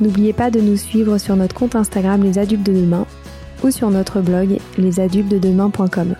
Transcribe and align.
N'oubliez 0.00 0.32
pas 0.32 0.50
de 0.50 0.60
nous 0.60 0.76
suivre 0.76 1.18
sur 1.18 1.36
notre 1.36 1.54
compte 1.54 1.76
Instagram 1.76 2.22
Les 2.22 2.38
Adultes 2.38 2.64
de 2.64 2.72
Demain 2.72 3.06
ou 3.62 3.70
sur 3.70 3.90
notre 3.90 4.20
blog 4.20 4.58
lesadultesdedemain.com. 4.76 6.14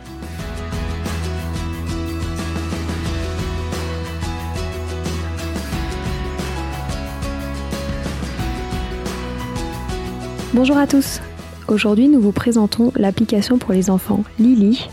Bonjour 10.55 10.77
à 10.77 10.87
tous. 10.87 11.21
Aujourd'hui, 11.67 12.09
nous 12.09 12.21
vous 12.21 12.31
présentons 12.31 12.93
l'application 12.95 13.59
pour 13.59 13.73
les 13.73 13.91
enfants 13.91 14.23
Lily 14.39 14.89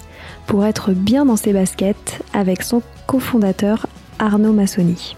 pour 0.47 0.65
être 0.65 0.91
bien 0.91 1.25
dans 1.25 1.35
ses 1.35 1.53
baskets 1.53 2.23
avec 2.33 2.63
son 2.63 2.81
cofondateur 3.05 3.85
Arnaud 4.17 4.53
Massoni. 4.53 5.15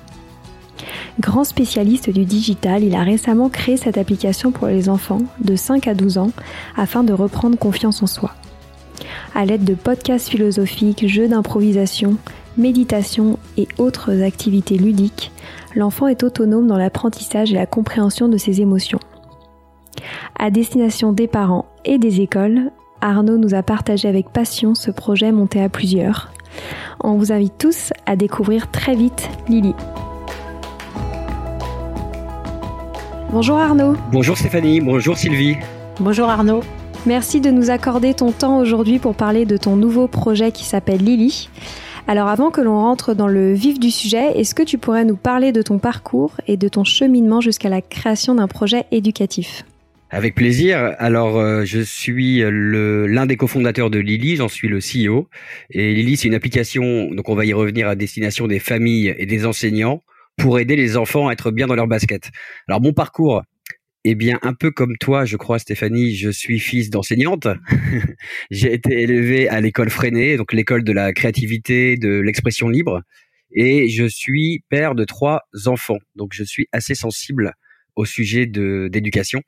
Grand 1.19 1.43
spécialiste 1.43 2.09
du 2.09 2.25
digital, 2.25 2.83
il 2.83 2.95
a 2.95 3.03
récemment 3.03 3.49
créé 3.49 3.77
cette 3.77 3.99
application 3.99 4.51
pour 4.51 4.67
les 4.67 4.89
enfants 4.89 5.21
de 5.39 5.55
5 5.55 5.87
à 5.87 5.93
12 5.93 6.17
ans 6.17 6.31
afin 6.75 7.03
de 7.03 7.13
reprendre 7.13 7.57
confiance 7.57 8.01
en 8.01 8.07
soi. 8.07 8.33
À 9.35 9.45
l'aide 9.45 9.63
de 9.63 9.75
podcasts 9.75 10.29
philosophiques, 10.29 11.07
jeux 11.07 11.27
d'improvisation, 11.27 12.17
méditation 12.57 13.37
et 13.57 13.67
autres 13.77 14.23
activités 14.23 14.77
ludiques, 14.77 15.31
l'enfant 15.75 16.07
est 16.07 16.23
autonome 16.23 16.67
dans 16.67 16.77
l'apprentissage 16.77 17.51
et 17.51 17.55
la 17.55 17.67
compréhension 17.67 18.27
de 18.27 18.37
ses 18.37 18.61
émotions. 18.61 18.99
À 20.37 20.49
destination 20.49 21.13
des 21.13 21.27
parents 21.27 21.65
et 21.85 21.99
des 21.99 22.21
écoles, 22.21 22.71
Arnaud 23.01 23.37
nous 23.37 23.53
a 23.53 23.61
partagé 23.61 24.07
avec 24.07 24.29
passion 24.29 24.73
ce 24.73 24.89
projet 24.89 25.31
monté 25.31 25.61
à 25.61 25.69
plusieurs. 25.69 26.31
On 27.01 27.17
vous 27.17 27.31
invite 27.31 27.57
tous 27.57 27.93
à 28.05 28.15
découvrir 28.15 28.71
très 28.71 28.95
vite 28.95 29.29
Lily. 29.47 29.73
Bonjour 33.33 33.57
Arnaud. 33.57 33.97
Bonjour 34.11 34.37
Stéphanie, 34.37 34.79
bonjour 34.79 35.17
Sylvie. 35.17 35.55
Bonjour 35.99 36.29
Arnaud. 36.29 36.61
Merci 37.07 37.41
de 37.41 37.49
nous 37.49 37.71
accorder 37.71 38.13
ton 38.13 38.31
temps 38.31 38.59
aujourd'hui 38.59 38.99
pour 38.99 39.15
parler 39.15 39.45
de 39.45 39.57
ton 39.57 39.75
nouveau 39.75 40.07
projet 40.07 40.51
qui 40.51 40.63
s'appelle 40.63 41.03
Lily. 41.03 41.49
Alors 42.07 42.27
avant 42.27 42.51
que 42.51 42.61
l'on 42.61 42.79
rentre 42.79 43.15
dans 43.15 43.27
le 43.27 43.51
vif 43.51 43.79
du 43.79 43.89
sujet, 43.89 44.39
est-ce 44.39 44.53
que 44.53 44.61
tu 44.61 44.77
pourrais 44.77 45.03
nous 45.03 45.15
parler 45.15 45.51
de 45.51 45.63
ton 45.63 45.79
parcours 45.79 46.35
et 46.45 46.57
de 46.57 46.67
ton 46.67 46.83
cheminement 46.83 47.41
jusqu'à 47.41 47.69
la 47.69 47.81
création 47.81 48.35
d'un 48.35 48.47
projet 48.47 48.85
éducatif? 48.91 49.65
Avec 50.11 50.35
plaisir. 50.35 50.93
Alors, 50.99 51.39
euh, 51.39 51.65
je 51.65 51.79
suis 51.79 52.43
l'un 52.45 53.25
des 53.25 53.35
cofondateurs 53.35 53.89
de 53.89 53.97
Lily, 53.97 54.35
j'en 54.35 54.47
suis 54.47 54.67
le 54.67 54.77
CEO. 54.77 55.27
Et 55.71 55.95
Lily, 55.95 56.17
c'est 56.17 56.27
une 56.27 56.35
application, 56.35 57.09
donc 57.09 57.29
on 57.29 57.35
va 57.35 57.45
y 57.45 57.53
revenir 57.53 57.87
à 57.87 57.95
destination 57.95 58.45
des 58.45 58.59
familles 58.59 59.15
et 59.17 59.25
des 59.25 59.47
enseignants 59.47 60.03
pour 60.37 60.59
aider 60.59 60.75
les 60.75 60.97
enfants 60.97 61.27
à 61.27 61.33
être 61.33 61.51
bien 61.51 61.67
dans 61.67 61.75
leur 61.75 61.87
basket. 61.87 62.31
Alors 62.67 62.81
mon 62.81 62.93
parcours, 62.93 63.43
eh 64.05 64.15
bien, 64.15 64.37
un 64.41 64.53
peu 64.53 64.69
comme 64.69 64.97
toi, 64.97 65.23
je 65.23 65.37
crois, 65.37 65.59
Stéphanie, 65.59 66.15
je 66.15 66.29
suis 66.29 66.59
fils 66.59 66.89
d'enseignante. 66.89 67.47
J'ai 68.51 68.73
été 68.73 69.01
élevé 69.01 69.47
à 69.47 69.61
l'école 69.61 69.89
Freinet, 69.89 70.35
donc 70.35 70.51
l'école 70.51 70.83
de 70.83 70.91
la 70.91 71.13
créativité, 71.13 71.95
de 71.95 72.19
l'expression 72.19 72.67
libre. 72.67 73.01
Et 73.51 73.87
je 73.87 74.05
suis 74.05 74.63
père 74.69 74.95
de 74.95 75.05
trois 75.05 75.43
enfants. 75.67 75.99
Donc, 76.15 76.33
je 76.33 76.43
suis 76.43 76.67
assez 76.73 76.95
sensible 76.95 77.53
au 77.95 78.03
sujet 78.03 78.45
de, 78.45 78.89
d'éducation. 78.91 79.41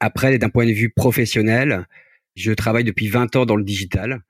Après, 0.00 0.38
d'un 0.38 0.48
point 0.48 0.66
de 0.66 0.72
vue 0.72 0.90
professionnel, 0.90 1.86
je 2.36 2.52
travaille 2.52 2.84
depuis 2.84 3.08
20 3.08 3.36
ans 3.36 3.44
dans 3.44 3.56
le 3.56 3.64
digital. 3.64 4.22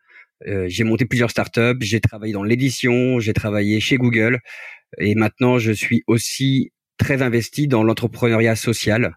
Euh, 0.48 0.66
j'ai 0.68 0.82
monté 0.82 1.04
plusieurs 1.04 1.30
startups, 1.30 1.80
j'ai 1.80 2.00
travaillé 2.00 2.32
dans 2.32 2.42
l'édition, 2.42 3.20
j'ai 3.20 3.32
travaillé 3.32 3.78
chez 3.78 3.98
Google. 3.98 4.40
Et 4.98 5.14
maintenant, 5.14 5.58
je 5.58 5.72
suis 5.72 6.02
aussi 6.06 6.70
très 6.98 7.22
investi 7.22 7.68
dans 7.68 7.82
l'entrepreneuriat 7.82 8.56
social. 8.56 9.16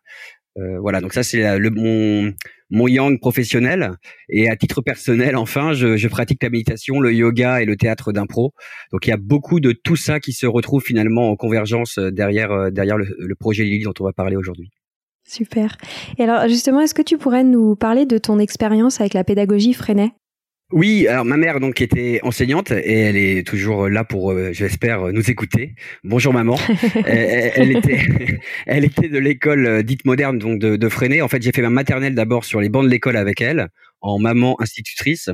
Euh, 0.58 0.80
voilà, 0.80 1.02
donc 1.02 1.13
ça 1.13 1.22
c'est 1.22 1.59
le 1.59 1.69
mon 1.69 2.34
mon 2.69 2.88
yang 2.88 3.19
professionnel 3.19 3.91
et 4.30 4.50
à 4.50 4.56
titre 4.56 4.81
personnel, 4.81 5.36
enfin, 5.36 5.74
je, 5.74 5.97
je, 5.97 6.08
pratique 6.08 6.41
la 6.41 6.50
méditation, 6.50 7.00
le 7.00 7.13
yoga 7.13 7.62
et 7.62 7.66
le 7.66 7.75
théâtre 7.75 8.12
d'impro. 8.12 8.53
Donc 8.91 9.06
il 9.06 9.09
y 9.09 9.13
a 9.13 9.18
beaucoup 9.18 9.59
de 9.59 9.72
tout 9.72 9.96
ça 9.96 10.19
qui 10.19 10.34
se 10.34 10.47
retrouve 10.47 10.81
finalement 10.81 11.30
en 11.30 11.36
convergence 11.36 11.97
euh, 11.97 12.09
derrière 12.09 12.52
euh, 12.52 12.69
derrière 12.72 12.97
le, 12.97 13.07
le 13.19 13.36
projet 13.36 13.63
Lily 13.66 13.84
dont 13.84 13.94
on 14.00 14.06
va 14.06 14.13
parler 14.13 14.36
aujourd'hui. 14.36 14.72
Super. 15.28 15.78
Et 16.18 16.24
alors 16.24 16.47
justement, 16.47 16.81
est-ce 16.81 16.94
que 16.94 17.02
tu 17.02 17.18
pourrais 17.18 17.44
nous 17.44 17.75
parler 17.75 18.06
de 18.06 18.18
ton 18.18 18.40
expérience 18.40 19.02
avec 19.02 19.13
la 19.13 19.24
pédagogie 19.24 19.74
Freinet? 19.74 20.12
Oui, 20.71 21.07
alors 21.07 21.25
ma 21.25 21.37
mère 21.37 21.59
donc 21.59 21.79
était 21.79 22.19
enseignante 22.23 22.71
et 22.71 22.93
elle 23.01 23.17
est 23.17 23.45
toujours 23.45 23.87
là 23.87 24.03
pour, 24.03 24.31
euh, 24.31 24.51
j'espère, 24.51 25.13
nous 25.13 25.29
écouter. 25.29 25.75
Bonjour 26.03 26.33
maman. 26.33 26.57
elle, 27.05 27.77
était, 27.77 27.99
elle 28.65 28.83
était 28.83 29.07
de 29.07 29.19
l'école 29.19 29.67
euh, 29.67 29.83
dite 29.83 30.05
moderne 30.05 30.39
donc 30.39 30.57
de, 30.57 30.75
de 30.75 30.89
Freinet. 30.89 31.21
En 31.21 31.27
fait, 31.27 31.39
j'ai 31.43 31.51
fait 31.51 31.61
ma 31.61 31.69
maternelle 31.69 32.15
d'abord 32.15 32.45
sur 32.45 32.61
les 32.61 32.69
bancs 32.69 32.83
de 32.83 32.89
l'école 32.89 33.15
avec 33.15 33.41
elle, 33.41 33.67
en 34.01 34.17
maman 34.17 34.59
institutrice. 34.59 35.29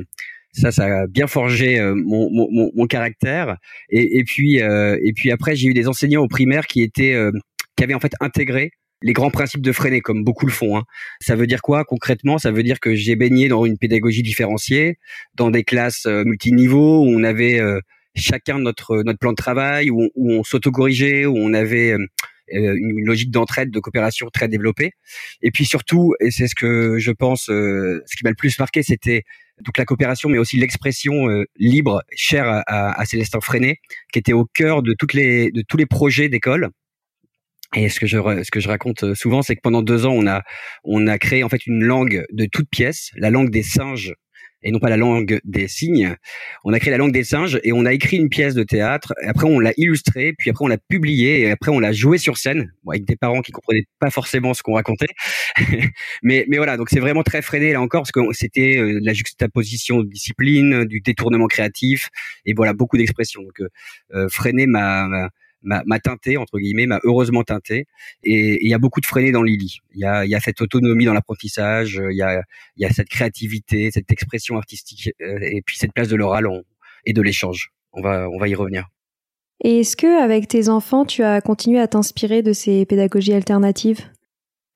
Ça, 0.52 0.70
ça 0.70 0.84
a 0.84 1.06
bien 1.06 1.26
forgé 1.26 1.80
euh, 1.80 1.94
mon, 1.94 2.28
mon, 2.30 2.70
mon, 2.74 2.86
caractère. 2.86 3.56
Et, 3.88 4.18
et 4.18 4.24
puis, 4.24 4.56
et 4.56 5.12
puis 5.16 5.30
après, 5.30 5.56
j'ai 5.56 5.68
eu 5.68 5.74
des 5.74 5.88
enseignants 5.88 6.22
au 6.22 6.28
primaire 6.28 6.66
qui 6.66 6.82
étaient, 6.82 7.16
qui 7.74 7.84
avaient 7.84 7.94
en 7.94 8.00
fait 8.00 8.12
intégré 8.20 8.72
les 9.02 9.12
grands 9.12 9.30
principes 9.30 9.62
de 9.62 9.72
Freinet, 9.72 10.00
comme 10.00 10.24
beaucoup 10.24 10.46
le 10.46 10.52
font. 10.52 10.76
Hein. 10.76 10.84
Ça 11.20 11.36
veut 11.36 11.46
dire 11.46 11.62
quoi 11.62 11.84
concrètement? 11.84 12.38
Ça 12.38 12.52
veut 12.52 12.62
dire 12.62 12.80
que 12.80 12.94
j'ai 12.94 13.16
baigné 13.16 13.48
dans 13.48 13.64
une 13.64 13.78
pédagogie 13.78 14.22
différenciée, 14.22 14.98
dans 15.34 15.50
des 15.50 15.64
classes 15.64 16.06
euh, 16.06 16.24
multiniveaux 16.24 17.04
où 17.04 17.08
on 17.08 17.24
avait 17.24 17.60
euh, 17.60 17.80
chacun 18.14 18.58
notre 18.58 19.02
notre 19.02 19.18
plan 19.18 19.32
de 19.32 19.36
travail, 19.36 19.90
où, 19.90 20.08
où 20.14 20.32
on 20.32 20.42
s'autocorrigeait, 20.44 21.26
où 21.26 21.36
on 21.36 21.54
avait 21.54 21.92
euh, 21.92 21.98
une 22.52 23.04
logique 23.04 23.30
d'entraide, 23.30 23.70
de 23.70 23.80
coopération 23.80 24.28
très 24.32 24.48
développée. 24.48 24.92
Et 25.42 25.50
puis 25.50 25.64
surtout, 25.64 26.14
et 26.20 26.30
c'est 26.30 26.48
ce 26.48 26.54
que 26.54 26.98
je 26.98 27.10
pense, 27.10 27.44
ce 27.46 28.16
qui 28.16 28.24
m'a 28.24 28.30
le 28.30 28.36
plus 28.36 28.58
marqué, 28.58 28.82
c'était 28.82 29.22
donc 29.64 29.78
la 29.78 29.84
coopération, 29.84 30.28
mais 30.28 30.38
aussi 30.38 30.58
l'expression 30.58 31.28
libre, 31.56 32.02
chère 32.14 32.48
à, 32.48 32.60
à, 32.66 33.00
à 33.00 33.04
Célestin 33.06 33.40
Freinet, 33.40 33.76
qui 34.12 34.18
était 34.18 34.32
au 34.32 34.44
cœur 34.44 34.82
de 34.82 34.94
toutes 34.98 35.14
les 35.14 35.50
de 35.50 35.62
tous 35.66 35.76
les 35.76 35.86
projets 35.86 36.28
d'école 36.28 36.68
et 37.74 37.88
ce 37.88 38.00
que 38.00 38.06
je 38.06 38.18
ce 38.18 38.50
que 38.50 38.60
je 38.60 38.68
raconte 38.68 39.04
euh, 39.04 39.14
souvent, 39.14 39.42
c'est 39.42 39.56
que 39.56 39.60
pendant 39.62 39.82
deux 39.82 40.06
ans, 40.06 40.12
on 40.12 40.26
a 40.26 40.42
on 40.84 41.06
a 41.06 41.18
créé 41.18 41.42
en 41.42 41.48
fait 41.48 41.66
une 41.66 41.82
langue 41.84 42.24
de 42.32 42.46
toutes 42.46 42.68
pièces, 42.68 43.10
la 43.16 43.30
langue 43.30 43.50
des 43.50 43.62
singes 43.62 44.14
et 44.62 44.70
non 44.70 44.78
pas 44.78 44.88
la 44.88 44.96
langue 44.96 45.40
des 45.44 45.68
signes. 45.68 46.16
On 46.64 46.72
a 46.72 46.78
créé 46.78 46.90
la 46.90 46.98
langue 46.98 47.12
des 47.12 47.24
singes 47.24 47.58
et 47.64 47.72
on 47.72 47.84
a 47.84 47.92
écrit 47.92 48.16
une 48.16 48.28
pièce 48.28 48.54
de 48.54 48.62
théâtre. 48.62 49.12
Après, 49.26 49.46
on 49.46 49.58
l'a 49.58 49.72
illustrée, 49.76 50.34
puis 50.38 50.50
après, 50.50 50.64
on 50.64 50.68
l'a 50.68 50.78
publiée 50.78 51.40
et 51.40 51.50
après, 51.50 51.70
on 51.70 51.80
l'a 51.80 51.92
jouée 51.92 52.18
sur 52.18 52.36
scène 52.36 52.72
avec 52.88 53.04
des 53.04 53.16
parents 53.16 53.40
qui 53.40 53.52
comprenaient 53.52 53.86
pas 53.98 54.10
forcément 54.10 54.54
ce 54.54 54.62
qu'on 54.62 54.74
racontait. 54.74 55.06
mais, 56.22 56.44
mais 56.48 56.56
voilà, 56.56 56.76
donc 56.76 56.90
c'est 56.90 57.00
vraiment 57.00 57.22
très 57.22 57.42
freiné 57.42 57.72
là 57.72 57.80
encore 57.80 58.02
parce 58.02 58.12
que 58.12 58.20
c'était 58.32 58.76
euh, 58.78 59.00
la 59.02 59.12
juxtaposition 59.12 60.00
de 60.00 60.08
discipline, 60.08 60.84
du 60.84 61.00
détournement 61.00 61.46
créatif 61.46 62.08
et 62.46 62.54
voilà 62.54 62.72
beaucoup 62.72 62.96
d'expressions. 62.96 63.42
Donc, 63.42 63.60
euh, 63.60 63.68
euh 64.14 64.28
freiné 64.28 64.66
m'a 64.66 65.28
m'a 65.62 66.00
teinté 66.00 66.36
entre 66.36 66.58
guillemets, 66.58 66.86
m'a 66.86 67.00
heureusement 67.04 67.42
teinté. 67.42 67.86
Et 68.22 68.58
il 68.64 68.70
y 68.70 68.74
a 68.74 68.78
beaucoup 68.78 69.00
de 69.00 69.06
freinés 69.06 69.32
dans 69.32 69.42
Lily. 69.42 69.78
Il 69.94 70.00
y 70.00 70.04
a, 70.04 70.24
y 70.26 70.34
a 70.34 70.40
cette 70.40 70.60
autonomie 70.60 71.04
dans 71.04 71.14
l'apprentissage, 71.14 72.00
il 72.10 72.16
y 72.16 72.22
a, 72.22 72.42
y 72.76 72.84
a 72.84 72.90
cette 72.90 73.08
créativité, 73.08 73.90
cette 73.90 74.10
expression 74.10 74.56
artistique, 74.56 75.10
euh, 75.20 75.38
et 75.40 75.62
puis 75.62 75.76
cette 75.76 75.92
place 75.92 76.08
de 76.08 76.16
l'oral 76.16 76.46
et 77.04 77.12
de 77.12 77.22
l'échange. 77.22 77.70
On 77.92 78.02
va, 78.02 78.28
on 78.30 78.38
va 78.38 78.48
y 78.48 78.54
revenir. 78.54 78.88
Et 79.64 79.80
est-ce 79.80 79.96
que 79.96 80.22
avec 80.22 80.48
tes 80.48 80.68
enfants, 80.68 81.04
tu 81.04 81.22
as 81.22 81.40
continué 81.40 81.78
à 81.78 81.86
t'inspirer 81.86 82.42
de 82.42 82.52
ces 82.52 82.84
pédagogies 82.84 83.32
alternatives? 83.32 84.00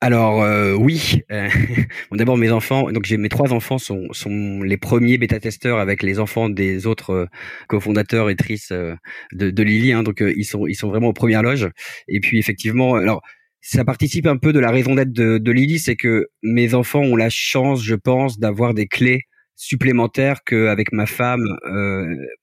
Alors 0.02 0.42
euh, 0.42 0.74
oui, 0.74 1.22
euh, 1.32 1.48
bon, 2.10 2.16
d'abord 2.18 2.36
mes 2.36 2.50
enfants, 2.50 2.90
donc 2.92 3.06
j'ai 3.06 3.16
mes 3.16 3.30
trois 3.30 3.52
enfants 3.54 3.78
sont, 3.78 4.08
sont 4.12 4.60
les 4.62 4.76
premiers 4.76 5.16
bêta-testeurs 5.16 5.78
avec 5.78 6.02
les 6.02 6.18
enfants 6.18 6.50
des 6.50 6.86
autres 6.86 7.10
euh, 7.10 7.26
cofondateurs 7.68 8.28
et 8.28 8.36
tristes 8.36 8.74
de, 8.74 8.98
de 9.32 9.62
Lily, 9.62 9.92
hein, 9.92 10.02
donc 10.02 10.20
ils 10.20 10.44
sont 10.44 10.66
ils 10.66 10.74
sont 10.74 10.88
vraiment 10.88 11.08
aux 11.08 11.12
premières 11.14 11.42
loges. 11.42 11.68
Et 12.08 12.20
puis 12.20 12.38
effectivement, 12.38 12.94
alors 12.96 13.22
ça 13.62 13.84
participe 13.84 14.26
un 14.26 14.36
peu 14.36 14.52
de 14.52 14.60
la 14.60 14.70
raison 14.70 14.94
d'être 14.94 15.12
de, 15.12 15.38
de 15.38 15.52
Lily, 15.52 15.78
c'est 15.78 15.96
que 15.96 16.28
mes 16.42 16.74
enfants 16.74 17.00
ont 17.00 17.16
la 17.16 17.30
chance, 17.30 17.82
je 17.82 17.94
pense, 17.94 18.38
d'avoir 18.38 18.74
des 18.74 18.86
clés 18.86 19.22
supplémentaires 19.56 20.44
qu'avec 20.44 20.92
ma 20.92 21.06
femme 21.06 21.46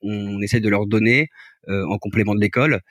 on 0.01 0.41
essaie 0.41 0.59
de 0.59 0.69
leur 0.69 0.87
donner 0.87 1.27
en 1.67 1.97
complément 1.99 2.33
de 2.33 2.41
l'école 2.41 2.81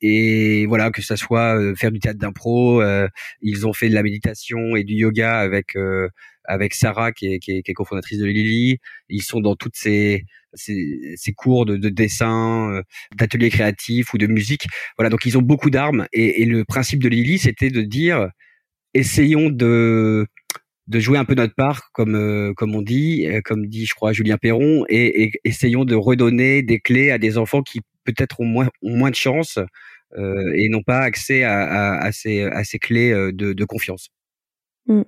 et 0.00 0.66
voilà 0.66 0.90
que 0.90 1.02
ça 1.02 1.16
soit 1.16 1.58
euh, 1.58 1.74
faire 1.74 1.90
du 1.92 1.98
théâtre 1.98 2.18
d'impro 2.18 2.80
euh, 2.82 3.08
ils 3.40 3.66
ont 3.66 3.72
fait 3.72 3.88
de 3.88 3.94
la 3.94 4.02
méditation 4.02 4.76
et 4.76 4.84
du 4.84 4.94
yoga 4.94 5.38
avec 5.38 5.76
euh, 5.76 6.08
avec 6.44 6.74
Sarah 6.74 7.12
qui 7.12 7.34
est, 7.34 7.38
qui 7.38 7.52
est, 7.52 7.62
qui 7.62 7.70
est 7.70 7.74
cofondatrice 7.74 8.18
de 8.18 8.26
Lily 8.26 8.78
ils 9.08 9.22
sont 9.22 9.40
dans 9.40 9.56
toutes 9.56 9.76
ces 9.76 10.24
ces, 10.54 11.14
ces 11.16 11.32
cours 11.32 11.66
de, 11.66 11.76
de 11.76 11.88
dessin 11.88 12.80
d'ateliers 13.14 13.50
créatifs 13.50 14.14
ou 14.14 14.18
de 14.18 14.26
musique. 14.26 14.66
Voilà 14.96 15.10
donc 15.10 15.26
ils 15.26 15.36
ont 15.36 15.42
beaucoup 15.42 15.68
d'armes. 15.68 16.06
Et, 16.14 16.42
et 16.42 16.46
le 16.46 16.64
principe 16.64 17.02
de 17.02 17.08
Lily 17.10 17.38
c'était 17.38 17.68
de 17.68 17.82
dire 17.82 18.30
essayons 18.94 19.50
de 19.50 20.26
de 20.86 21.00
jouer 21.00 21.18
un 21.18 21.24
peu 21.24 21.34
notre 21.34 21.54
part, 21.54 21.90
comme 21.92 22.54
comme 22.56 22.74
on 22.74 22.82
dit, 22.82 23.26
comme 23.44 23.66
dit, 23.66 23.86
je 23.86 23.94
crois, 23.94 24.12
Julien 24.12 24.38
Perron, 24.38 24.84
et, 24.88 25.24
et, 25.24 25.32
essayons 25.44 25.84
de 25.84 25.96
redonner 25.96 26.62
des 26.62 26.78
clés 26.78 27.10
à 27.10 27.18
des 27.18 27.38
enfants 27.38 27.62
qui 27.62 27.80
peut-être 28.12 28.40
ont 28.40 28.46
moins, 28.46 28.68
ont 28.82 28.96
moins 28.96 29.10
de 29.10 29.16
chance 29.16 29.58
euh, 30.16 30.52
et 30.54 30.68
n'ont 30.68 30.82
pas 30.82 31.00
accès 31.00 31.42
à, 31.42 31.60
à, 31.60 32.06
à, 32.06 32.12
ces, 32.12 32.44
à 32.44 32.64
ces 32.64 32.78
clés 32.78 33.10
euh, 33.10 33.32
de, 33.32 33.52
de 33.52 33.64
confiance. 33.64 34.08
Mmh. 34.86 35.02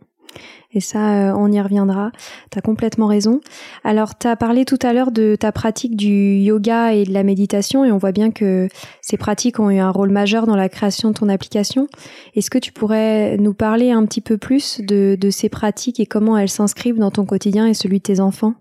Et 0.72 0.80
ça, 0.80 1.30
euh, 1.30 1.34
on 1.34 1.50
y 1.50 1.58
reviendra. 1.58 2.12
Tu 2.52 2.58
as 2.58 2.60
complètement 2.60 3.06
raison. 3.06 3.40
Alors, 3.82 4.18
tu 4.18 4.26
as 4.26 4.36
parlé 4.36 4.66
tout 4.66 4.78
à 4.82 4.92
l'heure 4.92 5.10
de 5.10 5.36
ta 5.36 5.52
pratique 5.52 5.96
du 5.96 6.36
yoga 6.36 6.92
et 6.92 7.04
de 7.04 7.14
la 7.14 7.22
méditation, 7.22 7.86
et 7.86 7.90
on 7.90 7.96
voit 7.96 8.12
bien 8.12 8.30
que 8.30 8.68
ces 9.00 9.16
pratiques 9.16 9.58
ont 9.58 9.70
eu 9.70 9.78
un 9.78 9.90
rôle 9.90 10.10
majeur 10.10 10.46
dans 10.46 10.56
la 10.56 10.68
création 10.68 11.08
de 11.10 11.14
ton 11.14 11.30
application. 11.30 11.86
Est-ce 12.34 12.50
que 12.50 12.58
tu 12.58 12.72
pourrais 12.72 13.38
nous 13.38 13.54
parler 13.54 13.90
un 13.90 14.04
petit 14.04 14.20
peu 14.20 14.36
plus 14.36 14.82
de, 14.82 15.16
de 15.18 15.30
ces 15.30 15.48
pratiques 15.48 16.00
et 16.00 16.06
comment 16.06 16.36
elles 16.36 16.50
s'inscrivent 16.50 16.98
dans 16.98 17.10
ton 17.10 17.24
quotidien 17.24 17.66
et 17.66 17.72
celui 17.72 17.98
de 17.98 18.02
tes 18.02 18.20
enfants? 18.20 18.54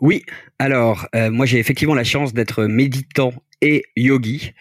Oui, 0.00 0.22
alors, 0.58 1.08
euh, 1.14 1.30
moi 1.30 1.44
j'ai 1.44 1.58
effectivement 1.58 1.94
la 1.94 2.04
chance 2.04 2.32
d'être 2.32 2.64
méditant 2.64 3.32
et 3.60 3.84
yogi. 3.96 4.52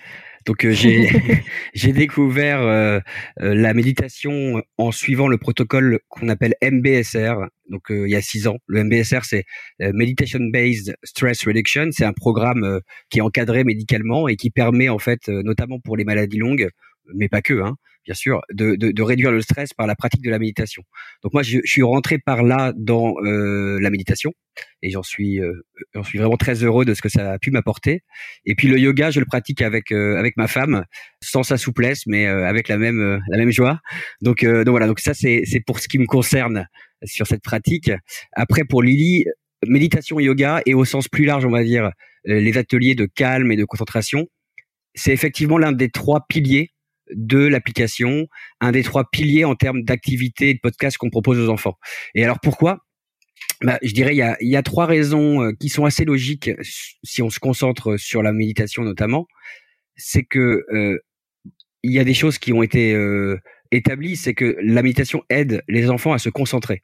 Donc 0.48 0.64
euh, 0.64 0.72
j'ai 0.72 1.10
j'ai 1.74 1.92
découvert 1.92 2.62
euh, 2.62 3.00
euh, 3.42 3.54
la 3.54 3.74
méditation 3.74 4.64
en 4.78 4.92
suivant 4.92 5.28
le 5.28 5.38
protocole 5.38 6.00
qu'on 6.08 6.30
appelle 6.30 6.56
MBSR. 6.64 7.36
Donc 7.70 7.84
il 7.90 8.10
y 8.10 8.16
a 8.16 8.22
six 8.22 8.48
ans, 8.48 8.58
le 8.66 8.84
MBSR 8.86 9.26
c'est 9.26 9.44
Meditation 9.80 10.40
Based 10.52 10.96
Stress 11.04 11.46
Reduction. 11.46 11.90
C'est 11.92 12.06
un 12.06 12.14
programme 12.14 12.80
qui 13.10 13.20
est 13.20 13.22
encadré 13.22 13.66
médicalement 13.66 14.30
et 14.30 14.38
qui 14.38 14.50
permet 14.50 14.88
en 14.88 15.00
fait, 15.00 15.28
notamment 15.28 15.80
pour 15.82 15.98
les 15.98 16.06
maladies 16.06 16.38
longues, 16.38 16.70
mais 17.14 17.28
pas 17.28 17.42
que, 17.42 17.62
hein, 17.62 17.76
bien 18.08 18.16
sûr, 18.16 18.42
de, 18.54 18.76
de, 18.76 18.92
de, 18.92 19.04
réduire 19.04 19.32
le 19.32 19.42
stress 19.42 19.74
par 19.74 19.86
la 19.86 19.96
pratique 19.96 20.24
de 20.24 20.30
la 20.30 20.40
méditation. 20.40 20.84
Donc 21.24 21.34
moi, 21.34 21.44
je, 21.44 21.60
suis 21.66 21.84
rentré 21.84 22.18
par 22.18 22.42
là 22.42 22.74
dans 22.78 23.16
euh, 23.24 23.78
la 23.82 23.90
méditation 23.90 24.32
et 24.82 24.90
j'en 24.90 25.04
suis, 25.04 25.42
euh, 25.42 25.52
j'en 25.94 26.04
suis 26.04 26.18
vraiment 26.18 26.38
très 26.38 26.64
heureux 26.64 26.86
de 26.86 26.94
ce 26.94 27.02
que 27.02 27.10
ça 27.10 27.34
a 27.34 27.38
pu 27.38 27.52
m'apporter. 27.52 28.04
Et 28.46 28.56
puis 28.56 28.70
le 28.70 28.80
yoga, 28.80 29.12
je 29.12 29.20
le 29.20 29.26
pratique 29.26 29.62
avec 29.62 29.92
euh, 29.92 30.18
avec 30.18 30.38
ma 30.38 30.48
femme, 30.48 30.86
sans 31.22 31.44
sa 31.44 31.58
souplesse, 31.58 32.04
mais 32.08 32.28
euh, 32.28 32.48
avec 32.48 32.70
la 32.70 32.78
même 32.78 33.02
euh, 33.02 33.20
la 33.30 33.38
même 33.38 33.52
joie. 33.52 33.80
Donc 34.22 34.46
donc 34.46 34.70
voilà, 34.70 34.88
donc 34.88 35.00
ça 35.02 35.14
c'est 35.14 35.42
c'est 35.46 35.60
pour 35.60 35.80
ce 35.80 35.90
qui 35.90 36.00
me 36.00 36.06
concerne 36.06 36.66
sur 37.04 37.28
cette 37.28 37.44
pratique. 37.44 37.92
Après 38.34 38.64
pour 38.64 38.82
Lily, 38.82 39.26
méditation, 39.66 40.20
yoga 40.20 40.62
et 40.66 40.74
au 40.74 40.86
sens 40.86 41.10
plus 41.10 41.26
large, 41.26 41.46
on 41.46 41.52
va 41.52 41.64
dire 41.64 41.92
les 42.24 42.58
ateliers 42.58 42.96
de 42.96 43.06
calme 43.06 43.52
et 43.52 43.58
de 43.58 43.66
concentration. 43.66 44.28
C'est 44.96 45.12
effectivement 45.12 45.58
l'un 45.58 45.74
des 45.74 45.90
trois 45.90 46.26
piliers 46.28 46.72
de 47.14 47.40
l'application, 47.40 48.28
un 48.60 48.72
des 48.72 48.84
trois 48.84 49.10
piliers 49.10 49.46
en 49.46 49.56
termes 49.56 49.84
d'activité 49.84 50.50
et 50.50 50.54
de 50.54 50.60
podcast 50.60 50.98
qu'on 50.98 51.10
propose 51.10 51.40
aux 51.40 51.50
enfants. 51.50 51.78
Et 52.16 52.24
alors 52.24 52.40
pourquoi? 52.40 52.80
Bah, 53.62 53.80
je 53.82 53.92
dirais 53.92 54.16
il 54.16 54.50
y 54.50 54.56
a, 54.56 54.64
trois 54.64 54.86
raisons 54.86 55.44
euh, 55.44 55.52
qui 55.60 55.70
sont 55.70 55.86
assez 55.86 56.06
logiques 56.06 56.52
si 57.04 57.22
on 57.22 57.30
se 57.30 57.40
concentre 57.40 57.98
sur 57.98 58.22
la 58.22 58.32
méditation 58.32 58.84
notamment. 58.84 59.28
C'est 59.96 60.24
que 60.24 60.64
euh, 60.72 61.00
il 61.84 61.92
y 61.92 62.00
a 62.00 62.04
des 62.04 62.14
choses 62.14 62.38
qui 62.38 62.54
ont 62.54 62.62
été 62.62 62.94
euh, 62.94 63.40
établies, 63.72 64.16
c'est 64.16 64.34
que 64.34 64.58
la 64.62 64.84
méditation 64.84 65.24
aide 65.30 65.64
les 65.68 65.90
enfants 65.90 66.14
à 66.14 66.20
se 66.20 66.30
concentrer. 66.30 66.84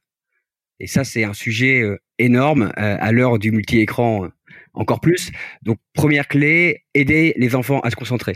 Et 0.80 0.88
ça, 0.88 1.04
c'est 1.04 1.24
un 1.24 1.34
sujet 1.34 1.84
énorme 2.18 2.74
à 2.76 3.12
l'heure 3.12 3.38
du 3.38 3.52
multi-écran 3.52 4.30
encore 4.74 5.00
plus. 5.00 5.32
Donc, 5.62 5.78
première 5.94 6.28
clé, 6.28 6.84
aider 6.94 7.34
les 7.38 7.56
enfants 7.56 7.80
à 7.82 7.90
se 7.90 7.96
concentrer. 7.96 8.36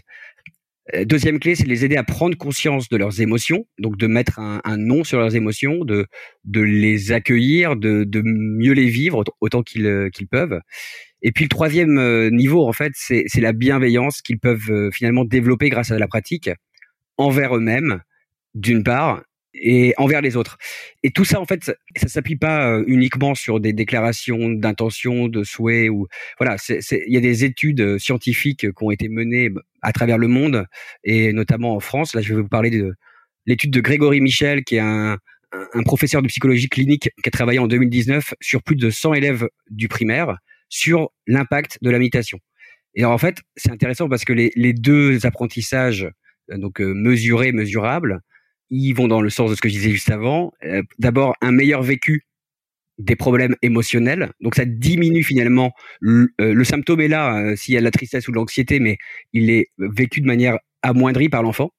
Euh, 0.95 1.05
deuxième 1.05 1.39
clé, 1.39 1.55
c'est 1.55 1.65
les 1.65 1.85
aider 1.85 1.97
à 1.97 2.03
prendre 2.03 2.37
conscience 2.37 2.89
de 2.89 2.97
leurs 2.97 3.21
émotions, 3.21 3.65
donc 3.79 3.97
de 3.97 4.07
mettre 4.07 4.39
un, 4.39 4.61
un 4.63 4.77
nom 4.77 5.03
sur 5.03 5.19
leurs 5.19 5.35
émotions, 5.35 5.83
de, 5.83 6.05
de 6.45 6.61
les 6.61 7.11
accueillir, 7.11 7.75
de, 7.75 8.03
de 8.03 8.21
mieux 8.23 8.73
les 8.73 8.87
vivre 8.87 9.23
autant 9.41 9.63
qu'ils 9.63 9.85
euh, 9.85 10.09
qu'ils 10.09 10.27
peuvent. 10.27 10.59
Et 11.21 11.31
puis 11.31 11.45
le 11.45 11.49
troisième 11.49 11.97
euh, 11.97 12.29
niveau, 12.29 12.67
en 12.67 12.73
fait, 12.73 12.93
c'est 12.95 13.41
la 13.41 13.53
bienveillance 13.53 14.21
qu'ils 14.21 14.39
peuvent 14.39 14.91
finalement 14.93 15.25
développer 15.25 15.69
grâce 15.69 15.91
à 15.91 15.99
la 15.99 16.07
pratique 16.07 16.49
envers 17.17 17.57
eux-mêmes, 17.57 18.01
d'une 18.53 18.83
part, 18.83 19.23
et 19.61 19.93
envers 19.97 20.21
les 20.21 20.35
autres. 20.35 20.57
Et 21.03 21.11
tout 21.11 21.25
ça, 21.25 21.39
en 21.39 21.45
fait, 21.45 21.63
ça 21.63 22.07
s'appuie 22.07 22.35
pas 22.35 22.71
euh, 22.71 22.83
uniquement 22.87 23.35
sur 23.35 23.59
des 23.59 23.73
déclarations 23.73 24.49
d'intention, 24.49 25.27
de 25.27 25.43
souhait 25.43 25.89
ou 25.89 26.07
voilà. 26.39 26.57
Il 26.69 27.13
y 27.13 27.17
a 27.17 27.21
des 27.21 27.43
études 27.43 27.81
euh, 27.81 27.99
scientifiques 27.99 28.71
qui 28.71 28.83
ont 28.83 28.91
été 28.91 29.09
menées 29.09 29.49
bah, 29.49 29.61
à 29.81 29.91
travers 29.91 30.17
le 30.17 30.27
monde 30.27 30.65
et 31.03 31.33
notamment 31.33 31.75
en 31.75 31.79
France. 31.79 32.13
Là, 32.13 32.21
je 32.21 32.33
vais 32.33 32.41
vous 32.41 32.47
parler 32.47 32.69
de 32.69 32.93
l'étude 33.45 33.71
de 33.71 33.81
Grégory 33.81 34.21
Michel, 34.21 34.63
qui 34.63 34.75
est 34.75 34.79
un, 34.79 35.17
professeur 35.85 36.21
de 36.21 36.27
psychologie 36.27 36.67
clinique 36.67 37.09
qui 37.23 37.29
a 37.29 37.31
travaillé 37.31 37.57
en 37.57 37.67
2019 37.67 38.33
sur 38.41 38.61
plus 38.61 38.75
de 38.75 38.89
100 38.89 39.13
élèves 39.13 39.47
du 39.69 39.87
primaire 39.87 40.37
sur 40.69 41.11
l'impact 41.25 41.77
de 41.81 41.89
la 41.89 41.97
méditation. 41.97 42.39
Et 42.93 43.05
en 43.05 43.17
fait, 43.17 43.37
c'est 43.55 43.71
intéressant 43.71 44.09
parce 44.09 44.25
que 44.25 44.33
les, 44.33 44.51
les 44.55 44.73
deux 44.73 45.25
apprentissages, 45.25 46.09
euh, 46.51 46.57
donc 46.57 46.79
mesurés, 46.79 47.53
mesurables, 47.53 48.21
ils 48.69 48.93
vont 48.93 49.07
dans 49.07 49.21
le 49.21 49.29
sens 49.29 49.49
de 49.49 49.55
ce 49.55 49.61
que 49.61 49.69
je 49.69 49.73
disais 49.73 49.91
juste 49.91 50.11
avant. 50.11 50.53
Euh, 50.63 50.81
D'abord, 50.99 51.35
un 51.41 51.51
meilleur 51.51 51.83
vécu 51.83 52.25
des 52.97 53.15
problèmes 53.15 53.55
émotionnels. 53.61 54.31
Donc 54.41 54.55
ça 54.55 54.65
diminue 54.65 55.23
finalement 55.23 55.71
le, 55.99 56.29
euh, 56.41 56.63
symptôme 56.63 57.01
est 57.01 57.07
là 57.07 57.37
euh, 57.37 57.55
s'il 57.55 57.75
y 57.75 57.77
a 57.77 57.79
de 57.79 57.85
la 57.85 57.91
tristesse 57.91 58.27
ou 58.27 58.31
de 58.31 58.37
l'anxiété, 58.37 58.79
mais 58.79 58.97
il 59.33 59.51
est 59.51 59.67
vécu 59.77 60.19
de 60.19 60.25
manière 60.25 60.57
amoindrie 60.81 61.29
par 61.29 61.43
l'enfant. 61.43 61.71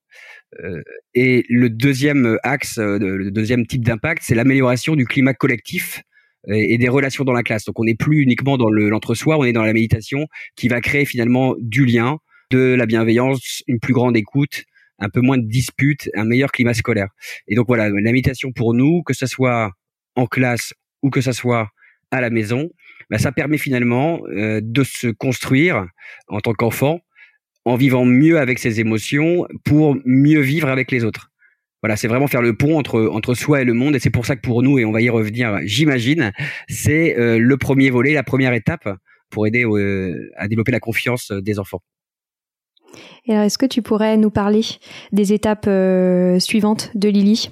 Et 1.15 1.45
le 1.51 1.69
deuxième 1.69 2.39
axe, 2.43 2.79
le 2.79 3.31
deuxième 3.31 3.67
type 3.67 3.85
d'impact, 3.85 4.23
c'est 4.25 4.35
l'amélioration 4.35 4.97
du 4.97 5.05
climat 5.05 5.35
collectif 5.35 6.01
et, 6.49 6.79
des 6.79 6.89
relations 6.89 7.25
dans 7.25 7.35
la 7.35 7.43
classe. 7.43 7.67
Donc 7.67 7.79
on 7.79 7.85
n'est 7.85 7.95
plus 7.95 8.23
uniquement 8.23 8.57
dans 8.57 8.71
l'entre-soi, 8.71 9.37
on 9.39 9.45
est 9.45 9.53
dans 9.53 9.63
la 9.63 9.75
méditation 9.75 10.27
qui 10.57 10.69
va 10.69 10.81
créer 10.81 11.05
finalement 11.05 11.55
du 11.61 11.85
lien, 11.85 12.19
de 12.51 12.75
la 12.75 12.87
bienveillance, 12.87 13.63
une 13.67 13.79
plus 13.79 13.93
grande 13.93 14.17
écoute, 14.17 14.65
un 14.99 15.09
peu 15.09 15.21
moins 15.21 15.39
de 15.39 15.47
disputes, 15.47 16.11
un 16.15 16.25
meilleur 16.25 16.53
climat 16.53 16.75
scolaire. 16.75 17.09
Et 17.47 17.55
donc 17.55 17.67
voilà, 17.69 17.89
l'invitation 17.89 18.53
pour 18.53 18.75
nous, 18.75 19.03
que 19.03 19.15
ce 19.15 19.27
soit 19.27 19.71
en 20.17 20.27
classe 20.27 20.75
ou 21.03 21.11
que 21.11 21.21
ce 21.21 21.33
soit 21.33 21.69
à 22.11 22.21
la 22.21 22.31
maison, 22.31 22.71
bah, 23.11 23.19
ça 23.19 23.33
permet 23.33 23.59
finalement 23.59 24.21
euh, 24.29 24.61
de 24.63 24.83
se 24.85 25.09
construire 25.09 25.87
en 26.29 26.41
tant 26.41 26.53
qu'enfant 26.53 27.01
en 27.65 27.77
vivant 27.77 28.05
mieux 28.05 28.39
avec 28.39 28.59
ses 28.59 28.81
émotions 28.81 29.47
pour 29.65 29.97
mieux 30.07 30.41
vivre 30.41 30.69
avec 30.69 30.91
les 30.91 31.05
autres. 31.05 31.31
Voilà, 31.83 31.97
c'est 31.97 32.09
vraiment 32.09 32.27
faire 32.27 32.43
le 32.43 32.57
pont 32.57 32.79
entre 32.79 33.07
entre 33.13 33.35
soi 33.35 33.61
et 33.61 33.65
le 33.65 33.75
monde, 33.75 33.95
et 33.95 34.01
c'est 34.01 34.11
pour 34.11 34.27
ça 34.27 34.35
que 34.37 34.41
pour 34.41 34.63
nous, 34.63 34.79
et 34.79 34.85
on 34.85 34.91
va 34.91 35.01
y 35.01 35.11
revenir, 35.11 35.61
j'imagine, 35.63 36.33
c'est 36.69 37.17
euh, 37.19 37.39
le 37.39 37.57
premier 37.57 37.91
volet, 37.91 38.15
la 38.15 38.25
première 38.25 38.53
étape 38.53 38.89
pour 39.31 39.47
aider 39.47 39.65
euh, 39.65 40.31
à 40.37 40.49
développer 40.49 40.73
la 40.73 40.81
confiance 40.81 41.31
des 41.31 41.59
enfants. 41.59 41.83
Est-ce 43.27 43.59
que 43.59 43.67
tu 43.67 43.83
pourrais 43.83 44.17
nous 44.17 44.31
parler 44.31 44.63
des 45.13 45.33
étapes 45.33 45.67
euh, 45.69 46.39
suivantes 46.39 46.91
de 46.95 47.09
Lily? 47.09 47.51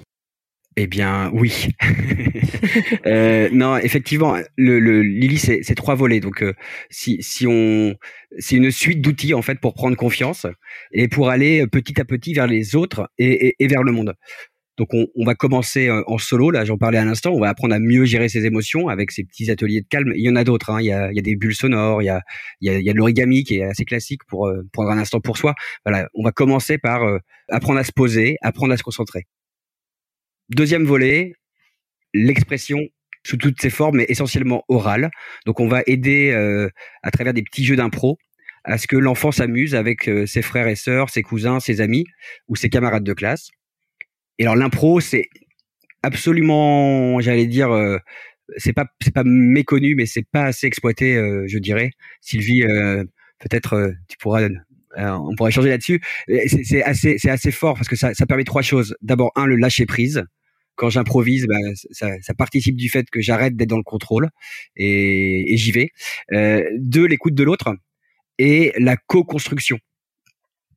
Eh 0.75 0.85
bien, 0.85 1.31
oui. 1.33 1.69
euh, 3.07 3.49
non, 3.51 3.77
effectivement, 3.77 4.35
Lily, 4.57 5.37
c'est 5.37 5.75
trois 5.75 5.95
volets. 5.95 6.19
Donc, 6.19 6.43
euh, 6.43 6.53
si, 6.91 7.21
c'est 7.23 8.55
une 8.55 8.71
suite 8.71 9.01
d'outils 9.01 9.33
en 9.33 9.41
fait 9.41 9.59
pour 9.59 9.73
prendre 9.73 9.97
confiance 9.97 10.45
et 10.91 11.07
pour 11.07 11.29
aller 11.29 11.65
petit 11.65 11.99
à 11.99 12.05
petit 12.05 12.33
vers 12.33 12.45
les 12.45 12.75
autres 12.75 13.09
et 13.17 13.55
vers 13.59 13.81
le 13.81 13.91
monde. 13.91 14.13
Donc 14.77 14.89
on, 14.93 15.25
va 15.25 15.33
commencer 15.33 15.87
euh, 15.87 16.03
en 16.05 16.19
solo, 16.19 16.51
là 16.51 16.63
j'en 16.63 16.77
parlais 16.77 16.99
à 16.99 17.05
l'instant, 17.05 17.31
on 17.31 17.39
va 17.39 17.49
apprendre 17.49 17.73
à 17.73 17.79
mieux 17.79 18.05
gérer 18.05 18.29
ses 18.29 18.45
émotions 18.45 18.89
avec 18.89 19.09
ces 19.09 19.23
petits 19.23 19.49
ateliers 19.49 19.81
de 19.81 19.87
calme. 19.87 20.13
Il 20.15 20.23
y 20.23 20.29
en 20.29 20.35
a 20.35 20.43
d'autres, 20.43 20.69
hein. 20.69 20.79
il, 20.79 20.85
y 20.85 20.91
a, 20.91 21.11
des 21.13 21.35
bulles 21.35 21.55
sonores, 21.55 22.03
il 22.03 22.05
y 22.61 22.69
a 22.89 22.93
de 22.93 22.97
l'origami 22.97 23.43
qui 23.43 23.57
est 23.57 23.63
assez 23.63 23.85
classique 23.85 24.21
pour 24.27 24.47
euh, 24.47 24.61
prendre 24.73 24.91
un 24.91 24.99
instant 24.99 25.19
pour 25.19 25.37
soi. 25.37 25.55
Voilà, 25.83 26.07
on 26.13 26.23
va 26.23 26.31
commencer 26.31 26.77
par 26.77 27.03
euh, 27.03 27.17
apprendre 27.49 27.79
à 27.79 27.83
se 27.83 27.91
poser, 27.91 28.37
apprendre 28.43 28.71
à 28.71 28.77
se 28.77 28.83
concentrer. 28.83 29.23
Deuxième 30.49 30.85
volet, 30.85 31.33
l'expression 32.13 32.79
sous 33.25 33.37
toutes 33.37 33.59
ses 33.59 33.71
formes, 33.71 33.97
mais 33.97 34.05
essentiellement 34.09 34.63
orale. 34.67 35.09
Donc 35.47 35.59
on 35.59 35.67
va 35.67 35.81
aider 35.87 36.31
à 37.03 37.11
travers 37.11 37.33
des 37.33 37.41
petits 37.41 37.65
jeux 37.65 37.75
d'impro 37.75 38.17
à 38.63 38.77
ce 38.77 38.87
que 38.87 38.95
l'enfant 38.95 39.33
s'amuse 39.33 39.75
avec 39.75 40.09
ses 40.25 40.41
frères 40.41 40.67
et 40.67 40.77
sœurs, 40.77 41.09
ses 41.09 41.23
cousins, 41.23 41.59
ses 41.59 41.81
amis 41.81 42.05
ou 42.47 42.55
ses 42.55 42.69
camarades 42.69 43.03
de 43.03 43.13
classe 43.13 43.49
et 44.39 44.43
alors 44.43 44.55
l'impro, 44.55 44.99
c'est 44.99 45.29
absolument, 46.03 47.19
j'allais 47.19 47.47
dire, 47.47 47.71
euh, 47.71 47.97
c'est 48.57 48.73
pas 48.73 48.85
c'est 49.01 49.13
pas 49.13 49.23
méconnu, 49.25 49.95
mais 49.95 50.05
c'est 50.05 50.25
pas 50.31 50.45
assez 50.45 50.67
exploité, 50.67 51.15
euh, 51.15 51.45
je 51.47 51.57
dirais. 51.59 51.91
Sylvie, 52.21 52.63
euh, 52.63 53.03
peut-être 53.39 53.93
tu 54.07 54.17
pourras 54.17 54.47
on 54.97 55.35
pourrait 55.35 55.51
changer 55.51 55.69
là-dessus. 55.69 56.01
C'est 56.63 56.83
assez, 56.83 57.17
c'est 57.19 57.29
assez 57.29 57.51
fort 57.51 57.75
parce 57.75 57.87
que 57.87 57.95
ça, 57.95 58.13
ça 58.13 58.25
permet 58.25 58.43
trois 58.43 58.63
choses. 58.63 58.95
D'abord, 59.01 59.31
un, 59.35 59.45
le 59.45 59.55
lâcher 59.55 59.85
prise 59.85 60.23
quand 60.75 60.89
j'improvise, 60.89 61.45
bah, 61.47 61.55
ça, 61.91 62.11
ça, 62.21 62.33
participe 62.35 62.75
du 62.75 62.87
fait 62.87 63.09
que 63.09 63.19
j'arrête 63.19 63.55
d'être 63.55 63.69
dans 63.69 63.77
le 63.77 63.83
contrôle 63.83 64.29
et, 64.75 65.53
et 65.53 65.57
j'y 65.57 65.71
vais. 65.71 65.89
Euh, 66.31 66.63
deux, 66.77 67.05
l'écoute 67.05 67.33
de 67.33 67.43
l'autre 67.43 67.73
et 68.37 68.73
la 68.77 68.95
co-construction. 68.95 69.79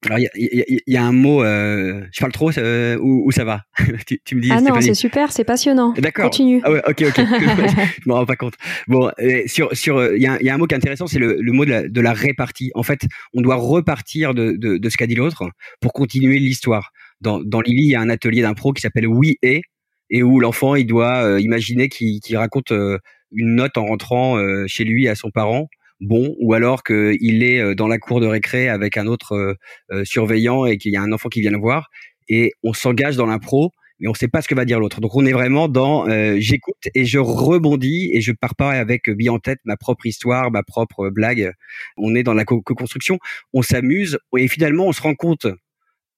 Alors 0.07 0.19
il 0.19 0.29
y, 0.35 0.93
y 0.93 0.97
a, 0.97 1.05
un 1.05 1.13
mot, 1.13 1.43
euh, 1.43 2.07
je 2.11 2.21
parle 2.21 2.33
trop 2.33 2.51
euh, 2.57 2.97
ou, 3.01 3.31
ça 3.33 3.45
va? 3.45 3.63
Tu, 4.07 4.21
tu, 4.25 4.35
me 4.35 4.41
dis. 4.41 4.49
Ah 4.51 4.61
non, 4.61 4.81
c'est 4.81 4.95
super, 4.95 5.31
c'est 5.31 5.45
passionnant. 5.45 5.93
D'accord. 5.99 6.25
Continue. 6.27 6.61
Ah 6.65 6.73
ouais, 6.73 6.83
ok, 6.87 7.03
ok. 7.09 7.17
je 8.03 8.09
me 8.09 8.15
rends 8.15 8.25
pas 8.25 8.37
compte. 8.37 8.55
Bon, 8.89 9.11
sur 9.47 9.77
sur, 9.77 9.99
euh, 9.99 10.17
il 10.17 10.23
y 10.23 10.27
a, 10.27 10.43
y 10.43 10.49
a, 10.49 10.55
un 10.55 10.59
mot 10.59 10.67
qui 10.67 10.75
est 10.75 10.79
intéressant, 10.79 11.07
c'est 11.07 11.19
le, 11.19 11.37
le, 11.41 11.53
mot 11.53 11.65
de 11.65 11.71
la, 11.71 11.89
de 11.89 12.01
la 12.01 12.15
répartie. 12.15 12.71
En 12.75 12.83
fait, 12.83 13.01
on 13.35 13.43
doit 13.43 13.57
repartir 13.57 14.33
de, 14.33 14.53
de, 14.53 14.79
de 14.79 14.89
ce 14.89 14.97
qu'a 14.97 15.07
dit 15.07 15.15
l'autre 15.15 15.51
pour 15.81 15.93
continuer 15.93 16.39
l'histoire. 16.39 16.93
Dans, 17.21 17.43
dans 17.43 17.61
Lily, 17.61 17.85
il 17.85 17.91
y 17.91 17.95
a 17.95 18.01
un 18.01 18.09
atelier 18.09 18.41
d'impro 18.41 18.73
qui 18.73 18.81
s'appelle 18.81 19.07
Oui 19.07 19.37
et 19.43 19.63
et 20.11 20.23
où 20.23 20.41
l'enfant 20.41 20.75
il 20.75 20.87
doit 20.87 21.25
euh, 21.25 21.41
imaginer 21.41 21.89
qu'il 21.89 22.37
raconte 22.37 22.73
euh, 22.73 22.99
une 23.33 23.55
note 23.55 23.79
en 23.79 23.87
rentrant 23.87 24.37
euh, 24.37 24.65
chez 24.67 24.85
lui 24.85 25.09
à 25.09 25.15
son 25.15 25.31
parent 25.31 25.69
bon 26.01 26.35
ou 26.41 26.55
alors 26.55 26.83
qu'il 26.83 27.43
est 27.43 27.75
dans 27.75 27.89
la 27.89 27.99
cour 27.99 28.21
de 28.21 28.27
récré 28.27 28.69
avec 28.69 28.97
un 28.97 29.07
autre 29.07 29.57
surveillant 30.05 30.65
et 30.65 30.79
qu'il 30.79 30.93
y 30.93 30.97
a 30.97 31.03
un 31.03 31.13
enfant 31.13 31.29
qui 31.29 31.41
vient 31.41 31.51
le 31.51 31.59
voir 31.59 31.89
et 32.29 32.53
on 32.63 32.73
s'engage 32.73 33.17
dans 33.17 33.27
l'impro 33.27 33.71
mais 34.01 34.09
on 34.09 34.13
ne 34.13 34.17
sait 34.17 34.29
pas 34.29 34.41
ce 34.41 34.49
que 34.49 34.55
va 34.55 34.65
dire 34.65 34.81
l'autre. 34.81 35.01
Donc 35.01 35.15
on 35.15 35.27
est 35.27 35.33
vraiment 35.33 35.69
dans 35.69 36.07
j'écoute 36.39 36.89
et 36.95 37.05
je 37.05 37.19
rebondis 37.19 38.11
et 38.15 38.21
je 38.21 38.33
pars 38.33 38.57
pas 38.57 38.71
avec 38.71 39.11
bien 39.11 39.33
en 39.33 39.39
tête 39.39 39.59
ma 39.65 39.77
propre 39.77 40.07
histoire, 40.07 40.51
ma 40.51 40.63
propre 40.63 41.11
blague. 41.11 41.53
On 41.97 42.15
est 42.15 42.23
dans 42.23 42.35
la 42.35 42.45
co-construction, 42.45 43.19
on 43.53 43.63
s'amuse 43.63 44.19
et 44.37 44.49
finalement 44.49 44.87
on 44.87 44.93
se 44.93 45.03
rend 45.03 45.15
compte 45.15 45.47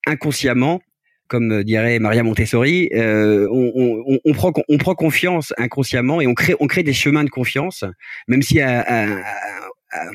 inconsciemment 0.06 0.80
comme 1.28 1.62
dirait 1.64 1.98
Maria 1.98 2.22
Montessori, 2.22 2.90
euh, 2.92 3.48
on, 3.50 3.72
on, 3.74 4.18
on, 4.22 4.32
prend, 4.34 4.52
on 4.68 4.76
prend 4.76 4.94
confiance 4.94 5.54
inconsciemment 5.56 6.20
et 6.20 6.26
on 6.26 6.34
crée, 6.34 6.54
on 6.60 6.66
crée 6.66 6.82
des 6.82 6.92
chemins 6.92 7.24
de 7.24 7.30
confiance, 7.30 7.84
même 8.28 8.42
si 8.42 8.60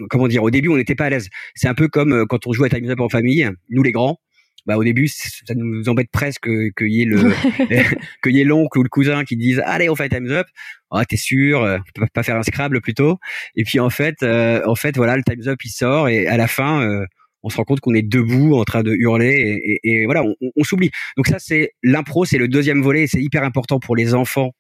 comment 0.10 0.28
dire, 0.28 0.44
au 0.44 0.50
début 0.50 0.70
on 0.70 0.78
n'était 0.78 0.96
pas 0.96 1.06
à 1.06 1.10
l'aise. 1.10 1.30
C'est 1.56 1.68
un 1.68 1.74
peu 1.74 1.88
comme 1.88 2.14
euh, 2.14 2.26
quand 2.26 2.48
on 2.48 2.54
joue 2.54 2.64
à 2.64 2.70
Time's 2.70 2.90
Up 2.90 3.00
en 3.00 3.10
famille, 3.10 3.50
nous 3.70 3.84
les 3.84 3.92
grands. 3.92 4.20
Bah, 4.68 4.76
au 4.76 4.84
début, 4.84 5.08
ça 5.08 5.54
nous 5.56 5.88
embête 5.88 6.10
presque 6.12 6.50
qu'il 6.78 6.92
y 6.92 7.02
ait 7.02 7.06
le, 7.06 7.32
qu'il 8.24 8.36
y 8.36 8.42
ait 8.42 8.44
l'oncle 8.44 8.78
ou 8.78 8.84
le 8.84 8.90
cousin 8.90 9.24
qui 9.24 9.38
disent 9.38 9.62
allez 9.66 9.88
on 9.90 9.96
fait 9.96 10.10
Time's 10.10 10.32
Up. 10.32 10.48
Ah 10.92 11.06
t'es 11.06 11.16
sûr, 11.16 11.64
euh, 11.64 11.78
on 11.78 12.00
peut 12.02 12.08
pas 12.14 12.24
faire 12.24 12.36
un 12.36 12.44
Scrabble 12.44 12.82
plutôt. 12.82 13.18
Et 13.56 13.64
puis 13.64 13.80
en 13.80 13.90
fait, 13.90 14.24
euh, 14.24 14.62
en 14.66 14.76
fait 14.76 14.98
voilà 14.98 15.16
le 15.16 15.24
Time's 15.24 15.48
Up 15.48 15.60
il 15.64 15.70
sort 15.70 16.10
et 16.10 16.28
à 16.28 16.36
la 16.36 16.48
fin 16.48 16.82
euh, 16.82 17.06
on 17.44 17.50
se 17.50 17.56
rend 17.56 17.64
compte 17.64 17.80
qu'on 17.80 17.94
est 17.94 18.02
debout 18.02 18.56
en 18.56 18.66
train 18.66 18.84
de 18.84 18.92
hurler 18.92 19.80
et, 19.84 20.06
voilà, 20.06 20.24
on, 20.24 20.64
s'oublie. 20.66 20.92
Donc 21.16 21.28
ça, 21.28 21.38
c'est 21.40 21.72
l'impro, 21.82 22.26
c'est 22.26 22.38
le 22.38 22.50
deuxième 22.50 22.82
volet, 22.82 23.08
c'est 23.08 23.22
hyper 23.22 23.44
important 23.44 23.80
pour 23.80 23.96
les 23.96 24.14
enfants 24.14 24.52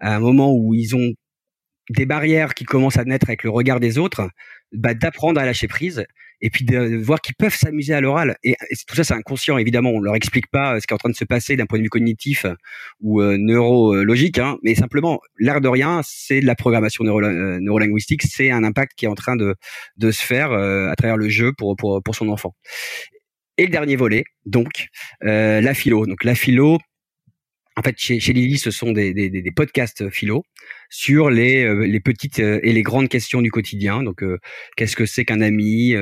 à 0.00 0.16
un 0.16 0.18
moment 0.18 0.52
où 0.52 0.74
ils 0.74 0.96
ont 0.96 1.12
des 1.90 2.06
barrières 2.06 2.54
qui 2.54 2.64
commencent 2.64 2.96
à 2.96 3.04
naître 3.04 3.28
avec 3.28 3.44
le 3.44 3.50
regard 3.50 3.78
des 3.78 3.98
autres, 3.98 4.28
bah, 4.72 4.94
d'apprendre 4.94 5.40
à 5.40 5.44
lâcher 5.44 5.68
prise 5.68 6.04
et 6.42 6.50
puis 6.50 6.64
de 6.64 6.96
voir 6.96 7.20
qu'ils 7.20 7.36
peuvent 7.36 7.54
s'amuser 7.54 7.94
à 7.94 8.00
l'oral. 8.00 8.36
Et, 8.42 8.56
tout 8.86 8.96
ça, 8.96 9.04
c'est 9.04 9.14
inconscient, 9.14 9.56
évidemment. 9.58 9.90
On 9.90 10.00
leur 10.00 10.16
explique 10.16 10.48
pas 10.48 10.74
euh, 10.74 10.80
ce 10.80 10.86
qui 10.86 10.92
est 10.92 10.96
en 10.96 10.98
train 10.98 11.10
de 11.10 11.14
se 11.14 11.24
passer 11.24 11.56
d'un 11.56 11.66
point 11.66 11.78
de 11.78 11.84
vue 11.84 11.88
cognitif 11.88 12.44
euh, 12.44 12.54
ou 13.00 13.22
euh, 13.22 13.36
neurologique, 13.38 14.38
hein, 14.38 14.58
mais 14.62 14.74
simplement, 14.74 15.20
l'air 15.38 15.60
de 15.60 15.68
rien, 15.68 16.00
c'est 16.04 16.40
de 16.40 16.46
la 16.46 16.56
programmation 16.56 17.04
neuro 17.04 17.20
neurolinguistique, 17.22 18.22
c'est 18.22 18.50
un 18.50 18.64
impact 18.64 18.92
qui 18.96 19.04
est 19.04 19.08
en 19.08 19.14
train 19.14 19.36
de, 19.36 19.54
de 19.96 20.10
se 20.10 20.24
faire 20.24 20.52
à 20.52 20.96
travers 20.96 21.16
le 21.16 21.28
jeu 21.28 21.52
pour, 21.56 21.76
pour, 21.76 22.02
pour 22.02 22.14
son 22.16 22.28
enfant. 22.28 22.54
Et 23.58 23.64
le 23.64 23.70
dernier 23.70 23.96
volet, 23.96 24.24
donc, 24.44 24.88
la 25.20 25.74
philo. 25.74 26.06
Donc 26.06 26.24
la 26.24 26.34
philo, 26.34 26.78
en 27.82 27.84
fait, 27.84 27.96
chez, 27.98 28.32
Lily, 28.32 28.58
ce 28.58 28.70
sont 28.70 28.92
des, 28.92 29.12
des, 29.12 29.50
podcasts 29.50 30.08
philo 30.08 30.44
sur 30.88 31.30
les, 31.30 31.64
euh, 31.64 31.84
les 31.84 31.98
petites 31.98 32.38
euh, 32.38 32.60
et 32.62 32.72
les 32.72 32.82
grandes 32.82 33.08
questions 33.08 33.42
du 33.42 33.50
quotidien. 33.50 34.04
Donc, 34.04 34.22
euh, 34.22 34.38
qu'est-ce 34.76 34.94
que 34.94 35.04
c'est 35.04 35.24
qu'un 35.24 35.40
ami 35.40 35.96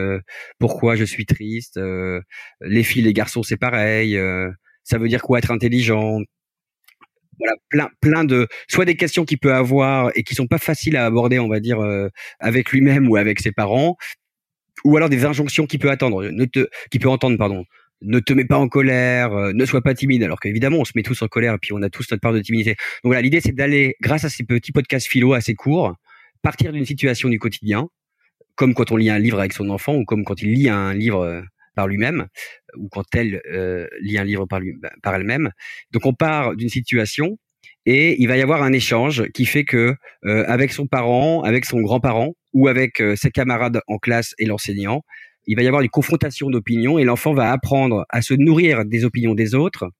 Pourquoi 0.58 0.94
je 0.94 1.04
suis 1.04 1.24
triste 1.24 1.80
Les 2.60 2.82
filles, 2.82 3.02
les 3.02 3.14
garçons, 3.14 3.42
c'est 3.42 3.56
pareil. 3.56 4.18
ça 4.84 4.98
veut 4.98 5.08
dire 5.08 5.22
quoi 5.22 5.38
être 5.38 5.50
intelligent 5.50 6.18
voilà, 7.38 7.54
plein, 7.70 7.88
plein 8.02 8.24
de, 8.24 8.46
soit 8.68 8.84
des 8.84 8.96
questions 8.96 9.24
qu'il 9.24 9.38
peut 9.38 9.54
avoir 9.54 10.10
et 10.14 10.22
qui 10.22 10.34
sont 10.34 10.46
pas 10.46 10.58
faciles 10.58 10.98
à 10.98 11.06
aborder, 11.06 11.38
on 11.38 11.48
va 11.48 11.60
dire, 11.60 11.80
avec 12.38 12.70
lui-même 12.72 13.08
ou 13.08 13.16
avec 13.16 13.40
ses 13.40 13.52
parents, 13.52 13.96
ou 14.84 14.98
alors 14.98 15.08
des 15.08 15.24
injonctions 15.24 15.64
qu'il 15.64 15.78
peut 15.78 15.90
attendre, 15.90 16.28
qu'il 16.90 17.00
peut 17.00 17.08
entendre, 17.08 17.38
pardon 17.38 17.64
ne 18.02 18.18
te 18.20 18.32
mets 18.32 18.44
pas 18.44 18.58
en 18.58 18.68
colère, 18.68 19.32
euh, 19.32 19.52
ne 19.52 19.64
sois 19.64 19.82
pas 19.82 19.94
timide, 19.94 20.22
alors 20.22 20.40
qu'évidemment 20.40 20.78
on 20.78 20.84
se 20.84 20.92
met 20.94 21.02
tous 21.02 21.20
en 21.22 21.28
colère 21.28 21.54
et 21.54 21.58
puis 21.58 21.72
on 21.72 21.82
a 21.82 21.90
tous 21.90 22.10
notre 22.10 22.20
part 22.20 22.32
de 22.32 22.40
timidité. 22.40 22.70
Donc 22.70 23.10
voilà, 23.10 23.22
l'idée 23.22 23.40
c'est 23.40 23.54
d'aller, 23.54 23.96
grâce 24.00 24.24
à 24.24 24.28
ces 24.28 24.44
petits 24.44 24.72
podcasts 24.72 25.06
philo 25.06 25.34
assez 25.34 25.54
courts, 25.54 25.94
partir 26.42 26.72
d'une 26.72 26.86
situation 26.86 27.28
du 27.28 27.38
quotidien, 27.38 27.88
comme 28.54 28.74
quand 28.74 28.92
on 28.92 28.96
lit 28.96 29.10
un 29.10 29.18
livre 29.18 29.38
avec 29.38 29.52
son 29.52 29.70
enfant 29.70 29.94
ou 29.94 30.04
comme 30.04 30.24
quand 30.24 30.42
il 30.42 30.52
lit 30.52 30.68
un 30.68 30.94
livre 30.94 31.20
euh, 31.20 31.42
par 31.74 31.86
lui-même 31.86 32.26
ou 32.76 32.88
quand 32.88 33.04
elle 33.14 33.40
euh, 33.52 33.86
lit 34.00 34.18
un 34.18 34.24
livre 34.24 34.46
par, 34.46 34.60
lui, 34.60 34.74
bah, 34.80 34.90
par 35.02 35.14
elle-même. 35.14 35.50
Donc 35.92 36.06
on 36.06 36.14
part 36.14 36.56
d'une 36.56 36.68
situation 36.68 37.38
et 37.86 38.20
il 38.20 38.28
va 38.28 38.36
y 38.36 38.42
avoir 38.42 38.62
un 38.62 38.72
échange 38.72 39.24
qui 39.32 39.46
fait 39.46 39.64
que 39.64 39.94
avec 40.22 40.70
son 40.72 40.86
parent, 40.86 41.42
avec 41.42 41.64
son 41.64 41.80
grand-parent 41.80 42.34
ou 42.52 42.68
avec 42.68 43.02
ses 43.16 43.30
camarades 43.30 43.80
en 43.86 43.96
classe 43.96 44.34
et 44.38 44.44
l'enseignant, 44.44 45.02
il 45.46 45.56
va 45.56 45.62
y 45.62 45.66
avoir 45.66 45.82
une 45.82 45.88
confrontation 45.88 46.50
d'opinions 46.50 46.98
et 46.98 47.04
l'enfant 47.04 47.32
va 47.32 47.50
apprendre 47.50 48.04
à 48.08 48.22
se 48.22 48.34
nourrir 48.34 48.84
des 48.84 49.04
opinions 49.04 49.34
des 49.34 49.54
autres, 49.54 49.90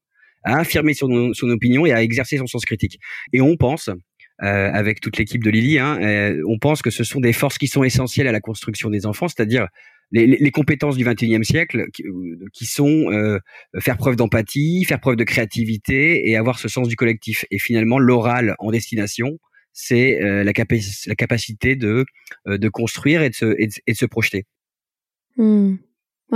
à 0.45 0.59
affirmer 0.59 0.95
son, 0.95 1.33
opinion 1.43 1.87
et 1.87 1.93
à 1.93 2.03
exercer 2.03 2.39
son 2.39 2.47
sens 2.47 2.65
critique. 2.65 2.99
Et 3.33 3.41
on 3.41 3.57
pense, 3.57 3.89
euh, 3.89 4.71
avec 4.73 5.01
toute 5.01 5.19
l'équipe 5.19 5.43
de 5.43 5.51
Lily, 5.51 5.79
hein, 5.79 5.99
euh, 6.03 6.43
on 6.49 6.59
pense 6.59 6.83
que 6.83 6.91
ce 6.91 7.05
sont 7.05 7.21
des 7.21 7.33
forces 7.33 7.59
qui 7.59 7.67
sont 7.67 7.85
essentielles 7.85 8.27
à 8.27 8.33
la 8.33 8.41
construction 8.41 8.91
des 8.91 9.07
enfants, 9.07 9.29
c'est-à-dire 9.29 9.67
les, 10.13 10.27
les, 10.27 10.51
compétences 10.51 10.97
du 10.97 11.05
21e 11.05 11.45
siècle 11.45 11.87
qui, 11.93 12.05
qui 12.53 12.67
sont 12.67 13.11
euh, 13.13 13.39
faire 13.79 13.97
preuve 13.97 14.17
d'empathie, 14.17 14.85
faire 14.85 15.01
preuve 15.01 15.17
de 15.17 15.25
créativité 15.25 16.29
et 16.29 16.37
avoir 16.37 16.59
ce 16.59 16.69
sens 16.69 16.89
du 16.89 16.97
collectif. 16.97 17.45
Et 17.51 17.59
finalement, 17.59 17.99
l'oral 17.99 18.57
en 18.59 18.71
destination, 18.71 19.39
c'est 19.73 20.21
euh, 20.21 20.43
la, 20.43 20.53
la, 20.53 21.15
capacité 21.15 21.77
de, 21.77 22.05
euh, 22.49 22.59
de 22.59 22.69
construire 22.69 23.23
et 23.23 23.31
de 23.31 23.35
se, 23.35 23.55
et 23.59 23.69
de 23.69 23.97
se 23.97 24.07
projeter. 24.07 24.47
Hmm. 25.41 25.77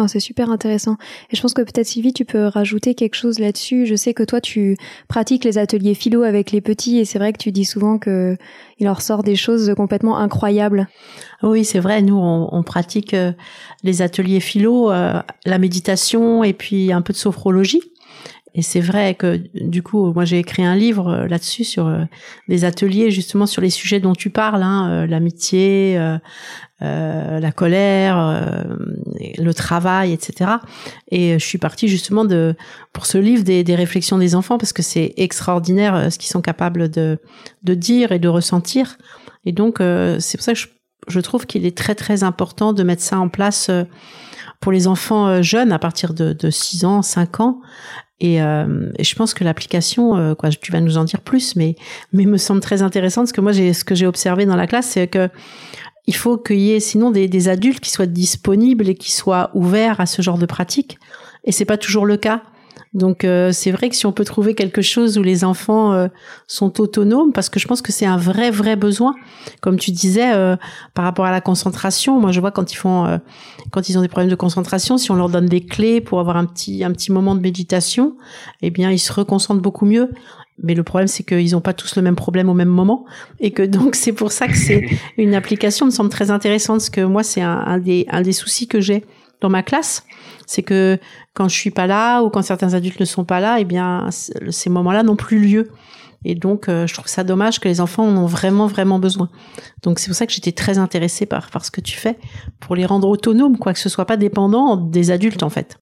c'est 0.09 0.19
super 0.19 0.51
intéressant. 0.51 0.97
Et 1.31 1.37
je 1.37 1.43
pense 1.43 1.53
que 1.53 1.61
peut-être 1.61 1.87
Sylvie, 1.87 2.15
tu 2.15 2.25
peux 2.25 2.47
rajouter 2.47 2.95
quelque 2.95 3.17
chose 3.17 3.39
là-dessus. 3.39 3.85
Je 3.85 3.95
sais 3.95 4.15
que 4.15 4.23
toi, 4.23 4.41
tu 4.41 4.79
pratiques 5.09 5.45
les 5.45 5.59
ateliers 5.59 5.95
philo 5.95 6.23
avec 6.23 6.53
les 6.53 6.63
petits 6.63 6.99
et 6.99 7.05
c'est 7.05 7.19
vrai 7.19 7.35
que 7.35 7.39
tu 7.39 7.53
dis 7.53 7.67
souvent 7.67 7.99
que 7.99 8.39
il 8.79 8.85
leur 8.87 9.03
sort 9.03 9.23
des 9.23 9.37
choses 9.37 9.75
complètement 9.77 10.17
incroyables. 10.17 10.89
Oui, 11.43 11.67
c'est 11.67 11.81
vrai. 11.81 12.01
Nous, 12.01 12.17
on, 12.17 12.63
pratique 12.63 13.13
euh, 13.13 13.33
les 13.83 14.01
ateliers 14.01 14.41
philo, 14.41 14.91
euh, 14.91 15.21
la 15.45 15.59
méditation 15.59 16.43
et 16.43 16.55
puis 16.55 16.91
un 16.91 17.03
peu 17.03 17.13
de 17.13 17.19
sophrologie. 17.19 17.83
Et 18.55 18.63
c'est 18.63 18.81
vrai 18.81 19.15
que 19.15 19.41
du 19.55 19.83
coup, 19.83 20.13
moi 20.13 20.25
j'ai 20.25 20.39
écrit 20.39 20.65
un 20.65 20.77
livre 20.77 21.09
euh, 21.09 21.27
là-dessus 21.27 21.65
sur 21.65 21.93
des 22.49 22.65
ateliers 22.65 23.11
justement 23.11 23.47
sur 23.47 23.63
les 23.63 23.71
sujets 23.71 24.01
dont 24.01 24.15
tu 24.15 24.31
parles, 24.31 24.63
hein, 24.63 25.07
l'amitié, 25.07 25.99
euh, 26.83 27.39
la 27.39 27.53
colère, 27.53 28.19
euh, 28.19 28.65
le 29.39 29.55
travail, 29.55 30.13
etc. 30.13 30.51
Et 31.11 31.39
je 31.39 31.45
suis 31.45 31.57
partie 31.57 31.87
justement 31.87 32.25
de 32.25 32.57
pour 32.93 33.07
ce 33.07 33.17
livre 33.17 33.45
des, 33.45 33.63
des 33.63 33.77
réflexions 33.77 34.19
des 34.19 34.35
enfants 34.35 34.59
parce 34.59 34.73
que 34.73 34.83
c'est 34.83 35.15
extraordinaire 35.17 35.95
euh, 35.95 36.11
ce 36.11 36.19
qu'ils 36.19 36.31
sont 36.31 36.43
capables 36.43 36.91
de, 36.91 37.19
de 37.63 37.75
dire 37.75 38.11
et 38.11 38.19
de 38.19 38.29
ressentir. 38.29 38.99
Et 39.47 39.53
donc 39.53 39.77
c'est 39.79 40.39
pour 40.39 40.45
ça 40.45 40.55
que 40.55 40.59
je, 40.59 40.67
je 41.07 41.21
trouve 41.21 41.47
qu'il 41.47 41.67
est 41.67 41.77
très 41.77 41.95
très 41.95 42.25
important 42.25 42.73
de 42.73 42.83
mettre 42.83 43.03
ça 43.03 43.19
en 43.19 43.29
place 43.29 43.71
pour 44.61 44.73
les 44.73 44.87
enfants 44.87 45.43
jeunes 45.43 45.71
à 45.71 45.79
partir 45.79 46.15
de, 46.15 46.33
de 46.33 46.51
6 46.51 46.87
ans, 46.87 47.03
5 47.03 47.41
ans. 47.41 47.61
Et, 48.21 48.41
euh, 48.41 48.91
et, 48.97 49.05
je 49.05 49.15
pense 49.17 49.35
que 49.35 49.43
l'application, 49.43 50.35
quoi, 50.37 50.51
tu 50.51 50.71
vas 50.71 50.81
nous 50.81 50.99
en 50.99 51.05
dire 51.05 51.21
plus, 51.21 51.57
mais 51.57 51.75
mais 52.13 52.27
me 52.27 52.37
semble 52.37 52.61
très 52.61 52.83
intéressante 52.83 53.25
parce 53.25 53.33
que 53.33 53.41
moi 53.41 53.53
j'ai 53.53 53.73
ce 53.73 53.85
que 53.85 53.95
j'ai 53.95 54.07
observé 54.07 54.47
dans 54.47 54.57
la 54.57 54.67
classe, 54.67 54.87
c'est 54.87 55.09
que 55.09 55.29
il 56.07 56.15
faut 56.15 56.39
qu'il 56.39 56.61
y 56.61 56.73
ait 56.73 56.81
sinon 56.81 57.11
des, 57.11 57.29
des, 57.29 57.49
adultes 57.49 57.81
qui 57.81 57.91
soient 57.91 58.07
disponibles 58.07 58.89
et 58.89 58.95
qui 58.95 59.11
soient 59.11 59.51
ouverts 59.55 60.01
à 60.01 60.07
ce 60.07 60.23
genre 60.23 60.39
de 60.39 60.47
pratique. 60.47 60.99
Et 61.45 61.53
c'est 61.53 61.65
pas 61.65 61.79
toujours 61.79 62.07
le 62.07 62.17
cas. 62.17 62.43
Donc 62.95 63.25
euh, 63.25 63.51
c'est 63.53 63.73
vrai 63.73 63.91
que 63.91 63.97
si 63.97 64.07
on 64.07 64.13
peut 64.13 64.25
trouver 64.25 64.55
quelque 64.55 64.81
chose 64.81 65.19
où 65.19 65.23
les 65.23 65.45
enfants 65.45 65.93
euh, 65.93 66.07
sont 66.47 66.81
autonomes, 66.81 67.33
parce 67.33 67.49
que 67.49 67.59
je 67.59 67.67
pense 67.67 67.83
que 67.83 67.91
c'est 67.91 68.07
un 68.07 68.17
vrai 68.17 68.53
vrai 68.53 68.77
besoin, 68.77 69.15
comme 69.61 69.79
tu 69.79 69.91
disais 69.91 70.33
euh, 70.33 70.57
par 70.95 71.05
rapport 71.05 71.25
à 71.25 71.33
la 71.33 71.41
concentration. 71.41 72.21
Moi 72.21 72.31
je 72.31 72.41
vois 72.41 72.53
quand 72.53 72.73
ils 72.73 72.77
font, 72.77 73.21
quand 73.73 73.89
ils 73.89 73.99
ont 73.99 74.03
des 74.03 74.09
problèmes 74.09 74.31
de 74.31 74.37
concentration, 74.37 74.97
si 74.97 75.11
on 75.11 75.17
leur 75.17 75.29
donne 75.29 75.47
des 75.47 75.61
clés 75.61 76.01
pour 76.01 76.21
avoir 76.21 76.37
un 76.37 76.47
petit 76.47 76.85
un 76.85 76.93
petit 76.93 77.11
moment 77.11 77.35
de 77.35 77.41
méditation, 77.41 78.17
eh 78.63 78.71
bien 78.71 78.93
ils 78.93 79.01
se 79.01 79.13
reconcentrent 79.13 79.63
beaucoup 79.63 79.87
mieux. 79.87 80.11
Mais 80.63 80.75
le 80.75 80.85
problème, 80.85 81.09
c'est 81.09 81.25
qu'ils 81.25 81.51
n'ont 81.51 81.61
pas 81.61 81.73
tous 81.73 81.97
le 81.97 82.03
même 82.03 82.15
problème 82.15 82.49
au 82.49 82.55
même 82.55 82.69
moment. 82.69 83.07
Et 83.41 83.51
que 83.51 83.65
donc, 83.65 83.95
c'est 83.97 84.13
pour 84.13 84.31
ça 84.31 84.47
que 84.47 84.57
c'est 84.57 84.89
une 85.19 85.35
application 85.35 85.87
me 85.87 85.91
semble 85.91 86.11
très 86.11 86.31
intéressante, 86.31 86.77
parce 86.77 86.91
que 86.91 87.01
moi, 87.01 87.25
c'est 87.25 87.41
un, 87.41 87.79
des, 87.79 88.07
un 88.09 88.23
des 88.23 88.33
soucis 88.33 88.69
que 88.69 88.81
j'ai. 88.81 89.05
dans 89.41 89.51
ma 89.51 89.65
classe. 89.65 90.05
C'est 90.47 90.63
que 90.63 90.99
quand 91.35 91.49
je 91.49 91.55
suis 91.55 91.71
pas 91.71 91.87
là 91.87 92.23
ou 92.23 92.31
quand 92.31 92.43
certains 92.43 92.75
adultes 92.75 93.01
ne 93.01 93.05
sont 93.05 93.25
pas 93.25 93.41
là, 93.41 93.59
eh 93.61 93.65
bien, 93.65 94.09
ces 94.11 94.71
moments-là 94.71 95.03
n'ont 95.03 95.17
plus 95.17 95.39
lieu. 95.39 95.71
Et 96.25 96.35
donc, 96.35 96.69
euh, 96.69 96.87
je 96.87 96.95
trouve 96.95 97.07
ça 97.07 97.23
dommage 97.23 97.61
que 97.61 97.69
les 97.69 97.81
enfants 97.81 98.07
en 98.07 98.17
ont 98.17 98.27
vraiment, 98.27 98.67
vraiment 98.67 98.99
besoin. 98.99 99.29
Donc, 99.83 99.99
c'est 99.99 100.07
pour 100.07 100.17
ça 100.17 100.27
que 100.27 100.33
j'étais 100.33 100.53
très 100.53 100.79
intéressée 100.79 101.27
par, 101.27 101.51
par 101.51 101.65
ce 101.65 101.71
que 101.71 101.83
tu 101.83 101.99
fais, 101.99 102.19
pour 102.61 102.77
les 102.77 102.87
rendre 102.87 103.09
autonomes, 103.09 103.59
quoi, 103.59 103.75
que 103.75 103.79
ce 103.79 103.91
soit 103.91 104.07
pas 104.07 104.17
dépendant 104.17 104.77
des 104.77 105.11
adultes, 105.11 105.43
en 105.43 105.51
fait. 105.51 105.79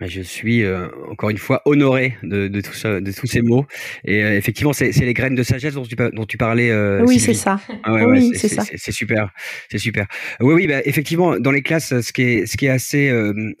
Bah, 0.00 0.06
je 0.08 0.22
suis 0.22 0.62
euh, 0.62 0.88
encore 1.10 1.30
une 1.30 1.38
fois 1.38 1.62
honoré 1.64 2.16
de, 2.22 2.48
de, 2.48 2.60
tout 2.60 2.72
ça, 2.72 3.00
de 3.00 3.12
tous 3.12 3.26
ces 3.26 3.42
mots. 3.42 3.66
Et 4.04 4.24
euh, 4.24 4.36
effectivement, 4.36 4.72
c'est 4.72 4.90
les 4.90 5.14
graines 5.14 5.34
de 5.34 5.42
sagesse 5.42 5.74
dont 5.74 5.84
tu, 5.84 5.94
dont 5.94 6.24
tu 6.26 6.38
parlais. 6.38 6.70
Euh, 6.70 7.04
oui, 7.06 7.18
c'est 7.18 7.34
ça. 7.34 7.60
Ah 7.84 7.94
ouais, 7.94 8.04
oui, 8.04 8.32
c'est 8.34 8.48
ça. 8.48 8.64
C'est 8.64 8.92
super, 8.92 9.30
c'est 9.70 9.78
super. 9.78 10.06
Oui, 10.40 10.54
oui, 10.54 10.66
bah, 10.66 10.80
effectivement, 10.84 11.38
dans 11.38 11.50
les 11.50 11.62
classes, 11.62 12.00
ce 12.00 12.12
qui 12.12 12.22
est, 12.22 12.46
ce 12.46 12.56
qui 12.56 12.66
est 12.66 12.70
assez 12.70 13.10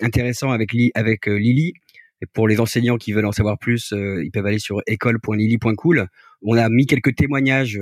intéressant 0.00 0.50
avec, 0.50 0.70
avec 0.94 1.26
Lily, 1.26 1.74
et 2.22 2.26
pour 2.32 2.48
les 2.48 2.60
enseignants 2.60 2.96
qui 2.96 3.12
veulent 3.12 3.26
en 3.26 3.32
savoir 3.32 3.58
plus, 3.58 3.92
ils 3.92 4.30
peuvent 4.32 4.46
aller 4.46 4.58
sur 4.58 4.80
école.lily.cool. 4.86 6.06
On 6.42 6.56
a 6.56 6.68
mis 6.70 6.86
quelques 6.86 7.14
témoignages. 7.14 7.78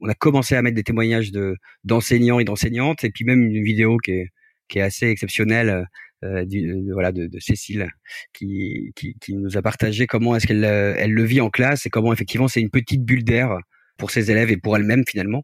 on 0.00 0.08
a 0.08 0.14
commencé 0.14 0.56
à 0.56 0.62
mettre 0.62 0.76
des 0.76 0.82
témoignages 0.82 1.30
de 1.30 1.56
d'enseignants 1.84 2.40
et 2.40 2.44
d'enseignantes, 2.44 3.04
et 3.04 3.10
puis 3.10 3.24
même 3.24 3.42
une 3.42 3.62
vidéo 3.62 3.96
qui 3.98 4.12
est 4.12 4.28
qui 4.68 4.78
est 4.78 4.82
assez 4.82 5.06
exceptionnelle 5.08 5.86
euh, 6.24 6.44
de, 6.44 6.92
voilà 6.92 7.12
de, 7.12 7.26
de 7.26 7.38
Cécile 7.40 7.88
qui, 8.32 8.92
qui, 8.94 9.16
qui, 9.20 9.34
nous 9.34 9.56
a 9.56 9.62
partagé 9.62 10.06
comment 10.06 10.36
est-ce 10.36 10.46
qu'elle 10.46 10.64
euh, 10.64 10.94
elle 10.96 11.12
le 11.12 11.24
vit 11.24 11.40
en 11.40 11.50
classe 11.50 11.86
et 11.86 11.90
comment 11.90 12.12
effectivement 12.12 12.48
c'est 12.48 12.60
une 12.60 12.70
petite 12.70 13.04
bulle 13.04 13.24
d'air 13.24 13.58
pour 13.98 14.10
ses 14.10 14.30
élèves 14.30 14.50
et 14.50 14.56
pour 14.56 14.76
elle-même 14.76 15.04
finalement. 15.06 15.42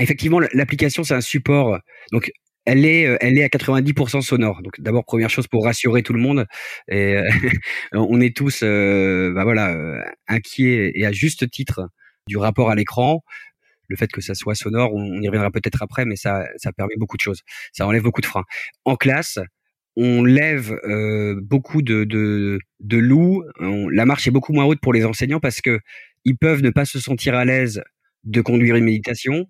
Effectivement, 0.00 0.40
l'application 0.54 1.04
c'est 1.04 1.14
un 1.14 1.20
support. 1.20 1.78
Donc 2.12 2.30
elle 2.64 2.86
est, 2.86 3.06
euh, 3.06 3.16
elle 3.20 3.36
est 3.38 3.44
à 3.44 3.48
90% 3.48 4.22
sonore. 4.22 4.62
Donc 4.62 4.80
d'abord 4.80 5.04
première 5.04 5.30
chose 5.30 5.46
pour 5.46 5.64
rassurer 5.64 6.02
tout 6.02 6.14
le 6.14 6.20
monde. 6.20 6.46
Et 6.88 7.16
on 7.92 8.20
est 8.20 8.34
tous, 8.34 8.62
bah 8.62 9.44
voilà, 9.44 9.76
inquiets 10.28 10.92
et 10.94 11.04
à 11.04 11.12
juste 11.12 11.50
titre 11.50 11.88
du 12.28 12.36
rapport 12.36 12.70
à 12.70 12.74
l'écran 12.74 13.22
le 13.92 13.96
fait 13.96 14.10
que 14.10 14.22
ça 14.22 14.34
soit 14.34 14.54
sonore, 14.54 14.92
on, 14.94 15.20
y 15.20 15.26
reviendra 15.28 15.50
peut-être 15.50 15.82
après, 15.82 16.04
mais 16.04 16.16
ça, 16.16 16.46
ça 16.56 16.72
permet 16.72 16.94
beaucoup 16.96 17.16
de 17.16 17.20
choses. 17.20 17.42
Ça 17.72 17.86
enlève 17.86 18.02
beaucoup 18.02 18.22
de 18.22 18.26
freins. 18.26 18.44
En 18.84 18.96
classe, 18.96 19.38
on 19.96 20.24
lève 20.24 20.78
euh, 20.84 21.38
beaucoup 21.42 21.82
de, 21.82 22.04
de, 22.04 22.58
de 22.80 22.96
loups. 22.98 23.44
la 23.60 24.06
marche 24.06 24.26
est 24.26 24.30
beaucoup 24.30 24.52
moins 24.52 24.64
haute 24.64 24.80
pour 24.80 24.92
les 24.92 25.04
enseignants 25.04 25.40
parce 25.40 25.60
que 25.60 25.80
ils 26.24 26.36
peuvent 26.36 26.62
ne 26.62 26.70
pas 26.70 26.84
se 26.84 27.00
sentir 27.00 27.34
à 27.34 27.44
l'aise 27.44 27.82
de 28.24 28.40
conduire 28.40 28.76
une 28.76 28.84
méditation, 28.84 29.46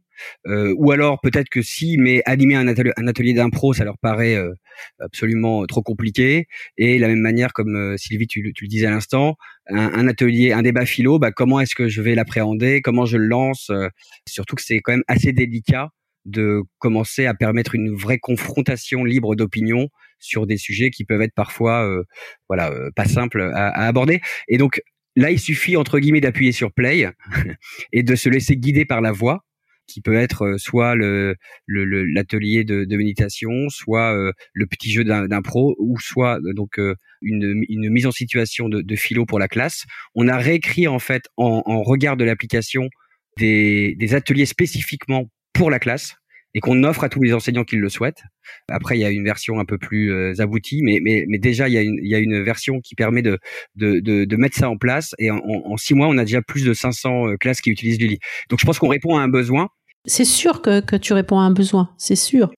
euh, 0.46 0.74
ou 0.78 0.92
alors 0.92 1.20
peut-être 1.20 1.50
que 1.50 1.60
si, 1.60 1.98
mais 1.98 2.22
animer 2.24 2.54
un 2.54 2.66
atelier, 2.66 2.92
un 2.96 3.34
d'impro, 3.34 3.74
ça 3.74 3.84
leur 3.84 3.98
paraît 3.98 4.34
euh, 4.34 4.54
absolument 4.98 5.66
trop 5.66 5.82
compliqué. 5.82 6.46
Et 6.78 6.98
la 6.98 7.08
même 7.08 7.20
manière, 7.20 7.52
comme 7.52 7.98
Sylvie, 7.98 8.26
tu, 8.26 8.42
le 8.42 8.68
disais 8.68 8.86
à 8.86 8.90
l'instant, 8.90 9.36
un, 9.66 10.08
atelier, 10.08 10.52
un 10.52 10.62
débat 10.62 10.86
philo, 10.86 11.18
bah, 11.18 11.32
comment 11.32 11.60
est-ce 11.60 11.74
que 11.74 11.88
je 11.88 12.00
vais 12.00 12.14
l'appréhender, 12.14 12.80
comment 12.80 13.04
je 13.04 13.18
le 13.18 13.26
lance, 13.26 13.70
surtout 14.26 14.56
que 14.56 14.62
c'est 14.62 14.80
quand 14.80 14.92
même 14.92 15.04
assez 15.06 15.32
délicat 15.32 15.90
de 16.24 16.62
commencer 16.78 17.26
à 17.26 17.34
permettre 17.34 17.74
une 17.74 17.94
vraie 17.94 18.18
confrontation 18.18 19.04
libre 19.04 19.34
d'opinion 19.34 19.88
sur 20.22 20.46
des 20.46 20.56
sujets 20.56 20.90
qui 20.90 21.04
peuvent 21.04 21.20
être 21.20 21.34
parfois 21.34 21.86
euh, 21.86 22.04
voilà 22.48 22.70
euh, 22.70 22.90
pas 22.94 23.04
simples 23.04 23.50
à, 23.54 23.86
aborder 23.86 24.20
et 24.48 24.56
donc 24.56 24.80
là 25.16 25.30
il 25.30 25.38
suffit 25.38 25.76
entre 25.76 25.98
guillemets 25.98 26.20
d'appuyer 26.20 26.52
sur 26.52 26.72
play 26.72 27.06
et 27.92 28.02
de 28.02 28.14
se 28.14 28.28
laisser 28.28 28.56
guider 28.56 28.84
par 28.84 29.00
la 29.00 29.12
voix 29.12 29.44
qui 29.88 30.00
peut 30.00 30.14
être 30.14 30.46
euh, 30.46 30.58
soit 30.58 30.94
le 30.94 31.36
l'atelier 31.66 32.64
de, 32.64 32.84
de, 32.84 32.96
méditation, 32.96 33.68
soit 33.68 34.14
le 34.52 34.66
petit 34.66 34.92
jeu 34.92 35.04
d'impro, 35.04 35.74
ou 35.78 35.98
soit 35.98 36.38
donc 36.54 36.78
une, 37.22 37.64
une, 37.68 37.90
mise 37.90 38.06
en 38.06 38.12
situation 38.12 38.68
de, 38.68 38.80
de, 38.80 38.96
philo 38.96 39.26
pour 39.26 39.38
la 39.38 39.48
classe. 39.48 39.84
On 40.14 40.28
a 40.28 40.36
réécrit 40.36 40.86
en 40.86 40.98
fait 40.98 41.22
en, 41.36 41.62
en 41.64 41.82
regard 41.82 42.16
de 42.16 42.24
l'application 42.24 42.88
des, 43.38 43.94
des 43.96 44.14
ateliers 44.14 44.46
spécifiquement 44.46 45.30
pour 45.52 45.70
la 45.70 45.78
classe 45.78 46.14
et 46.54 46.60
qu'on 46.60 46.84
offre 46.84 47.04
à 47.04 47.08
tous 47.08 47.22
les 47.22 47.32
enseignants 47.32 47.64
qui 47.64 47.76
le 47.76 47.88
souhaitent. 47.88 48.22
Après, 48.68 48.96
il 48.96 49.00
y 49.00 49.04
a 49.04 49.10
une 49.10 49.24
version 49.24 49.58
un 49.58 49.64
peu 49.64 49.78
plus 49.78 50.12
euh, 50.12 50.34
aboutie, 50.38 50.82
mais, 50.82 51.00
mais, 51.02 51.24
mais 51.28 51.38
déjà, 51.38 51.68
il 51.68 51.74
y, 51.74 51.78
a 51.78 51.82
une, 51.82 51.98
il 52.02 52.08
y 52.08 52.14
a 52.14 52.18
une 52.18 52.42
version 52.42 52.80
qui 52.80 52.94
permet 52.94 53.22
de, 53.22 53.38
de, 53.76 54.00
de, 54.00 54.24
de 54.24 54.36
mettre 54.36 54.56
ça 54.56 54.68
en 54.68 54.76
place. 54.76 55.14
Et 55.18 55.30
en, 55.30 55.38
en, 55.38 55.76
six 55.76 55.94
mois, 55.94 56.08
on 56.08 56.18
a 56.18 56.24
déjà 56.24 56.42
plus 56.42 56.64
de 56.64 56.74
500 56.74 57.28
euh, 57.28 57.36
classes 57.36 57.60
qui 57.60 57.70
utilisent 57.70 57.98
Lily. 57.98 58.18
Donc, 58.50 58.60
je 58.60 58.66
pense 58.66 58.78
qu'on 58.78 58.88
répond 58.88 59.16
à 59.16 59.22
un 59.22 59.28
besoin. 59.28 59.68
C'est 60.04 60.24
sûr 60.24 60.62
que, 60.62 60.80
que 60.80 60.96
tu 60.96 61.12
réponds 61.12 61.38
à 61.38 61.42
un 61.42 61.52
besoin, 61.52 61.90
c'est 61.96 62.16
sûr. 62.16 62.50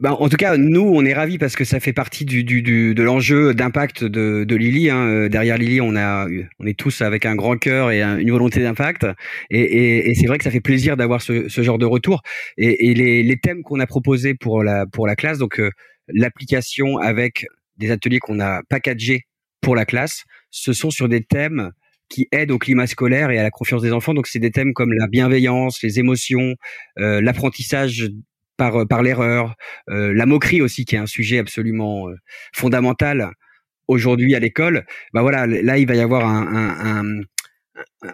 Ben, 0.00 0.12
en 0.12 0.28
tout 0.28 0.36
cas, 0.36 0.56
nous, 0.56 0.82
on 0.94 1.04
est 1.04 1.12
ravis 1.12 1.38
parce 1.38 1.56
que 1.56 1.64
ça 1.64 1.80
fait 1.80 1.92
partie 1.92 2.24
du, 2.24 2.44
du, 2.44 2.62
du 2.62 2.94
de 2.94 3.02
l'enjeu 3.02 3.52
d'impact 3.52 4.04
de, 4.04 4.44
de 4.44 4.56
Lily. 4.56 4.90
Hein. 4.90 5.08
Euh, 5.08 5.28
derrière 5.28 5.58
Lily, 5.58 5.80
on 5.80 5.96
a, 5.96 6.28
on 6.60 6.66
est 6.66 6.78
tous 6.78 7.02
avec 7.02 7.26
un 7.26 7.34
grand 7.34 7.56
cœur 7.56 7.90
et 7.90 8.00
une 8.00 8.30
volonté 8.30 8.62
d'impact. 8.62 9.06
Et, 9.50 9.60
et, 9.60 10.10
et 10.10 10.14
c'est 10.14 10.26
vrai 10.26 10.38
que 10.38 10.44
ça 10.44 10.52
fait 10.52 10.60
plaisir 10.60 10.96
d'avoir 10.96 11.20
ce, 11.20 11.48
ce, 11.48 11.62
genre 11.62 11.78
de 11.78 11.84
retour. 11.84 12.22
Et, 12.58 12.90
et 12.90 12.94
les, 12.94 13.24
les, 13.24 13.36
thèmes 13.38 13.62
qu'on 13.62 13.80
a 13.80 13.86
proposés 13.86 14.34
pour 14.34 14.62
la 14.62 14.86
pour 14.86 15.08
la 15.08 15.16
classe, 15.16 15.38
donc 15.38 15.58
euh, 15.58 15.70
l'application 16.06 16.98
avec 16.98 17.46
des 17.76 17.90
ateliers 17.90 18.20
qu'on 18.20 18.38
a 18.38 18.62
packagés 18.68 19.22
pour 19.60 19.74
la 19.74 19.84
classe, 19.84 20.22
ce 20.50 20.72
sont 20.72 20.90
sur 20.92 21.08
des 21.08 21.24
thèmes 21.24 21.72
qui 22.08 22.28
aident 22.32 22.52
au 22.52 22.58
climat 22.58 22.86
scolaire 22.86 23.30
et 23.30 23.38
à 23.38 23.42
la 23.42 23.50
confiance 23.50 23.82
des 23.82 23.92
enfants. 23.92 24.14
Donc 24.14 24.28
c'est 24.28 24.38
des 24.38 24.52
thèmes 24.52 24.74
comme 24.74 24.92
la 24.92 25.08
bienveillance, 25.08 25.82
les 25.82 25.98
émotions, 25.98 26.54
euh, 26.98 27.20
l'apprentissage 27.20 28.08
par 28.58 28.76
euh, 28.76 28.84
par 28.84 29.02
l'erreur, 29.02 29.54
euh, 29.88 30.12
la 30.12 30.26
moquerie 30.26 30.60
aussi 30.60 30.84
qui 30.84 30.96
est 30.96 30.98
un 30.98 31.06
sujet 31.06 31.38
absolument 31.38 32.10
euh, 32.10 32.16
fondamental 32.54 33.30
aujourd'hui 33.86 34.34
à 34.34 34.40
l'école. 34.40 34.84
Bah 35.14 35.22
voilà, 35.22 35.46
là 35.46 35.78
il 35.78 35.86
va 35.86 35.94
y 35.94 36.00
avoir 36.00 36.26
un, 36.26 36.46
un, 36.46 37.20
un, 37.20 37.22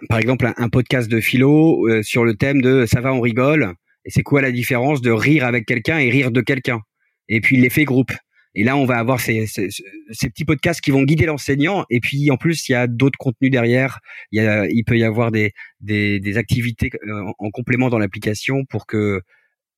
par 0.07 0.19
exemple 0.19 0.49
un, 0.55 0.69
podcast 0.69 1.09
de 1.09 1.19
philo 1.19 1.85
sur 2.01 2.23
le 2.23 2.35
thème 2.35 2.61
de 2.61 2.85
ça 2.85 3.01
va 3.01 3.13
on 3.13 3.19
rigole 3.19 3.73
et 4.05 4.11
c'est 4.11 4.23
quoi 4.23 4.41
la 4.41 4.51
différence 4.51 5.01
de 5.01 5.11
rire 5.11 5.45
avec 5.45 5.65
quelqu'un 5.65 5.97
et 5.99 6.09
rire 6.09 6.31
de 6.31 6.41
quelqu'un? 6.41 6.79
Et 7.27 7.41
puis 7.41 7.57
l'effet 7.57 7.83
groupe. 7.83 8.11
Et 8.57 8.63
là, 8.63 8.77
on 8.77 8.85
va 8.85 8.97
avoir 8.97 9.19
ces, 9.19 9.47
ces, 9.47 9.67
ces, 10.11 10.29
petits 10.29 10.45
podcasts 10.45 10.79
qui 10.79 10.91
vont 10.91 11.03
guider 11.03 11.25
l'enseignant. 11.25 11.83
Et 11.89 11.99
puis, 11.99 12.31
en 12.31 12.37
plus, 12.37 12.69
il 12.69 12.71
y 12.71 12.75
a 12.75 12.87
d'autres 12.87 13.17
contenus 13.17 13.51
derrière. 13.51 13.99
Il, 14.31 14.41
y 14.41 14.47
a, 14.47 14.65
il 14.69 14.85
peut 14.85 14.97
y 14.97 15.03
avoir 15.03 15.31
des, 15.31 15.51
des, 15.81 16.21
des 16.21 16.37
activités 16.37 16.89
en, 17.11 17.33
en 17.37 17.49
complément 17.51 17.89
dans 17.89 17.99
l'application 17.99 18.63
pour 18.69 18.85
que 18.85 19.19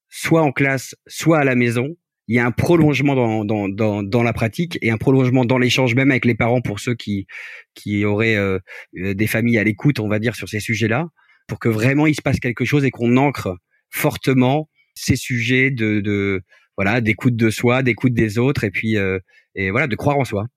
soit 0.09 0.41
en 0.41 0.51
classe, 0.51 0.95
soit 1.07 1.39
à 1.39 1.43
la 1.43 1.55
maison. 1.55 1.95
Il 2.29 2.35
y 2.35 2.39
a 2.39 2.45
un 2.45 2.51
prolongement 2.51 3.15
dans, 3.15 3.45
dans, 3.45 3.69
dans, 3.69 4.03
dans 4.03 4.23
la 4.23 4.33
pratique 4.33 4.77
et 4.81 4.91
un 4.91 4.97
prolongement 4.97 5.45
dans 5.45 5.57
l'échange 5.57 5.95
même 5.95 6.11
avec 6.11 6.25
les 6.25 6.35
parents 6.35 6.61
pour 6.61 6.79
ceux 6.79 6.93
qui, 6.93 7.25
qui 7.73 8.03
auraient 8.03 8.35
euh, 8.35 8.59
euh, 8.97 9.13
des 9.13 9.27
familles 9.27 9.57
à 9.57 9.63
l'écoute, 9.63 10.01
on 10.01 10.09
va 10.09 10.19
dire, 10.19 10.35
sur 10.35 10.49
ces 10.49 10.59
sujets-là, 10.59 11.07
pour 11.47 11.59
que 11.59 11.69
vraiment 11.69 12.05
il 12.05 12.15
se 12.15 12.21
passe 12.21 12.39
quelque 12.39 12.65
chose 12.65 12.83
et 12.83 12.91
qu'on 12.91 13.15
ancre 13.15 13.55
fortement 13.89 14.69
ces 14.93 15.15
sujets 15.15 15.71
de, 15.71 16.01
de 16.01 16.41
voilà 16.75 16.99
d'écoute 16.99 17.37
de 17.37 17.49
soi, 17.49 17.81
d'écoute 17.81 18.13
des 18.13 18.37
autres 18.37 18.65
et 18.65 18.71
puis 18.71 18.97
euh, 18.97 19.19
et 19.55 19.71
voilà 19.71 19.87
de 19.87 19.95
croire 19.95 20.17
en 20.17 20.25
soi. 20.25 20.47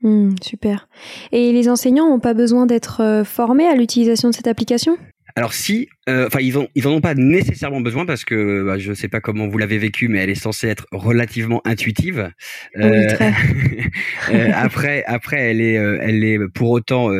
Mmh, 0.00 0.36
super. 0.42 0.88
Et 1.32 1.52
les 1.52 1.68
enseignants 1.68 2.08
n'ont 2.08 2.20
pas 2.20 2.34
besoin 2.34 2.64
d'être 2.64 3.22
formés 3.26 3.66
à 3.66 3.74
l'utilisation 3.74 4.30
de 4.30 4.34
cette 4.34 4.46
application? 4.46 4.96
Alors 5.36 5.52
si, 5.52 5.90
euh, 6.08 6.26
enfin 6.26 6.40
ils 6.40 6.56
ont 6.56 6.66
ils 6.74 6.88
en 6.88 6.92
ont 6.92 7.02
pas 7.02 7.14
nécessairement 7.14 7.82
besoin 7.82 8.06
parce 8.06 8.24
que 8.24 8.64
bah, 8.64 8.78
je 8.78 8.94
sais 8.94 9.08
pas 9.08 9.20
comment 9.20 9.46
vous 9.46 9.58
l'avez 9.58 9.76
vécu, 9.76 10.08
mais 10.08 10.18
elle 10.20 10.30
est 10.30 10.34
censée 10.34 10.66
être 10.66 10.86
relativement 10.92 11.60
intuitive. 11.66 12.30
Euh, 12.76 13.06
euh, 14.30 14.50
après 14.54 15.04
après 15.04 15.38
elle 15.38 15.60
est 15.60 15.74
elle 15.74 16.24
est 16.24 16.38
pour 16.54 16.70
autant 16.70 17.10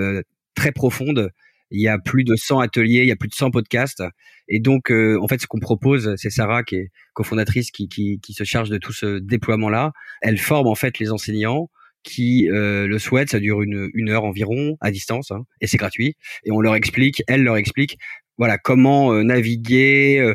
très 0.55 0.73
profonde. 0.73 1.31
Il 1.71 1.83
y 1.83 1.89
a 1.89 1.99
plus 1.99 2.25
de 2.25 2.37
100 2.37 2.61
ateliers, 2.61 3.03
il 3.03 3.09
y 3.09 3.13
a 3.13 3.17
plus 3.17 3.29
de 3.29 3.35
100 3.35 3.51
podcasts. 3.51 4.03
Et 4.49 4.61
donc, 4.61 4.93
en 4.93 5.27
fait, 5.27 5.41
ce 5.41 5.49
qu'on 5.49 5.59
propose, 5.59 6.15
c'est 6.17 6.31
Sarah, 6.31 6.63
qui 6.63 6.77
est 6.77 6.91
cofondatrice, 7.13 7.73
qui, 7.73 7.89
qui, 7.89 8.21
qui 8.23 8.35
se 8.35 8.45
charge 8.45 8.71
de 8.71 8.79
tout 8.79 8.93
ce 8.93 9.19
déploiement-là. 9.19 9.91
Elle 10.23 10.39
forme 10.39 10.69
en 10.69 10.77
fait 10.77 11.01
les 11.01 11.11
enseignants 11.11 11.69
qui 12.07 12.49
euh, 12.49 12.87
le 12.87 12.99
souhaitent. 12.99 13.31
Ça 13.31 13.41
dure 13.41 13.61
une, 13.61 14.09
heure 14.09 14.25
environ 14.25 14.79
à 14.81 14.91
distance 14.91 15.31
hein, 15.31 15.45
et 15.61 15.67
c'est 15.67 15.77
gratuit. 15.77 16.15
Et 16.45 16.53
on 16.53 16.61
leur 16.61 16.75
explique, 16.75 17.23
elle 17.27 17.43
leur 17.43 17.59
explique, 17.59 17.99
voilà 18.39 18.57
comment 18.57 19.13
euh, 19.13 19.23
naviguer. 19.23 20.19
Euh, 20.21 20.35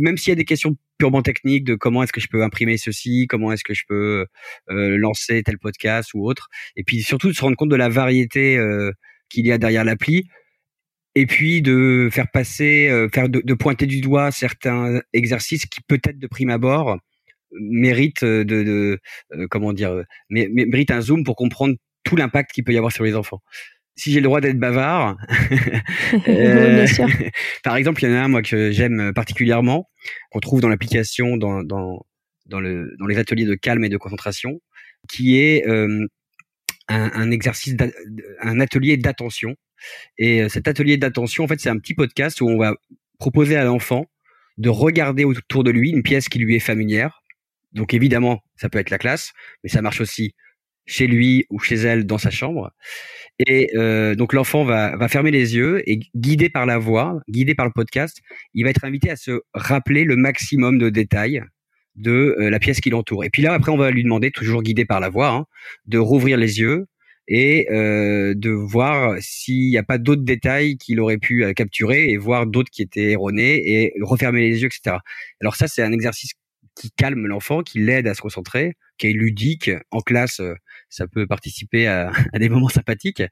même 0.00 0.16
s'il 0.16 0.30
y 0.30 0.32
a 0.32 0.36
des 0.36 0.44
questions 0.44 0.76
purement 0.98 1.22
techniques 1.22 1.64
de 1.64 1.74
comment 1.74 2.02
est-ce 2.02 2.12
que 2.12 2.20
je 2.20 2.28
peux 2.28 2.42
imprimer 2.42 2.78
ceci, 2.78 3.26
comment 3.28 3.52
est-ce 3.52 3.64
que 3.64 3.74
je 3.74 3.82
peux 3.88 4.24
lancer 4.68 5.42
tel 5.42 5.58
podcast 5.58 6.10
ou 6.14 6.24
autre. 6.24 6.48
Et 6.76 6.84
puis 6.84 7.02
surtout 7.02 7.28
de 7.28 7.32
se 7.32 7.40
rendre 7.40 7.56
compte 7.56 7.70
de 7.70 7.76
la 7.76 7.88
variété 7.88 8.56
qu'il 9.28 9.44
y 9.44 9.50
a 9.50 9.58
derrière 9.58 9.84
l'appli. 9.84 10.28
Et 11.16 11.26
puis 11.26 11.60
de 11.60 12.08
faire 12.12 12.30
passer, 12.32 12.88
faire 13.12 13.28
de, 13.28 13.40
de, 13.44 13.54
pointer 13.54 13.86
du 13.86 14.00
doigt 14.00 14.30
certains 14.30 15.00
exercices 15.12 15.66
qui 15.66 15.80
peut-être 15.88 16.20
de 16.20 16.26
prime 16.28 16.50
abord 16.50 16.98
mérite 17.60 18.24
de, 18.24 18.42
de 18.42 18.98
euh, 19.32 19.46
comment 19.50 19.72
dire 19.72 20.02
mérite 20.30 20.90
un 20.90 21.00
zoom 21.00 21.24
pour 21.24 21.36
comprendre 21.36 21.74
tout 22.04 22.16
l'impact 22.16 22.52
qu'il 22.52 22.64
peut 22.64 22.72
y 22.72 22.76
avoir 22.76 22.92
sur 22.92 23.04
les 23.04 23.14
enfants. 23.14 23.40
Si 23.94 24.10
j'ai 24.10 24.20
le 24.20 24.24
droit 24.24 24.40
d'être 24.40 24.58
bavard, 24.58 25.16
euh, 26.28 26.86
par 27.64 27.76
exemple, 27.76 28.02
il 28.02 28.08
y 28.08 28.12
en 28.12 28.16
a 28.16 28.20
un 28.20 28.28
moi 28.28 28.42
que 28.42 28.70
j'aime 28.70 29.12
particulièrement, 29.14 29.90
qu'on 30.30 30.40
trouve 30.40 30.60
dans 30.60 30.68
l'application 30.68 31.36
dans, 31.36 31.62
dans 31.62 32.00
dans, 32.46 32.60
le, 32.60 32.94
dans 32.98 33.06
les 33.06 33.18
ateliers 33.18 33.44
de 33.44 33.54
calme 33.54 33.84
et 33.84 33.88
de 33.88 33.96
concentration, 33.96 34.60
qui 35.08 35.38
est 35.38 35.66
un, 35.68 36.06
un, 36.88 37.30
exercice, 37.30 37.76
un 38.40 38.60
atelier 38.60 38.96
d'attention. 38.96 39.54
Et 40.18 40.48
cet 40.48 40.68
atelier 40.68 40.96
d'attention, 40.96 41.44
en 41.44 41.48
fait, 41.48 41.60
c'est 41.60 41.70
un 41.70 41.78
petit 41.78 41.94
podcast 41.94 42.40
où 42.40 42.48
on 42.48 42.58
va 42.58 42.74
proposer 43.18 43.56
à 43.56 43.64
l'enfant 43.64 44.06
de 44.58 44.68
regarder 44.68 45.24
autour 45.24 45.64
de 45.64 45.70
lui 45.70 45.90
une 45.90 46.02
pièce 46.02 46.28
qui 46.28 46.38
lui 46.38 46.56
est 46.56 46.60
familière. 46.60 47.21
Donc 47.72 47.94
évidemment, 47.94 48.40
ça 48.56 48.68
peut 48.68 48.78
être 48.78 48.90
la 48.90 48.98
classe, 48.98 49.32
mais 49.62 49.70
ça 49.70 49.82
marche 49.82 50.00
aussi 50.00 50.34
chez 50.86 51.06
lui 51.06 51.46
ou 51.50 51.58
chez 51.58 51.76
elle 51.76 52.04
dans 52.06 52.18
sa 52.18 52.30
chambre. 52.30 52.72
Et 53.38 53.70
euh, 53.76 54.14
donc 54.14 54.32
l'enfant 54.32 54.64
va, 54.64 55.08
fermer 55.08 55.30
les 55.30 55.56
yeux 55.56 55.82
et 55.88 56.00
guidé 56.14 56.48
par 56.48 56.66
la 56.66 56.78
voix, 56.78 57.20
guidé 57.28 57.54
par 57.54 57.66
le 57.66 57.72
podcast, 57.72 58.18
il 58.54 58.64
va 58.64 58.70
être 58.70 58.84
invité 58.84 59.10
à 59.10 59.16
se 59.16 59.42
rappeler 59.54 60.04
le 60.04 60.16
maximum 60.16 60.78
de 60.78 60.88
détails 60.88 61.42
de 61.96 62.36
euh, 62.38 62.50
la 62.50 62.58
pièce 62.58 62.80
qui 62.80 62.90
l'entoure. 62.90 63.24
Et 63.24 63.30
puis 63.30 63.42
là, 63.42 63.52
après, 63.52 63.70
on 63.70 63.76
va 63.76 63.90
lui 63.90 64.02
demander, 64.02 64.30
toujours 64.30 64.62
guidé 64.62 64.84
par 64.84 65.00
la 65.00 65.10
voix, 65.10 65.30
hein, 65.30 65.44
de 65.86 65.98
rouvrir 65.98 66.38
les 66.38 66.58
yeux 66.58 66.86
et 67.28 67.70
euh, 67.70 68.34
de 68.34 68.50
voir 68.50 69.16
s'il 69.20 69.68
n'y 69.68 69.76
a 69.78 69.82
pas 69.82 69.98
d'autres 69.98 70.24
détails 70.24 70.76
qu'il 70.76 71.00
aurait 71.00 71.18
pu 71.18 71.44
capturer 71.54 72.10
et 72.10 72.16
voir 72.16 72.46
d'autres 72.46 72.70
qui 72.70 72.82
étaient 72.82 73.12
erronés 73.12 73.60
et 73.64 73.92
refermer 74.00 74.40
les 74.40 74.62
yeux, 74.62 74.68
etc. 74.68 74.96
Alors 75.40 75.54
ça, 75.54 75.68
c'est 75.68 75.82
un 75.82 75.92
exercice 75.92 76.32
qui 76.74 76.90
calme 76.90 77.26
l'enfant, 77.26 77.62
qui 77.62 77.80
l'aide 77.80 78.06
à 78.06 78.14
se 78.14 78.20
concentrer, 78.20 78.74
qui 78.98 79.08
est 79.08 79.12
ludique. 79.12 79.70
En 79.90 80.00
classe, 80.00 80.40
euh, 80.40 80.54
ça 80.88 81.06
peut 81.06 81.26
participer 81.26 81.86
à, 81.88 82.12
des 82.38 82.48
moments 82.48 82.68
sympathiques. 82.68 83.22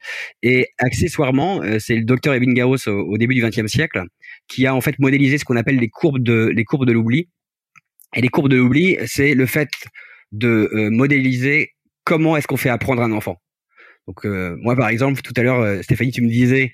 Et 0.43 0.67
accessoirement, 0.77 1.61
euh, 1.61 1.79
c'est 1.79 1.95
le 1.95 2.03
docteur 2.03 2.33
Evin 2.33 2.53
Gauss 2.53 2.87
au, 2.87 3.17
début 3.17 3.35
du 3.35 3.41
XXe 3.41 3.67
siècle 3.67 4.03
qui 4.47 4.65
a 4.65 4.75
en 4.75 4.81
fait 4.81 4.97
modélisé 4.99 5.37
ce 5.37 5.45
qu'on 5.45 5.55
appelle 5.55 5.77
les 5.77 5.89
courbes 5.89 6.21
de 6.21 6.51
les 6.53 6.63
courbes 6.63 6.85
de 6.85 6.91
l'oubli. 6.91 7.29
Et 8.15 8.21
les 8.21 8.29
courbes 8.29 8.49
de 8.49 8.57
l'oubli, 8.57 8.97
c'est 9.05 9.33
le 9.33 9.45
fait 9.45 9.69
de 10.31 10.69
euh, 10.73 10.89
modéliser 10.89 11.71
comment 12.03 12.35
est-ce 12.35 12.47
qu'on 12.47 12.57
fait 12.57 12.69
apprendre 12.69 13.01
un 13.01 13.11
enfant. 13.11 13.41
Donc 14.07 14.25
moi 14.25 14.75
par 14.75 14.89
exemple, 14.89 15.21
tout 15.21 15.33
à 15.37 15.43
l'heure, 15.43 15.83
Stéphanie, 15.83 16.11
tu 16.11 16.23
me 16.23 16.27
disais 16.27 16.73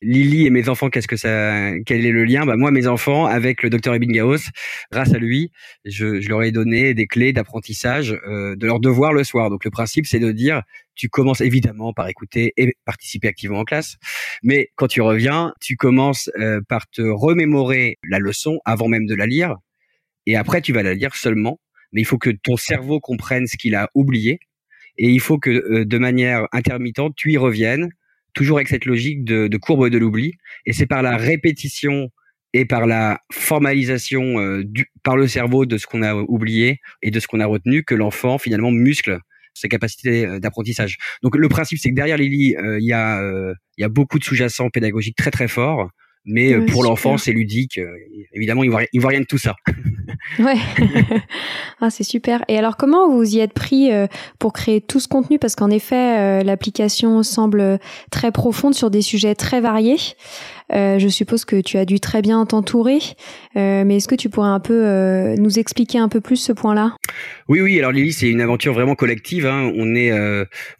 Lily 0.00 0.46
et 0.46 0.50
mes 0.50 0.68
enfants, 0.68 0.90
qu'est-ce 0.90 1.08
que 1.08 1.16
ça, 1.16 1.72
quel 1.84 2.06
est 2.06 2.12
le 2.12 2.24
lien? 2.24 2.46
Bah 2.46 2.56
moi, 2.56 2.70
mes 2.70 2.86
enfants, 2.86 3.26
avec 3.26 3.64
le 3.64 3.70
docteur 3.70 3.94
Ebin 3.94 4.12
Gaos, 4.12 4.38
grâce 4.92 5.12
à 5.12 5.18
lui, 5.18 5.50
je, 5.84 6.20
je, 6.20 6.28
leur 6.28 6.44
ai 6.44 6.52
donné 6.52 6.94
des 6.94 7.06
clés 7.06 7.32
d'apprentissage 7.32 8.12
euh, 8.28 8.54
de 8.54 8.66
leur 8.66 8.78
devoir 8.78 9.12
le 9.12 9.24
soir. 9.24 9.50
Donc 9.50 9.64
le 9.64 9.70
principe, 9.70 10.06
c'est 10.06 10.20
de 10.20 10.30
dire, 10.30 10.62
tu 10.94 11.08
commences 11.08 11.40
évidemment 11.40 11.92
par 11.92 12.08
écouter 12.08 12.52
et 12.56 12.76
participer 12.84 13.26
activement 13.26 13.60
en 13.60 13.64
classe, 13.64 13.96
mais 14.44 14.68
quand 14.76 14.86
tu 14.86 15.00
reviens, 15.00 15.52
tu 15.60 15.74
commences 15.76 16.30
euh, 16.38 16.60
par 16.68 16.88
te 16.88 17.02
remémorer 17.02 17.98
la 18.04 18.20
leçon 18.20 18.60
avant 18.64 18.86
même 18.86 19.06
de 19.06 19.16
la 19.16 19.26
lire, 19.26 19.56
et 20.26 20.36
après 20.36 20.60
tu 20.60 20.72
vas 20.72 20.84
la 20.84 20.94
lire 20.94 21.16
seulement. 21.16 21.60
Mais 21.92 22.02
il 22.02 22.04
faut 22.04 22.18
que 22.18 22.30
ton 22.30 22.56
cerveau 22.56 23.00
comprenne 23.00 23.46
ce 23.46 23.56
qu'il 23.56 23.74
a 23.74 23.88
oublié, 23.94 24.38
et 24.96 25.08
il 25.08 25.20
faut 25.20 25.38
que 25.38 25.50
euh, 25.50 25.84
de 25.84 25.98
manière 25.98 26.46
intermittente, 26.52 27.14
tu 27.16 27.32
y 27.32 27.36
reviennes 27.36 27.90
toujours 28.38 28.58
avec 28.58 28.68
cette 28.68 28.84
logique 28.84 29.24
de, 29.24 29.48
de 29.48 29.56
courbe 29.56 29.90
de 29.90 29.98
l'oubli. 29.98 30.34
Et 30.64 30.72
c'est 30.72 30.86
par 30.86 31.02
la 31.02 31.16
répétition 31.16 32.08
et 32.54 32.64
par 32.64 32.86
la 32.86 33.20
formalisation 33.32 34.38
euh, 34.38 34.62
du, 34.64 34.86
par 35.02 35.16
le 35.16 35.26
cerveau 35.26 35.66
de 35.66 35.76
ce 35.76 35.88
qu'on 35.88 36.02
a 36.02 36.14
oublié 36.14 36.78
et 37.02 37.10
de 37.10 37.18
ce 37.18 37.26
qu'on 37.26 37.40
a 37.40 37.46
retenu 37.46 37.82
que 37.82 37.96
l'enfant 37.96 38.38
finalement 38.38 38.70
muscle 38.70 39.18
ses 39.54 39.68
capacités 39.68 40.24
euh, 40.24 40.38
d'apprentissage. 40.38 40.98
Donc 41.24 41.36
le 41.36 41.48
principe, 41.48 41.78
c'est 41.80 41.90
que 41.90 41.96
derrière 41.96 42.16
Lily, 42.16 42.54
euh, 42.56 42.78
il 42.78 42.86
y 42.86 42.92
a 42.92 43.20
il 43.76 43.82
y 43.82 43.84
a 43.84 43.88
beaucoup 43.88 44.20
de 44.20 44.24
sous-jacents 44.24 44.70
pédagogiques 44.70 45.16
très 45.16 45.32
très 45.32 45.48
forts 45.48 45.90
mais 46.30 46.60
pour 46.66 46.84
l'enfant, 46.84 47.16
c'est 47.16 47.32
ludique. 47.32 47.80
Évidemment, 48.34 48.62
il 48.62 48.70
voit, 48.70 48.82
il 48.92 49.00
voit 49.00 49.10
rien 49.10 49.20
de 49.20 49.24
tout 49.24 49.38
ça. 49.38 49.56
ouais. 50.38 50.58
ah, 51.80 51.90
c'est 51.90 52.04
super. 52.04 52.44
Et 52.48 52.58
alors, 52.58 52.76
comment 52.76 53.08
vous 53.08 53.36
y 53.36 53.40
êtes 53.40 53.52
pris 53.52 53.92
euh, 53.92 54.06
pour 54.38 54.52
créer 54.52 54.80
tout 54.80 55.00
ce 55.00 55.08
contenu? 55.08 55.38
Parce 55.38 55.54
qu'en 55.54 55.70
effet, 55.70 56.42
l'application 56.44 57.22
semble 57.22 57.78
très 58.10 58.32
profonde 58.32 58.74
sur 58.74 58.90
des 58.90 59.02
sujets 59.02 59.34
très 59.34 59.60
variés. 59.60 59.98
Euh, 60.72 60.98
je 60.98 61.08
suppose 61.08 61.44
que 61.44 61.60
tu 61.60 61.78
as 61.78 61.84
dû 61.84 62.00
très 62.00 62.22
bien 62.22 62.44
t'entourer, 62.46 62.98
euh, 63.56 63.84
mais 63.84 63.96
est-ce 63.96 64.08
que 64.08 64.14
tu 64.14 64.28
pourrais 64.28 64.48
un 64.48 64.60
peu 64.60 64.86
euh, 64.86 65.34
nous 65.36 65.58
expliquer 65.58 65.98
un 65.98 66.08
peu 66.08 66.20
plus 66.20 66.36
ce 66.36 66.52
point-là? 66.52 66.96
Oui, 67.48 67.60
oui. 67.60 67.78
Alors 67.78 67.92
Lily, 67.92 68.12
c'est 68.12 68.28
une 68.28 68.40
aventure 68.40 68.74
vraiment 68.74 68.94
collective. 68.94 69.46
Hein. 69.46 69.72
On 69.76 69.94
est, 69.94 70.12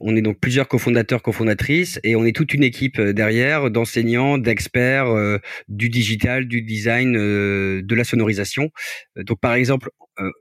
on 0.01 0.16
est 0.16 0.22
donc 0.22 0.38
plusieurs 0.40 0.68
cofondateurs, 0.68 1.22
cofondatrices, 1.22 1.98
et 2.05 2.16
on 2.16 2.24
est 2.24 2.35
toute 2.35 2.55
une 2.55 2.62
équipe 2.62 3.01
derrière 3.01 3.70
d'enseignants, 3.70 4.38
d'experts 4.38 5.09
du 5.68 5.88
digital, 5.88 6.46
du 6.46 6.62
design, 6.62 7.12
de 7.12 7.94
la 7.94 8.05
sonorisation. 8.05 8.70
Donc 9.16 9.40
par 9.40 9.55
exemple, 9.55 9.90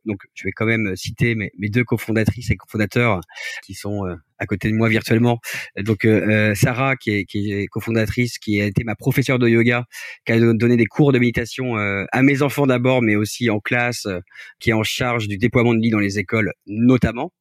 donc 0.06 0.20
je 0.34 0.44
vais 0.46 0.52
quand 0.52 0.66
même 0.66 0.96
citer 0.96 1.36
mes, 1.36 1.52
deux 1.70 1.84
cofondatrices 1.84 2.52
et 2.52 2.56
cofondateurs 2.56 3.22
qui 3.63 3.74
sont 3.74 4.06
à 4.40 4.46
côté 4.46 4.70
de 4.70 4.76
moi 4.76 4.90
virtuellement. 4.90 5.40
Donc 5.78 6.06
euh, 6.06 6.54
Sarah, 6.56 6.96
qui 6.96 7.12
est, 7.12 7.68
cofondatrice, 7.68 8.38
qui 8.38 8.62
a 8.62 8.66
été 8.66 8.84
ma 8.84 8.96
professeure 8.96 9.40
de 9.40 9.48
yoga, 9.48 9.86
qui 10.26 10.34
a 10.34 10.40
donné 10.40 10.78
des 10.78 10.86
cours 10.86 11.12
de 11.12 11.20
méditation 11.20 11.78
euh, 11.78 12.06
à 12.12 12.22
mes 12.22 12.42
enfants 12.42 12.68
d'abord, 12.68 13.02
mais 13.02 13.16
aussi 13.16 13.50
en 13.50 13.60
classe, 13.60 14.06
euh, 14.06 14.20
qui 14.60 14.70
est 14.70 14.74
en 14.74 14.84
charge 14.84 15.28
du 15.28 15.38
déploiement 15.38 15.74
de 15.74 15.80
lits 15.80 15.90
dans 15.90 16.00
les 16.00 16.20
écoles 16.20 16.54
notamment. 16.66 17.32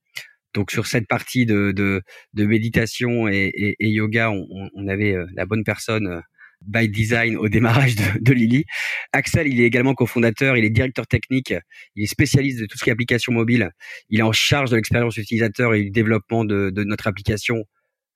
Donc 0.54 0.70
sur 0.70 0.86
cette 0.86 1.06
partie 1.06 1.44
de, 1.44 2.02
méditation 2.34 3.28
et, 3.28 3.76
yoga, 3.78 4.30
on, 4.30 4.88
avait 4.88 5.14
la 5.34 5.44
bonne 5.44 5.64
personne 5.64 6.22
by 6.66 6.88
design 6.88 7.36
au 7.36 7.48
démarrage 7.48 7.94
de, 7.96 8.32
Lily. 8.32 8.64
Axel, 9.12 9.46
il 9.46 9.60
est 9.60 9.64
également 9.64 9.94
cofondateur, 9.94 10.56
il 10.56 10.64
est 10.64 10.70
directeur 10.70 11.06
technique, 11.06 11.54
il 11.94 12.04
est 12.04 12.06
spécialiste 12.06 12.60
de 12.60 12.66
tout 12.66 12.76
ce 12.76 12.84
qui 12.84 12.90
est 12.90 12.92
application 12.92 13.32
mobile. 13.32 13.70
Il 14.10 14.20
est 14.20 14.24
en 14.24 14.32
charge 14.32 14.70
de 14.70 14.76
l'expérience 14.76 15.16
utilisateur 15.16 15.74
et 15.74 15.82
du 15.82 15.90
développement 15.90 16.44
de, 16.44 16.70
de, 16.70 16.84
notre 16.84 17.06
application 17.06 17.64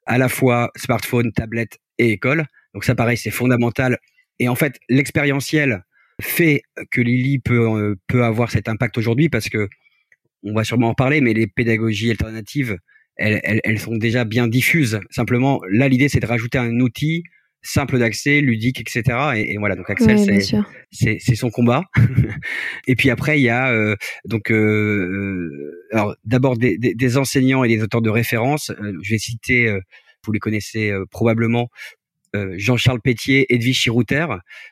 à 0.07 0.19
la 0.19 0.29
fois 0.29 0.71
smartphone, 0.77 1.33
tablette 1.33 1.79
et 1.99 2.11
école. 2.11 2.45
Donc 2.75 2.85
ça, 2.85 2.95
pareil, 2.95 3.17
c'est 3.17 3.31
fondamental. 3.31 3.99
Et 4.39 4.49
en 4.49 4.55
fait, 4.55 4.79
l'expérientiel 4.89 5.85
fait 6.21 6.63
que 6.91 7.01
Lily 7.01 7.39
peut, 7.39 7.61
euh, 7.61 7.95
peut 8.07 8.25
avoir 8.25 8.51
cet 8.51 8.69
impact 8.69 8.99
aujourd'hui 8.99 9.29
parce 9.29 9.49
que 9.49 9.69
on 10.43 10.55
va 10.55 10.65
sûrement 10.65 10.89
en 10.89 10.95
parler, 10.95 11.21
mais 11.21 11.35
les 11.35 11.47
pédagogies 11.47 12.11
alternatives, 12.11 12.79
elles, 13.17 13.41
elles, 13.45 13.61
elles 13.63 13.79
sont 13.79 13.97
déjà 13.97 14.25
bien 14.25 14.49
diffuses. 14.49 14.99
Simplement, 15.11 15.61
là, 15.71 15.87
l'idée, 15.89 16.09
c'est 16.09 16.21
de 16.21 16.27
rajouter 16.27 16.57
un 16.57 16.81
outil 16.81 17.25
simple 17.63 17.99
d'accès, 17.99 18.41
ludique, 18.41 18.81
etc. 18.81 19.03
Et, 19.37 19.53
et, 19.53 19.59
voilà, 19.59 19.77
donc 19.77 19.89
Axel, 19.91 20.19
c'est 20.91 21.19
c'est 21.21 21.35
son 21.35 21.51
combat. 21.51 21.85
et 22.87 22.97
puis 22.97 23.11
après, 23.11 23.39
il 23.39 23.43
y 23.43 23.49
a 23.49 23.71
euh, 23.71 23.97
donc 24.25 24.51
euh, 24.51 24.57
euh, 24.57 25.89
alors 25.93 26.17
d'abord 26.25 26.57
des, 26.57 26.79
des, 26.79 26.95
des, 26.95 27.17
enseignants 27.17 27.65
et 27.65 27.69
des 27.69 27.83
auteurs 27.83 28.03
de 28.03 28.11
référence. 28.11 28.71
Euh, 28.71 28.93
je 29.03 29.11
vais 29.11 29.19
citer, 29.19 29.79
vous 30.25 30.33
les 30.33 30.41
connaissez 30.41 30.93
probablement. 31.11 31.69
Jean-Charles 32.33 33.01
Pétier, 33.01 33.53
Edwige 33.53 33.77
Chirouter, 33.77 34.27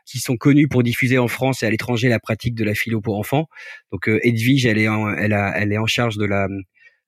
qui 0.07 0.20
sont 0.20 0.37
connus 0.37 0.68
pour 0.68 0.85
diffuser 0.85 1.18
en 1.18 1.27
France 1.27 1.64
et 1.64 1.66
à 1.66 1.70
l'étranger 1.70 2.09
la 2.09 2.20
pratique 2.20 2.55
de 2.55 2.62
la 2.62 2.72
philo 2.72 3.01
pour 3.01 3.18
enfants. 3.18 3.48
Donc 3.90 4.09
Edwige, 4.22 4.64
elle 4.64 4.79
est 4.79 4.87
en, 4.87 5.12
elle, 5.12 5.33
a, 5.33 5.59
elle 5.59 5.72
est 5.72 5.79
en 5.79 5.87
charge 5.87 6.16
de 6.18 6.24
la 6.24 6.46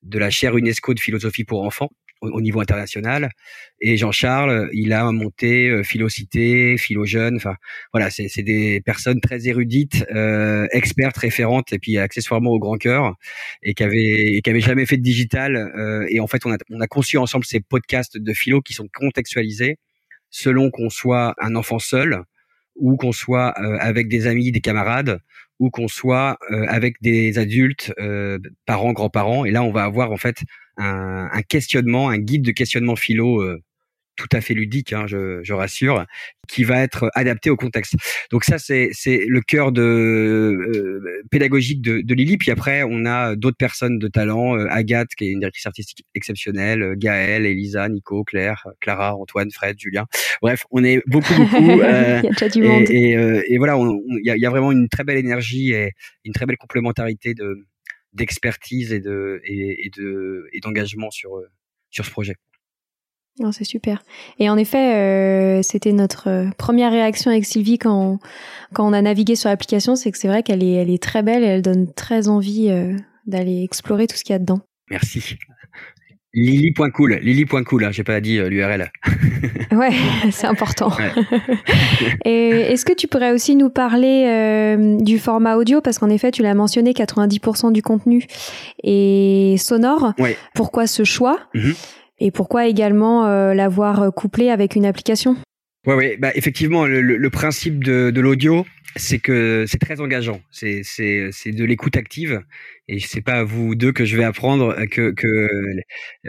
de 0.03 0.19
la 0.19 0.31
chaire 0.31 0.57
UNESCO 0.57 0.95
de 0.95 0.99
philosophie 0.99 1.45
pour 1.45 1.63
enfants 1.63 1.91
au, 2.21 2.41
niveau 2.41 2.61
international. 2.61 3.31
Et 3.81 3.97
Jean-Charles, 3.97 4.69
il 4.73 4.93
a 4.93 5.11
monté 5.13 5.69
euh, 5.69 5.83
Philocité, 5.83 6.77
Philojeune. 6.77 7.37
Enfin, 7.37 7.55
voilà, 7.93 8.11
c'est 8.11 8.43
des 8.43 8.81
personnes 8.81 9.21
très 9.21 9.49
érudites, 9.49 10.05
euh, 10.15 10.67
expertes, 10.73 11.17
référentes, 11.17 11.73
et 11.73 11.79
puis 11.79 11.99
accessoirement 11.99 12.51
au 12.51 12.59
grand 12.59 12.77
cœur, 12.77 13.15
et 13.63 13.75
qui 13.75 13.83
avaient, 13.83 14.41
qui 14.43 14.51
avaient 14.51 14.61
jamais 14.61 14.87
fait 14.87 14.97
de 14.97 15.03
digital. 15.03 15.57
Euh, 15.57 16.07
et 16.11 16.21
en 16.21 16.27
fait, 16.27 16.45
on 16.47 16.53
a, 16.53 16.57
on 16.71 16.81
a 16.81 16.87
conçu 16.87 17.17
ensemble 17.17 17.45
ces 17.45 17.61
podcasts 17.61 18.19
de 18.19 18.33
philo 18.33 18.61
qui 18.61 18.75
sont 18.75 18.89
contextualisés 18.93 19.79
selon 20.31 20.71
qu'on 20.71 20.91
soit 20.91 21.35
un 21.41 21.57
enfant 21.57 21.79
seul 21.79 22.25
ou 22.77 22.97
qu'on 22.97 23.13
soit 23.13 23.55
euh, 23.61 23.77
avec 23.81 24.09
des 24.09 24.27
amis, 24.27 24.53
des 24.53 24.61
camarades, 24.61 25.21
ou 25.59 25.71
qu'on 25.71 25.89
soit 25.89 26.39
euh, 26.51 26.65
avec 26.69 26.97
des 27.03 27.39
adultes, 27.39 27.93
euh, 27.99 28.39
parents, 28.67 28.93
grands-parents. 28.93 29.45
Et 29.45 29.51
là, 29.51 29.63
on 29.63 29.71
va 29.71 29.85
avoir 29.85 30.11
en 30.11 30.17
fait 30.17 30.43
un, 30.77 31.29
un 31.33 31.43
questionnement, 31.43 32.09
un 32.09 32.19
guide 32.19 32.43
de 32.43 32.53
questionnement 32.53 32.97
philo 32.97 33.43
tout 34.21 34.37
à 34.37 34.41
fait 34.41 34.55
ludique, 34.55 34.93
hein, 34.93 35.07
je, 35.07 35.41
je, 35.43 35.53
rassure, 35.55 36.05
qui 36.47 36.65
va 36.65 36.81
être 36.83 37.11
adapté 37.15 37.49
au 37.49 37.57
contexte. 37.57 37.95
Donc 38.31 38.45
ça, 38.45 38.59
c'est 38.59 38.91
le 39.27 39.41
cœur 39.41 39.73
de 39.73 39.83
euh, 39.83 41.23
pédagogique 41.31 41.81
de, 41.81 42.03
de, 42.03 42.15
Lily. 42.15 42.37
Puis 42.37 42.51
après, 42.51 42.83
on 42.83 43.07
a 43.07 43.35
d'autres 43.35 43.57
personnes 43.57 43.99
de 43.99 44.09
talent, 44.09 44.59
euh, 44.59 44.67
Agathe, 44.69 45.15
qui 45.17 45.25
est 45.25 45.31
une 45.31 45.41
directrice 45.41 45.67
artistique 45.67 46.05
exceptionnelle, 46.15 46.83
euh, 46.83 46.95
Gaëlle, 46.97 47.47
Elisa, 47.47 47.89
Nico, 47.89 48.23
Claire, 48.25 48.67
Clara, 48.81 49.17
Antoine, 49.17 49.51
Fred, 49.51 49.77
Julien. 49.79 50.07
Bref, 50.43 50.67
on 50.71 50.85
est 50.85 51.03
beaucoup, 51.07 51.35
beaucoup. 51.35 51.81
Euh, 51.81 52.21
il 52.23 52.27
y 52.27 52.29
a 52.29 52.33
déjà 52.33 52.49
du 52.49 52.63
monde. 52.63 52.91
Et, 52.91 53.13
et, 53.13 53.55
et 53.55 53.59
voilà, 53.59 53.79
il 53.79 54.27
y 54.27 54.31
a, 54.31 54.37
y 54.37 54.47
a, 54.47 54.51
vraiment 54.51 54.73
une 54.73 54.89
très 54.89 55.05
belle 55.05 55.19
énergie 55.19 55.73
et 55.73 55.93
une 56.25 56.35
très 56.35 56.45
belle 56.45 56.59
complémentarité 56.59 57.33
de 57.33 57.67
d'expertise 58.13 58.93
et 58.93 59.01
de 59.01 59.41
et, 59.45 59.87
et 59.87 59.91
de 59.91 60.49
et 60.53 60.61
d'engagement 60.61 61.11
sur 61.11 61.41
sur 61.91 62.05
ce 62.05 62.11
projet. 62.11 62.35
Non, 63.39 63.53
c'est 63.53 63.65
super. 63.65 64.03
Et 64.39 64.51
en 64.51 64.59
effet, 64.59 64.97
euh, 64.97 65.63
c'était 65.63 65.93
notre 65.93 66.29
euh, 66.29 66.51
première 66.59 66.91
réaction 66.91 67.31
avec 67.31 67.47
Sylvie 67.47 67.79
quand 67.79 67.95
on, 67.95 68.19
quand 68.75 68.87
on 68.87 68.93
a 68.93 69.01
navigué 69.01 69.35
sur 69.35 69.49
l'application, 69.49 69.97
c'est 69.97 70.11
que 70.11 70.19
c'est 70.19 70.29
vrai 70.29 70.43
qu'elle 70.43 70.63
est, 70.63 70.75
elle 70.75 70.91
est 70.91 71.03
très 71.03 71.23
belle 71.23 71.43
et 71.43 71.47
elle 71.47 71.63
donne 71.63 71.93
très 71.93 72.29
envie 72.29 72.69
euh, 72.69 72.95
d'aller 73.27 73.63
explorer 73.63 74.07
tout 74.07 74.17
ce 74.17 74.25
qu'il 74.25 74.35
y 74.35 74.37
a 74.37 74.41
dedans. 74.41 74.61
Merci. 74.91 75.39
Lily.cool, 76.33 77.19
Lily.cool, 77.23 77.85
hein, 77.85 77.91
j'ai 77.91 78.05
pas 78.05 78.21
dit 78.21 78.39
euh, 78.39 78.49
l'URL. 78.49 78.93
ouais, 79.73 79.91
c'est 80.31 80.47
important. 80.47 80.93
Et 82.25 82.51
est-ce 82.51 82.85
que 82.85 82.93
tu 82.93 83.09
pourrais 83.09 83.33
aussi 83.33 83.57
nous 83.57 83.71
parler 83.71 84.27
euh, 84.29 84.97
du 85.01 85.19
format 85.19 85.57
audio? 85.57 85.81
Parce 85.81 85.99
qu'en 85.99 86.09
effet, 86.09 86.31
tu 86.31 86.43
l'as 86.43 86.55
mentionné, 86.55 86.93
90% 86.93 87.73
du 87.73 87.83
contenu 87.83 88.27
est 88.85 89.57
sonore. 89.57 90.13
Ouais. 90.19 90.37
Pourquoi 90.55 90.87
ce 90.87 91.03
choix? 91.03 91.41
Mhm. 91.55 91.75
Et 92.21 92.31
pourquoi 92.31 92.67
également 92.67 93.27
euh, 93.27 93.55
l'avoir 93.55 94.13
couplé 94.15 94.51
avec 94.51 94.77
une 94.77 94.87
application? 94.87 95.37
Ouais, 95.87 95.95
ouais, 95.95 96.17
bah 96.19 96.31
effectivement, 96.35 96.85
le, 96.87 97.01
le- 97.01 97.31
principe 97.31 97.83
de, 97.83 98.11
de 98.11 98.21
l'audio, 98.21 98.67
c'est 98.97 99.19
que 99.19 99.65
c'est 99.67 99.79
très 99.79 100.01
engageant. 100.01 100.43
C'est 100.51 100.83
de 101.47 101.65
l'écoute 101.65 101.97
active, 101.97 102.43
et 102.87 103.01
c'est 103.01 103.23
pas 103.23 103.35
à 103.41 103.45
vous 103.45 103.75
deux 103.75 103.91
que 103.93 104.05
je 104.05 104.17
vais 104.17 104.25
apprendre 104.25 104.77
que 104.91 105.11
que 105.13 105.49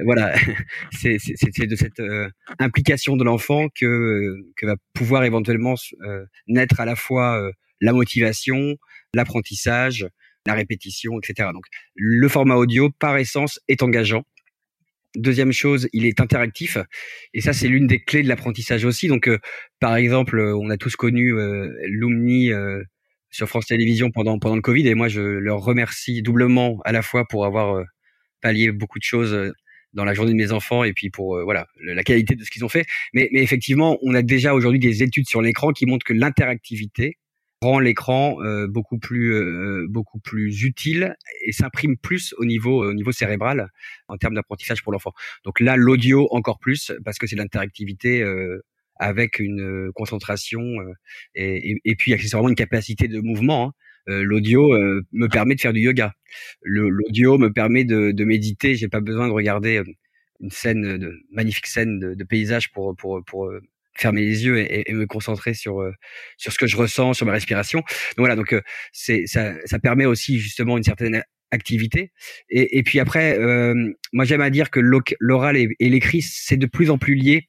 voilà, 0.05 0.33
c'est 0.91 1.17
c'est 1.19 1.35
c'est 1.37 1.67
de 1.67 1.75
cette 1.75 1.99
euh, 1.99 2.29
implication 2.59 3.17
de 3.17 3.25
l'enfant 3.25 3.67
que 3.75 4.35
que 4.55 4.65
va 4.65 4.75
pouvoir 4.93 5.25
éventuellement 5.25 5.75
euh, 6.07 6.23
naître 6.47 6.79
à 6.79 6.85
la 6.85 6.95
fois 6.95 7.37
euh, 7.41 7.51
la 7.81 7.91
motivation, 7.93 8.75
l'apprentissage, 9.13 10.07
la 10.45 10.53
répétition, 10.53 11.19
etc. 11.21 11.49
Donc 11.53 11.65
le 11.95 12.27
format 12.29 12.55
audio 12.55 12.89
par 12.99 13.17
essence 13.17 13.59
est 13.67 13.83
engageant. 13.83 14.23
Deuxième 15.15 15.51
chose, 15.51 15.89
il 15.91 16.05
est 16.05 16.21
interactif 16.21 16.77
et 17.33 17.41
ça 17.41 17.51
c'est 17.51 17.67
l'une 17.67 17.85
des 17.85 17.99
clés 17.99 18.23
de 18.23 18.29
l'apprentissage 18.29 18.85
aussi. 18.85 19.07
Donc 19.09 19.27
euh, 19.27 19.39
par 19.81 19.97
exemple, 19.97 20.39
euh, 20.39 20.55
on 20.55 20.69
a 20.69 20.77
tous 20.77 20.95
connu 20.95 21.33
euh, 21.37 21.69
Lumni 21.85 22.53
euh, 22.53 22.81
sur 23.29 23.49
France 23.49 23.65
Télévisions 23.67 24.09
pendant 24.11 24.39
pendant 24.39 24.55
le 24.55 24.61
Covid 24.61 24.87
et 24.87 24.95
moi 24.95 25.09
je 25.09 25.21
leur 25.21 25.59
remercie 25.61 26.21
doublement 26.21 26.79
à 26.85 26.93
la 26.93 27.01
fois 27.01 27.27
pour 27.27 27.45
avoir 27.45 27.75
euh, 27.77 27.83
pallié 28.41 28.71
beaucoup 28.71 28.99
de 28.99 29.03
choses 29.03 29.33
euh, 29.33 29.51
dans 29.93 30.05
la 30.05 30.13
journée 30.13 30.31
de 30.31 30.37
mes 30.37 30.51
enfants 30.53 30.83
et 30.85 30.93
puis 30.93 31.09
pour 31.09 31.35
euh, 31.37 31.43
voilà 31.43 31.67
la 31.83 32.03
qualité 32.03 32.35
de 32.35 32.43
ce 32.45 32.51
qu'ils 32.51 32.63
ont 32.63 32.69
fait. 32.69 32.85
Mais, 33.13 33.29
mais 33.33 33.41
effectivement, 33.43 33.97
on 34.03 34.13
a 34.13 34.21
déjà 34.21 34.53
aujourd'hui 34.53 34.79
des 34.79 35.03
études 35.03 35.27
sur 35.27 35.41
l'écran 35.41 35.71
qui 35.73 35.85
montrent 35.85 36.05
que 36.05 36.13
l'interactivité 36.13 37.17
rend 37.61 37.79
l'écran 37.79 38.37
euh, 38.43 38.67
beaucoup 38.67 38.97
plus 38.99 39.33
euh, 39.33 39.85
beaucoup 39.89 40.19
plus 40.19 40.63
utile 40.63 41.15
et 41.45 41.51
s'imprime 41.51 41.97
plus 41.97 42.33
au 42.37 42.45
niveau 42.45 42.83
au 42.89 42.93
niveau 42.93 43.11
cérébral 43.11 43.69
en 44.07 44.17
termes 44.17 44.33
d'apprentissage 44.35 44.81
pour 44.83 44.91
l'enfant. 44.91 45.11
Donc 45.45 45.59
là, 45.59 45.75
l'audio 45.77 46.27
encore 46.31 46.59
plus 46.59 46.91
parce 47.05 47.17
que 47.17 47.27
c'est 47.27 47.35
l'interactivité 47.35 48.21
euh, 48.23 48.63
avec 48.97 49.39
une 49.39 49.61
euh, 49.61 49.91
concentration 49.95 50.61
euh, 50.61 50.93
et, 51.35 51.71
et, 51.71 51.77
et 51.85 51.95
puis 51.95 52.13
accessoirement 52.13 52.49
une 52.49 52.55
capacité 52.55 53.07
de 53.07 53.19
mouvement. 53.19 53.67
hein. 53.67 53.73
Euh, 54.09 54.23
l'audio 54.23 54.73
euh, 54.73 55.05
me 55.11 55.27
permet 55.27 55.55
de 55.55 55.61
faire 55.61 55.73
du 55.73 55.81
yoga. 55.81 56.13
L'audio 56.63 57.37
me 57.37 57.51
permet 57.53 57.83
de, 57.83 58.11
de 58.11 58.23
méditer. 58.25 58.75
J'ai 58.75 58.87
pas 58.87 58.99
besoin 59.01 59.27
de 59.27 59.33
regarder 59.33 59.77
euh, 59.77 59.83
une 60.39 60.49
scène, 60.51 60.97
de 60.97 61.13
magnifique 61.31 61.67
scène 61.67 61.99
de, 61.99 62.23
paysage 62.23 62.71
pour 62.71 62.95
pour 63.25 63.47
euh, 63.47 63.61
fermer 63.95 64.21
les 64.21 64.45
yeux 64.45 64.59
et, 64.59 64.89
et 64.89 64.93
me 64.93 65.05
concentrer 65.05 65.53
sur 65.53 65.81
euh, 65.81 65.93
sur 66.37 66.51
ce 66.51 66.57
que 66.57 66.67
je 66.67 66.77
ressens, 66.77 67.13
sur 67.13 67.25
ma 67.25 67.33
respiration. 67.33 67.79
Donc 67.79 68.19
voilà, 68.19 68.35
donc 68.35 68.53
euh, 68.53 68.61
c'est 68.91 69.25
ça 69.27 69.53
ça 69.65 69.79
permet 69.79 70.05
aussi 70.05 70.39
justement 70.39 70.77
une 70.77 70.83
certaine 70.83 71.23
activité. 71.51 72.11
Et, 72.49 72.77
et 72.77 72.83
puis 72.83 72.99
après, 72.99 73.37
euh, 73.37 73.73
moi 74.13 74.25
j'aime 74.25 74.41
à 74.41 74.49
dire 74.49 74.69
que 74.69 74.79
l'oral 75.19 75.57
et, 75.57 75.69
l'écrit 75.79 76.21
c'est 76.21 76.57
de 76.57 76.65
plus 76.65 76.89
en 76.89 76.97
plus 76.97 77.15
lié. 77.15 77.47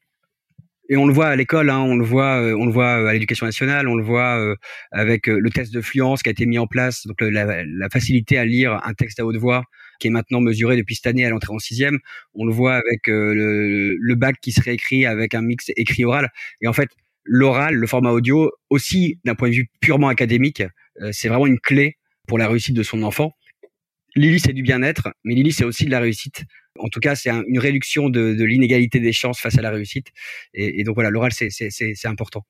Et 0.89 0.97
on 0.97 1.07
le 1.07 1.13
voit 1.15 1.29
à 1.29 1.37
l'école, 1.37 1.71
hein, 1.71 1.79
on 1.79 1.97
le 1.97 2.05
voit, 2.05 2.39
on 2.39 2.67
le 2.67 2.73
voit 2.73 3.09
à 3.09 3.13
l'éducation 3.15 3.47
nationale, 3.47 3.89
on 3.89 3.95
le 3.95 4.03
voit 4.03 4.57
avec 4.91 5.27
le 5.29 5.49
test 5.49 5.73
de 5.73 5.81
fluence 5.81 6.23
qui 6.23 6.29
a 6.29 6.33
été 6.33 6.45
mis 6.45 6.59
en 6.59 6.67
place, 6.67 7.07
donc 7.07 7.21
la, 7.21 7.65
la 7.65 7.89
facilité 7.89 8.37
à 8.37 8.45
lire 8.45 8.79
un 8.85 8.93
texte 8.93 9.19
à 9.21 9.25
haute 9.25 9.37
voix 9.37 9.65
qui 10.03 10.09
est 10.09 10.11
maintenant 10.11 10.41
mesuré 10.41 10.77
depuis 10.77 10.97
cette 10.97 11.07
année 11.07 11.25
à 11.25 11.31
l'entrée 11.31 11.55
en 11.55 11.61
sixième. 11.61 12.01
On 12.35 12.45
le 12.45 12.53
voit 12.53 12.75
avec 12.75 13.09
euh, 13.09 13.95
le, 13.97 14.15
bac 14.17 14.35
qui 14.43 14.51
se 14.51 14.61
réécrit 14.61 15.07
avec 15.07 15.33
un 15.33 15.43
mix 15.43 15.71
écrit-oral. 15.77 16.31
Et 16.61 16.67
en 16.67 16.73
fait, 16.73 16.89
l'oral, 17.25 17.77
le 17.77 17.87
format 17.87 18.11
audio, 18.11 18.51
aussi 18.69 19.21
d'un 19.25 19.37
point 19.37 19.49
de 19.49 19.55
vue 19.55 19.71
purement 19.81 20.09
académique, 20.09 20.65
euh, 21.01 21.11
c'est 21.13 21.29
vraiment 21.29 21.47
une 21.47 21.61
clé 21.61 21.99
pour 22.27 22.37
la 22.37 22.49
réussite 22.49 22.75
de 22.75 22.83
son 22.83 23.05
enfant. 23.05 23.37
Lily, 24.17 24.41
c'est 24.41 24.53
du 24.53 24.63
bien-être, 24.65 25.15
mais 25.23 25.35
Lily, 25.35 25.53
c'est 25.53 25.65
aussi 25.65 25.85
de 25.85 25.91
la 25.93 26.01
réussite. 26.01 26.43
En 26.81 26.89
tout 26.89 26.99
cas, 26.99 27.15
c'est 27.15 27.31
un- 27.31 27.45
une 27.47 27.61
réduction 27.61 28.11
de, 28.11 28.43
l'inégalité 28.43 28.99
des 28.99 29.13
chances 29.13 29.39
face 29.39 29.57
à 29.57 29.63
la 29.63 29.71
réussite. 29.71 30.09
Et, 30.53 30.83
donc 30.83 30.97
voilà, 30.97 31.11
l'oral, 31.11 31.31
c'est 31.33 32.07
important. 32.07 32.45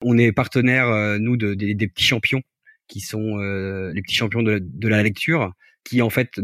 On 0.00 0.16
est 0.16 0.32
partenaire, 0.32 0.88
euh, 0.88 1.18
nous, 1.18 1.36
de, 1.36 1.52
des, 1.52 1.88
petits 1.88 2.04
champions, 2.04 2.42
qui 2.88 3.00
sont 3.00 3.36
les 3.36 4.02
petits 4.02 4.14
champions 4.14 4.42
de 4.42 4.88
la 4.88 5.02
lecture, 5.02 5.52
qui 5.86 6.02
en 6.02 6.10
fait, 6.10 6.40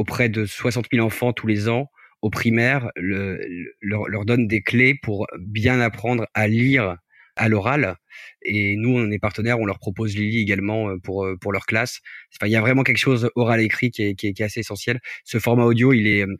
auprès 0.00 0.28
de 0.28 0.46
60 0.46 0.86
000 0.92 1.04
enfants 1.06 1.32
tous 1.32 1.46
les 1.46 1.68
ans, 1.68 1.90
au 2.22 2.30
primaire, 2.30 2.90
le, 2.96 3.36
le- 3.38 3.72
leur, 3.80 4.08
leur 4.08 4.24
donnent 4.24 4.46
des 4.48 4.62
clés 4.62 4.94
pour 5.02 5.26
bien 5.38 5.80
apprendre 5.80 6.26
à 6.34 6.48
lire 6.48 6.96
à 7.36 7.48
l'oral. 7.48 7.96
Et 8.42 8.76
nous, 8.76 8.90
on 8.98 9.10
est 9.10 9.18
partenaires, 9.18 9.58
on 9.60 9.66
leur 9.66 9.78
propose 9.78 10.16
Lily 10.16 10.40
également 10.40 10.90
euh, 10.90 10.96
pour 11.02 11.24
euh, 11.24 11.36
pour 11.40 11.52
leur 11.52 11.64
classe. 11.66 12.00
Il 12.44 12.48
y 12.50 12.56
a 12.56 12.60
vraiment 12.60 12.82
quelque 12.82 12.98
chose 13.08 13.30
oral 13.34 13.60
écrit 13.60 13.90
qui 13.90 14.02
est, 14.02 14.14
qui 14.14 14.26
est, 14.28 14.40
assez 14.42 14.60
essentiel. 14.60 15.00
Ce 15.24 15.38
format 15.38 15.64
audio, 15.64 15.92
il 15.92 16.06
est 16.06 16.22
euh, 16.26 16.34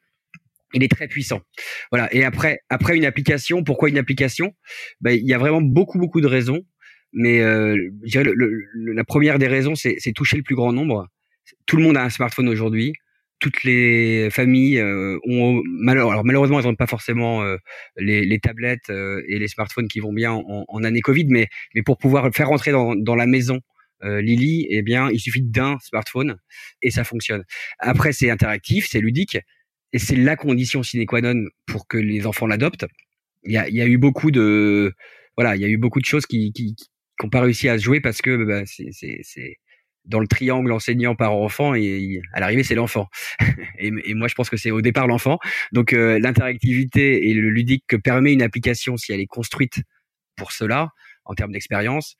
il 0.74 0.82
est 0.84 0.90
très 0.90 1.08
puissant. 1.08 1.40
Voilà. 1.92 2.12
Et 2.14 2.24
après 2.24 2.60
après 2.70 2.96
une 2.96 3.04
application, 3.06 3.64
pourquoi 3.64 3.88
une 3.88 3.98
application? 3.98 4.52
Ben, 5.00 5.12
il 5.12 5.26
y 5.26 5.34
a 5.34 5.38
vraiment 5.38 5.62
beaucoup 5.62 5.98
beaucoup 5.98 6.20
de 6.20 6.28
raisons. 6.28 6.60
Mais 7.12 7.38
je 7.40 8.10
dirais 8.12 8.24
le- 8.24 8.92
la 8.94 9.04
première 9.04 9.38
des 9.38 9.48
raisons, 9.48 9.74
c'est 9.74 10.12
toucher 10.14 10.36
le 10.36 10.44
plus 10.44 10.54
grand 10.54 10.72
nombre. 10.72 11.08
Tout 11.66 11.76
le 11.78 11.82
monde 11.82 11.96
a 11.96 12.04
un 12.04 12.10
smartphone 12.10 12.48
aujourd'hui 12.48 12.92
toutes 13.40 13.64
les 13.64 14.28
familles 14.30 14.78
euh, 14.78 15.18
ont 15.26 15.62
alors 15.88 16.24
malheureusement 16.24 16.60
elles 16.60 16.66
n'ont 16.66 16.76
pas 16.76 16.86
forcément 16.86 17.42
euh, 17.42 17.56
les, 17.96 18.24
les 18.24 18.38
tablettes 18.38 18.90
euh, 18.90 19.22
et 19.26 19.38
les 19.38 19.48
smartphones 19.48 19.88
qui 19.88 19.98
vont 20.00 20.12
bien 20.12 20.32
en, 20.32 20.64
en 20.68 20.84
année 20.84 21.00
Covid, 21.00 21.26
mais 21.28 21.48
mais 21.74 21.82
pour 21.82 21.98
pouvoir 21.98 22.30
faire 22.34 22.48
rentrer 22.48 22.70
dans, 22.70 22.94
dans 22.94 23.16
la 23.16 23.26
maison 23.26 23.60
euh, 24.04 24.20
Lily, 24.20 24.66
eh 24.70 24.82
bien 24.82 25.10
il 25.10 25.18
suffit 25.18 25.42
d'un 25.42 25.78
smartphone 25.80 26.38
et 26.82 26.90
ça 26.90 27.02
fonctionne. 27.04 27.44
Après 27.78 28.12
c'est 28.12 28.30
interactif, 28.30 28.86
c'est 28.88 29.00
ludique 29.00 29.38
et 29.92 29.98
c'est 29.98 30.16
la 30.16 30.36
condition 30.36 30.82
sine 30.82 31.06
qua 31.06 31.20
non 31.20 31.44
pour 31.66 31.88
que 31.88 31.96
les 31.98 32.26
enfants 32.26 32.46
l'adoptent. 32.46 32.86
Il 33.44 33.52
y 33.52 33.56
a, 33.58 33.68
y 33.70 33.80
a 33.80 33.86
eu 33.86 33.96
beaucoup 33.98 34.30
de 34.30 34.92
voilà, 35.36 35.56
il 35.56 35.62
y 35.62 35.64
a 35.64 35.68
eu 35.68 35.78
beaucoup 35.78 36.00
de 36.00 36.04
choses 36.04 36.26
qui 36.26 36.52
qui 36.52 36.74
qui 36.76 36.86
n'ont 37.22 37.30
pas 37.30 37.40
réussi 37.40 37.68
à 37.68 37.78
se 37.78 37.84
jouer 37.84 38.00
parce 38.00 38.20
que 38.22 38.44
bah, 38.44 38.62
c'est 38.66 39.56
dans 40.10 40.20
le 40.20 40.26
triangle 40.26 40.72
enseignant 40.72 41.14
par 41.14 41.32
enfant 41.34 41.74
et 41.74 42.20
à 42.32 42.40
l'arrivée 42.40 42.64
c'est 42.64 42.74
l'enfant 42.74 43.08
et, 43.78 43.90
moi 44.14 44.28
je 44.28 44.34
pense 44.34 44.50
que 44.50 44.56
c'est 44.56 44.70
au 44.70 44.82
départ 44.82 45.06
l'enfant 45.06 45.38
donc 45.72 45.92
euh, 45.92 46.18
l'interactivité 46.18 47.28
et 47.28 47.34
le 47.34 47.48
ludique 47.48 47.84
que 47.86 47.96
permet 47.96 48.32
une 48.32 48.42
application 48.42 48.96
si 48.96 49.12
elle 49.12 49.20
est 49.20 49.26
construite 49.26 49.82
pour 50.36 50.52
cela 50.52 50.88
en 51.24 51.34
termes 51.34 51.52
d'expérience 51.52 52.16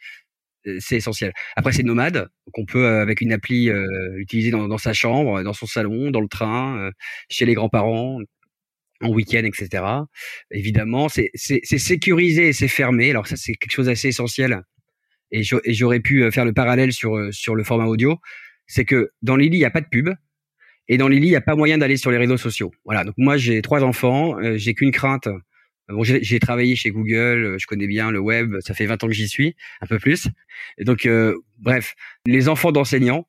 euh, 0.67 0.79
c'est 0.81 0.97
essentiel 0.97 1.33
après 1.57 1.73
c'est 1.73 1.83
nomade 1.83 2.29
qu'on 2.53 2.65
peut 2.65 2.87
euh, 2.87 3.03
avec 3.03 3.21
une 3.21 3.33
appli 3.33 3.69
euh, 3.69 3.85
l'utiliser 4.15 4.51
dans, 4.51 4.69
dans, 4.69 4.79
sa 4.79 4.93
chambre 4.93 5.43
dans 5.43 5.53
son 5.53 5.67
salon 5.67 6.11
dans 6.11 6.21
le 6.21 6.29
train 6.29 6.79
euh, 6.79 6.91
chez 7.29 7.45
les 7.45 7.55
grands-parents 7.55 8.21
en 9.03 9.09
week-end, 9.09 9.45
etc. 9.45 9.83
Évidemment, 10.51 11.09
c'est 11.09 11.31
sécurisé 11.35 12.49
et 12.49 12.53
c'est 12.53 12.69
fermé. 12.69 13.09
Alors 13.09 13.27
ça, 13.27 13.37
c'est 13.37 13.55
quelque 13.55 13.73
chose 13.73 13.87
d'assez 13.87 14.09
essentiel 14.09 14.63
et 15.33 15.43
j'aurais 15.43 16.01
pu 16.01 16.31
faire 16.31 16.45
le 16.45 16.53
parallèle 16.53 16.93
sur 16.93 17.33
sur 17.33 17.55
le 17.55 17.65
format 17.65 17.87
audio, 17.87 18.19
c'est 18.67 18.85
que 18.85 19.11
dans 19.23 19.37
Lily 19.37 19.59
il 19.59 19.61
y 19.61 19.65
a 19.65 19.71
pas 19.71 19.81
de 19.81 19.89
pub 19.89 20.11
et 20.89 20.97
dans 20.97 21.09
Lily 21.09 21.29
il 21.29 21.31
y 21.31 21.37
a 21.37 21.41
pas 21.41 21.57
moyen 21.57 21.79
d'aller 21.79 21.97
sur 21.97 22.11
les 22.11 22.19
réseaux 22.19 22.37
sociaux. 22.37 22.73
Voilà. 22.85 23.05
Donc 23.05 23.15
moi 23.17 23.37
j'ai 23.37 23.63
trois 23.63 23.83
enfants, 23.83 24.39
euh, 24.39 24.57
j'ai 24.57 24.75
qu'une 24.75 24.93
crainte. 24.93 25.29
Bon, 25.89 26.05
j'ai 26.05 26.39
travaillé 26.39 26.77
chez 26.77 26.91
Google, 26.91 27.57
je 27.59 27.67
connais 27.67 27.89
bien 27.89 28.13
le 28.13 28.21
web, 28.21 28.55
ça 28.61 28.75
fait 28.75 28.87
20 28.87 29.03
ans 29.03 29.09
que 29.09 29.13
j'y 29.13 29.27
suis, 29.27 29.57
un 29.81 29.87
peu 29.87 29.99
plus. 29.99 30.29
Et 30.79 30.85
donc 30.85 31.05
euh, 31.05 31.35
bref, 31.59 31.95
les 32.27 32.49
enfants 32.49 32.71
d'enseignants 32.71 33.27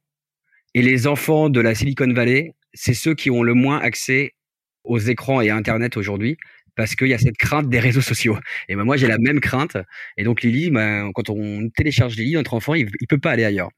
et 0.75 0.83
les 0.83 1.07
enfants 1.07 1.49
de 1.49 1.59
la 1.59 1.73
Silicon 1.73 2.13
Valley, 2.13 2.53
c'est 2.75 2.93
ceux 2.93 3.15
qui 3.15 3.31
ont 3.31 3.41
le 3.41 3.55
moins 3.55 3.79
accès 3.79 4.35
aux 4.83 4.99
écrans 4.99 5.41
et 5.41 5.49
à 5.49 5.55
Internet 5.55 5.97
aujourd'hui 5.97 6.37
parce 6.75 6.95
qu'il 6.95 7.07
y 7.07 7.13
a 7.13 7.17
cette 7.17 7.37
crainte 7.37 7.69
des 7.69 7.79
réseaux 7.79 8.01
sociaux. 8.01 8.37
Et 8.69 8.75
ben 8.75 8.83
moi, 8.83 8.97
j'ai 8.97 9.07
la 9.07 9.17
même 9.17 9.39
crainte. 9.39 9.77
Et 10.17 10.23
donc, 10.23 10.41
Lily, 10.41 10.71
ben, 10.71 11.11
quand 11.13 11.29
on 11.29 11.69
télécharge 11.69 12.15
Lily, 12.15 12.33
notre 12.33 12.53
enfant, 12.53 12.73
il, 12.73 12.89
il 12.99 13.07
peut 13.07 13.19
pas 13.19 13.31
aller 13.31 13.45
ailleurs. 13.45 13.69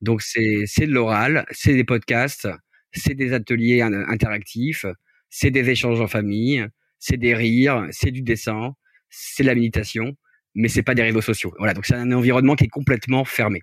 Donc, 0.00 0.22
c'est, 0.22 0.86
de 0.86 0.92
l'oral, 0.92 1.46
c'est 1.50 1.74
des 1.74 1.84
podcasts, 1.84 2.48
c'est 2.92 3.14
des 3.14 3.32
ateliers 3.32 3.80
interactifs, 3.82 4.86
c'est 5.30 5.50
des 5.50 5.70
échanges 5.70 6.00
en 6.00 6.06
famille, 6.06 6.66
c'est 6.98 7.16
des 7.16 7.34
rires, 7.34 7.86
c'est 7.90 8.10
du 8.10 8.22
dessin, 8.22 8.74
c'est 9.10 9.42
de 9.42 9.48
la 9.48 9.54
méditation, 9.54 10.12
mais 10.54 10.68
c'est 10.68 10.82
pas 10.82 10.94
des 10.94 11.02
réseaux 11.02 11.20
sociaux. 11.22 11.52
Voilà. 11.58 11.74
Donc, 11.74 11.86
c'est 11.86 11.94
un 11.94 12.12
environnement 12.12 12.56
qui 12.56 12.64
est 12.64 12.68
complètement 12.68 13.24
fermé. 13.24 13.60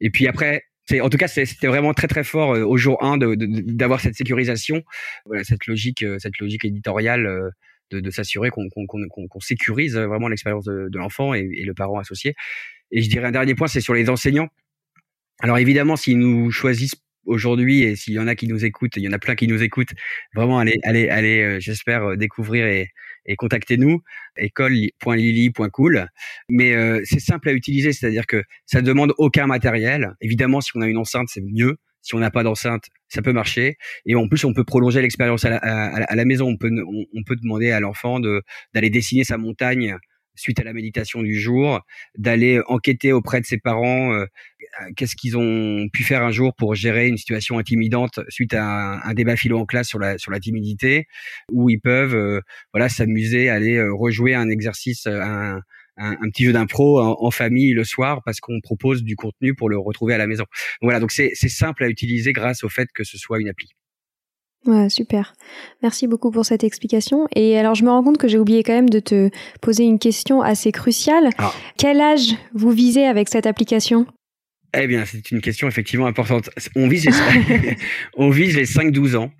Et 0.00 0.10
puis 0.10 0.26
après, 0.26 0.64
en 1.00 1.08
tout 1.08 1.18
cas, 1.18 1.28
c'était 1.28 1.66
vraiment 1.66 1.94
très 1.94 2.08
très 2.08 2.24
fort 2.24 2.54
euh, 2.54 2.64
au 2.64 2.76
jour 2.76 3.02
1 3.02 3.16
de, 3.18 3.34
de, 3.34 3.46
d'avoir 3.72 4.00
cette 4.00 4.14
sécurisation, 4.14 4.82
cette 5.44 5.66
logique, 5.66 6.02
euh, 6.02 6.18
cette 6.18 6.38
logique 6.38 6.64
éditoriale 6.64 7.26
euh, 7.26 7.50
de, 7.94 8.10
s'assurer 8.10 8.50
qu'on 8.50 9.40
sécurise 9.40 9.96
vraiment 9.96 10.28
l'expérience 10.28 10.64
de, 10.64 10.98
l'enfant 10.98 11.34
et, 11.34 11.64
le 11.64 11.74
parent 11.74 11.98
associé. 11.98 12.34
Et 12.90 13.02
je 13.02 13.08
dirais 13.08 13.26
un 13.26 13.32
dernier 13.32 13.54
point, 13.54 13.68
c'est 13.68 13.80
sur 13.80 13.94
les 13.94 14.10
enseignants. 14.10 14.48
Alors 15.40 15.58
évidemment, 15.58 15.96
s'ils 15.96 16.18
nous 16.18 16.50
choisissent 16.50 16.96
aujourd'hui, 17.24 17.82
et 17.82 17.96
s'il 17.96 18.14
y 18.14 18.18
en 18.18 18.26
a 18.26 18.34
qui 18.34 18.48
nous 18.48 18.64
écoutent, 18.64 18.96
il 18.96 19.02
y 19.02 19.08
en 19.08 19.12
a 19.12 19.18
plein 19.18 19.34
qui 19.34 19.46
nous 19.46 19.62
écoutent, 19.62 19.92
vraiment 20.34 20.58
allez, 20.58 20.78
allez, 20.82 21.08
allez, 21.08 21.60
j'espère 21.60 22.16
découvrir 22.16 22.66
et, 22.66 22.90
et 23.26 23.36
contactez-nous 23.36 24.02
école.lily.cool. 24.36 26.08
Mais 26.48 26.74
c'est 27.04 27.20
simple 27.20 27.48
à 27.48 27.52
utiliser, 27.52 27.92
c'est-à-dire 27.92 28.26
que 28.26 28.42
ça 28.66 28.82
demande 28.82 29.14
aucun 29.18 29.46
matériel. 29.46 30.14
Évidemment, 30.20 30.60
si 30.60 30.72
on 30.74 30.80
a 30.80 30.88
une 30.88 30.98
enceinte, 30.98 31.28
c'est 31.30 31.42
mieux. 31.42 31.78
Si 32.02 32.14
on 32.14 32.18
n'a 32.18 32.30
pas 32.30 32.42
d'enceinte, 32.42 32.84
ça 33.08 33.22
peut 33.22 33.32
marcher. 33.32 33.76
Et 34.06 34.14
en 34.14 34.28
plus, 34.28 34.44
on 34.44 34.52
peut 34.52 34.64
prolonger 34.64 35.00
l'expérience 35.00 35.44
à, 35.44 36.14
la, 36.14 36.24
maison. 36.24 36.48
On 36.48 36.56
peut, 36.56 36.70
on, 37.14 37.22
peut 37.24 37.36
demander 37.36 37.70
à 37.70 37.80
l'enfant 37.80 38.20
de 38.20 38.42
d'aller 38.74 38.90
dessiner 38.90 39.24
sa 39.24 39.38
montagne 39.38 39.96
suite 40.34 40.60
à 40.60 40.64
la 40.64 40.72
méditation 40.72 41.22
du 41.22 41.38
jour, 41.38 41.80
d'aller 42.16 42.60
enquêter 42.66 43.12
auprès 43.12 43.40
de 43.40 43.46
ses 43.46 43.58
parents 43.58 44.12
euh, 44.14 44.24
qu'est-ce 44.96 45.16
qu'ils 45.16 45.36
ont 45.36 45.88
pu 45.92 46.02
faire 46.04 46.22
un 46.22 46.30
jour 46.30 46.54
pour 46.54 46.74
gérer 46.74 47.08
une 47.08 47.16
situation 47.16 47.58
intimidante 47.58 48.20
suite 48.28 48.54
à 48.54 49.06
un, 49.06 49.14
débat 49.14 49.36
philo 49.36 49.58
en 49.58 49.66
classe 49.66 49.88
sur 49.88 49.98
la 49.98 50.18
sur 50.18 50.30
la 50.30 50.40
timidité, 50.40 51.06
où 51.50 51.68
ils 51.70 51.80
peuvent 51.80 52.14
euh, 52.14 52.40
voilà 52.72 52.88
s'amuser, 52.88 53.50
aller 53.50 53.76
euh, 53.76 53.92
rejouer 53.92 54.34
un 54.34 54.48
exercice, 54.48 55.06
un, 55.06 55.60
un, 55.96 56.16
petit 56.30 56.44
jeu 56.44 56.52
d'impro 56.52 57.00
en, 57.00 57.16
en, 57.20 57.30
famille 57.30 57.72
le 57.72 57.84
soir 57.84 58.22
parce 58.24 58.40
qu'on 58.40 58.60
propose 58.60 59.02
du 59.02 59.16
contenu 59.16 59.54
pour 59.54 59.68
le 59.68 59.78
retrouver 59.78 60.14
à 60.14 60.18
la 60.18 60.26
maison. 60.26 60.44
voilà, 60.80 61.00
donc 61.00 61.12
c'est 61.12 61.34
simple 61.34 61.84
à 61.84 61.88
utiliser 61.88 62.32
grâce 62.32 62.64
au 62.64 62.68
fait 62.68 62.88
que 62.94 63.04
ce 63.04 63.18
soit 63.18 63.40
une 63.40 63.48
appli. 63.48 63.68
Ouais, 64.66 64.88
super. 64.88 65.34
Merci 65.82 66.06
beaucoup 66.06 66.30
pour 66.30 66.44
cette 66.44 66.62
explication. 66.62 67.26
Et 67.34 67.58
alors, 67.58 67.74
je 67.74 67.84
me 67.84 67.90
rends 67.90 68.04
compte 68.04 68.18
que 68.18 68.28
j'ai 68.28 68.38
oublié 68.38 68.62
quand 68.62 68.74
même 68.74 68.90
de 68.90 69.00
te 69.00 69.28
poser 69.60 69.82
une 69.82 69.98
question 69.98 70.40
assez 70.40 70.70
cruciale. 70.70 71.30
Ah. 71.38 71.52
Quel 71.76 72.00
âge 72.00 72.36
vous 72.54 72.70
visez 72.70 73.04
avec 73.04 73.28
cette 73.28 73.46
application? 73.46 74.06
Eh 74.74 74.86
bien, 74.86 75.04
c'est 75.04 75.32
une 75.32 75.40
question 75.40 75.66
effectivement 75.66 76.06
importante. 76.06 76.48
On 76.76 76.86
vise 76.86 77.06
les, 77.06 77.12
on 78.16 78.30
vise 78.30 78.56
les 78.56 78.64
5-12 78.64 79.16
ans. 79.16 79.32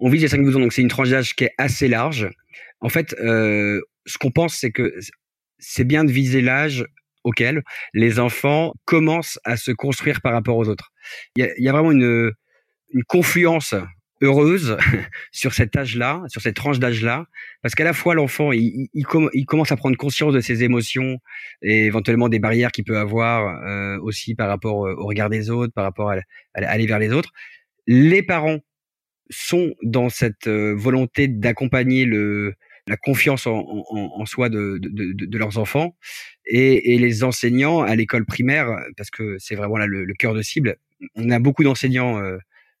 On 0.00 0.08
vise 0.08 0.22
les 0.22 0.28
5-12 0.28 0.56
ans, 0.56 0.60
donc 0.60 0.72
c'est 0.72 0.82
une 0.82 0.88
tranche 0.88 1.10
d'âge 1.10 1.34
qui 1.34 1.44
est 1.44 1.54
assez 1.56 1.86
large. 1.86 2.28
En 2.80 2.88
fait, 2.88 3.14
euh, 3.20 3.80
ce 4.06 4.18
qu'on 4.18 4.30
pense, 4.30 4.56
c'est 4.56 4.70
que 4.70 4.92
c'est 5.64 5.84
bien 5.84 6.04
de 6.04 6.12
viser 6.12 6.40
l'âge 6.40 6.84
auquel 7.24 7.62
les 7.94 8.20
enfants 8.20 8.74
commencent 8.84 9.38
à 9.44 9.56
se 9.56 9.70
construire 9.70 10.20
par 10.20 10.32
rapport 10.32 10.56
aux 10.56 10.68
autres. 10.68 10.92
Il 11.36 11.48
y 11.58 11.68
a, 11.68 11.72
vraiment 11.72 11.92
une, 11.92 12.32
une 12.92 13.04
confluence 13.04 13.74
heureuse 14.20 14.76
sur 15.32 15.54
cet 15.54 15.74
âge-là, 15.76 16.22
sur 16.28 16.40
cette 16.42 16.54
tranche 16.54 16.78
d'âge-là, 16.78 17.26
parce 17.62 17.74
qu'à 17.74 17.84
la 17.84 17.92
fois 17.92 18.14
l'enfant, 18.14 18.52
il, 18.52 18.88
il, 18.92 19.46
commence 19.46 19.72
à 19.72 19.76
prendre 19.76 19.96
conscience 19.96 20.34
de 20.34 20.40
ses 20.40 20.62
émotions 20.62 21.18
et 21.62 21.86
éventuellement 21.86 22.28
des 22.28 22.38
barrières 22.38 22.72
qu'il 22.72 22.84
peut 22.84 22.98
avoir 22.98 23.64
euh, 23.66 23.98
aussi 24.02 24.34
par 24.34 24.48
rapport 24.48 24.76
au 24.76 25.06
regard 25.06 25.30
des 25.30 25.50
autres, 25.50 25.72
par 25.72 25.84
rapport 25.84 26.10
à, 26.10 26.16
aller 26.54 26.86
vers 26.86 26.98
les 26.98 27.12
autres. 27.12 27.30
Les 27.86 28.22
parents 28.22 28.58
sont 29.30 29.74
dans 29.82 30.10
cette 30.10 30.46
euh, 30.46 30.74
volonté 30.76 31.28
d'accompagner 31.28 32.04
le 32.04 32.54
la 32.86 32.96
confiance 32.96 33.46
en, 33.46 33.58
en, 33.90 34.10
en 34.14 34.26
soi 34.26 34.48
de, 34.48 34.78
de, 34.80 35.12
de, 35.12 35.38
leurs 35.38 35.58
enfants 35.58 35.96
et, 36.46 36.94
et 36.94 36.98
les 36.98 37.24
enseignants 37.24 37.80
à 37.80 37.96
l'école 37.96 38.26
primaire 38.26 38.68
parce 38.96 39.10
que 39.10 39.36
c'est 39.38 39.54
vraiment 39.54 39.78
là 39.78 39.86
le, 39.86 40.04
le, 40.04 40.14
cœur 40.14 40.34
de 40.34 40.42
cible. 40.42 40.76
On 41.14 41.30
a 41.30 41.38
beaucoup 41.38 41.64
d'enseignants 41.64 42.18
euh, 42.22 42.36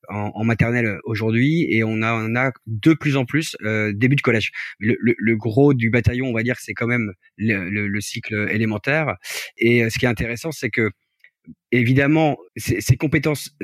en, 0.08 0.30
en 0.34 0.44
maternelle 0.44 0.98
aujourd'hui 1.04 1.66
et 1.70 1.84
on 1.84 2.02
a, 2.02 2.12
on 2.14 2.36
a 2.36 2.52
de 2.66 2.92
plus 2.92 3.16
en 3.16 3.24
plus 3.24 3.56
euh, 3.62 3.92
début 3.94 4.16
de 4.16 4.20
collège. 4.20 4.52
Le, 4.78 4.96
le, 5.00 5.14
le, 5.16 5.36
gros 5.36 5.72
du 5.72 5.88
bataillon, 5.88 6.26
on 6.26 6.34
va 6.34 6.42
dire, 6.42 6.56
c'est 6.60 6.74
quand 6.74 6.86
même 6.86 7.12
le, 7.38 7.68
le, 7.70 8.00
cycle 8.00 8.48
élémentaire. 8.50 9.16
Et 9.56 9.84
euh, 9.84 9.90
ce 9.90 9.98
qui 9.98 10.04
est 10.04 10.08
intéressant, 10.08 10.52
c'est 10.52 10.70
que 10.70 10.90
évidemment, 11.72 12.36
ces, 12.56 12.80
ces 12.80 12.96
compétences 12.96 13.56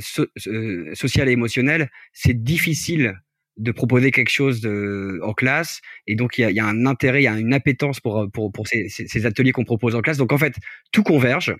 sociales 0.94 1.29
et 1.29 1.33
émotionnelles, 1.33 1.90
c'est 2.12 2.42
difficile 2.42 3.14
de 3.60 3.72
proposer 3.72 4.10
quelque 4.10 4.30
chose 4.30 4.60
de, 4.60 5.20
en 5.22 5.34
classe 5.34 5.80
et 6.06 6.16
donc 6.16 6.38
il 6.38 6.42
y 6.42 6.44
a, 6.44 6.50
y 6.50 6.60
a, 6.60 6.64
un 6.64 6.86
intérêt, 6.86 7.20
il 7.20 7.24
y 7.24 7.28
a 7.28 7.38
une 7.38 7.52
appétence 7.52 8.00
pour 8.00 8.26
pour, 8.32 8.50
pour 8.52 8.66
ces, 8.66 9.26
ateliers 9.26 9.52
qu'on 9.52 9.64
propose 9.64 9.94
en 9.94 10.00
classe. 10.00 10.16
Donc 10.16 10.32
en 10.32 10.38
fait, 10.38 10.54
tout 10.92 11.02
converge. 11.02 11.54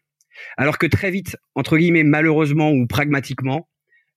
Alors 0.56 0.78
que 0.78 0.86
très 0.86 1.10
vite, 1.10 1.36
entre 1.54 1.76
guillemets, 1.76 2.04
malheureusement 2.04 2.70
ou 2.70 2.86
pragmatiquement, 2.86 3.68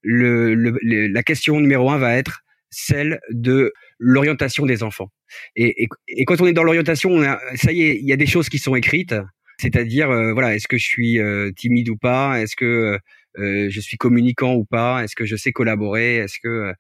le, 0.01 0.55
le, 0.55 0.77
la 1.07 1.23
question 1.23 1.59
numéro 1.59 1.89
un 1.89 1.97
va 1.97 2.15
être 2.15 2.41
celle 2.69 3.19
de 3.29 3.73
l'orientation 3.99 4.65
des 4.65 4.81
enfants. 4.83 5.09
Et, 5.55 5.83
et, 5.83 5.87
et, 6.07 6.25
quand 6.25 6.39
on 6.41 6.47
est 6.47 6.53
dans 6.53 6.63
l'orientation, 6.63 7.21
ça 7.55 7.71
y 7.71 7.83
est, 7.83 7.99
il 7.99 8.07
y 8.07 8.13
a 8.13 8.17
des 8.17 8.25
choses 8.25 8.49
qui 8.49 8.59
sont 8.59 8.75
écrites. 8.75 9.15
C'est-à-dire, 9.59 10.09
euh, 10.09 10.33
voilà, 10.33 10.55
est-ce 10.55 10.67
que 10.67 10.77
je 10.77 10.85
suis 10.85 11.19
euh, 11.19 11.51
timide 11.55 11.89
ou 11.89 11.97
pas? 11.97 12.41
Est-ce 12.41 12.55
que 12.55 12.97
euh, 13.37 13.67
je 13.69 13.79
suis 13.79 13.97
communicant 13.97 14.53
ou 14.53 14.65
pas 14.65 15.03
Est-ce 15.03 15.15
que 15.15 15.25
je 15.25 15.35
sais 15.35 15.51
collaborer 15.51 16.17
Est-ce 16.17 16.37
que 16.41 16.73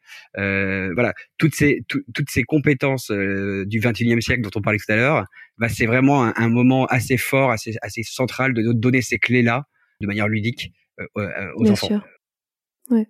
voilà 0.93 1.13
toutes 1.37 1.55
ces 1.55 1.83
toutes 1.87 2.29
ces 2.29 2.43
compétences 2.43 3.11
du 3.11 3.79
21e 3.79 4.21
siècle 4.21 4.41
dont 4.41 4.51
on 4.55 4.61
parlait 4.61 4.79
tout 4.79 4.91
à 4.91 4.95
l'heure, 4.95 5.25
bah, 5.57 5.69
c'est 5.69 5.85
vraiment 5.85 6.23
un, 6.23 6.33
un, 6.35 6.49
moment 6.49 6.85
assez 6.85 7.17
fort, 7.17 7.51
assez 7.51 7.75
assez 7.81 8.03
central 8.03 8.53
de 8.53 8.73
donner 8.73 9.01
ces 9.01 9.17
clés 9.17 9.43
là 9.43 9.65
de 10.01 10.07
manière 10.07 10.27
ludique 10.27 10.73
aux 11.15 11.63
Bien 11.63 11.71
enfants. 11.71 11.87
Sûr. 11.87 12.05
Ouais. 12.89 13.07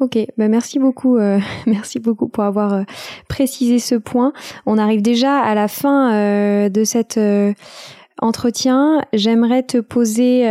Ok, 0.00 0.18
bah 0.36 0.48
merci 0.48 0.78
beaucoup, 0.78 1.16
euh, 1.16 1.40
merci 1.66 1.98
beaucoup 1.98 2.28
pour 2.28 2.44
avoir 2.44 2.74
euh, 2.74 2.82
précisé 3.28 3.78
ce 3.78 3.94
point. 3.94 4.32
On 4.66 4.78
arrive 4.78 5.02
déjà 5.02 5.38
à 5.38 5.54
la 5.54 5.68
fin 5.68 6.14
euh, 6.14 6.68
de 6.68 6.84
cet 6.84 7.18
entretien. 8.18 9.02
J'aimerais 9.12 9.62
te 9.62 9.78
poser 9.78 10.42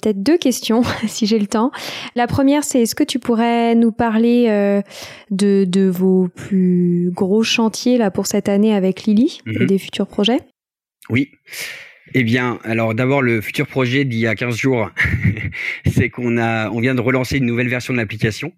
peut-être 0.00 0.22
deux 0.22 0.38
questions, 0.38 0.82
si 1.06 1.26
j'ai 1.26 1.38
le 1.38 1.46
temps. 1.46 1.70
La 2.16 2.26
première, 2.26 2.64
c'est 2.64 2.82
est-ce 2.82 2.94
que 2.94 3.04
tu 3.04 3.18
pourrais 3.18 3.74
nous 3.74 3.92
parler 3.92 4.82
de, 5.30 5.64
de 5.64 5.88
vos 5.88 6.28
plus 6.28 7.10
gros 7.12 7.42
chantiers 7.42 7.98
là 7.98 8.10
pour 8.10 8.26
cette 8.26 8.48
année 8.48 8.74
avec 8.74 9.04
Lily 9.04 9.40
et 9.46 9.60
mhm. 9.60 9.66
des 9.66 9.78
futurs 9.78 10.06
projets? 10.06 10.40
Oui. 11.08 11.30
Eh 12.12 12.22
bien, 12.22 12.58
alors 12.64 12.94
d'abord 12.94 13.22
le 13.22 13.40
futur 13.40 13.66
projet 13.66 14.04
d'il 14.04 14.18
y 14.18 14.26
a 14.26 14.34
15 14.34 14.56
jours, 14.56 14.90
c'est 15.86 16.10
qu'on 16.10 16.36
a, 16.38 16.70
on 16.70 16.80
vient 16.80 16.94
de 16.94 17.00
relancer 17.00 17.38
une 17.38 17.46
nouvelle 17.46 17.68
version 17.68 17.92
de 17.92 17.98
l'application. 17.98 18.52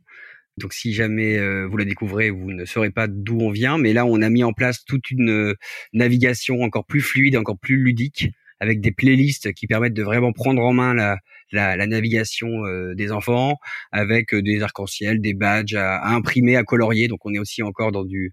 Donc 0.58 0.72
si 0.72 0.92
jamais 0.92 1.38
euh, 1.38 1.66
vous 1.66 1.76
la 1.76 1.84
découvrez, 1.84 2.30
vous 2.30 2.50
ne 2.50 2.64
saurez 2.64 2.90
pas 2.90 3.06
d'où 3.08 3.38
on 3.40 3.50
vient, 3.50 3.78
mais 3.78 3.92
là 3.92 4.06
on 4.06 4.20
a 4.22 4.30
mis 4.30 4.42
en 4.42 4.52
place 4.52 4.84
toute 4.84 5.10
une 5.10 5.30
euh, 5.30 5.54
navigation 5.92 6.62
encore 6.62 6.86
plus 6.86 7.02
fluide, 7.02 7.36
encore 7.36 7.58
plus 7.58 7.76
ludique, 7.76 8.30
avec 8.60 8.80
des 8.80 8.92
playlists 8.92 9.52
qui 9.52 9.66
permettent 9.66 9.94
de 9.94 10.02
vraiment 10.02 10.32
prendre 10.32 10.62
en 10.62 10.72
main 10.72 10.94
la, 10.94 11.18
la, 11.52 11.76
la 11.76 11.86
navigation 11.86 12.64
euh, 12.66 12.94
des 12.94 13.12
enfants, 13.12 13.56
avec 13.92 14.34
des 14.34 14.62
arcs-en-ciel, 14.62 15.20
des 15.20 15.34
badges 15.34 15.74
à, 15.74 15.96
à, 15.96 16.14
imprimer, 16.14 16.56
à 16.56 16.64
colorier. 16.64 17.08
Donc 17.08 17.24
on 17.24 17.34
est 17.34 17.38
aussi 17.38 17.62
encore 17.62 17.92
dans 17.92 18.04
du 18.04 18.32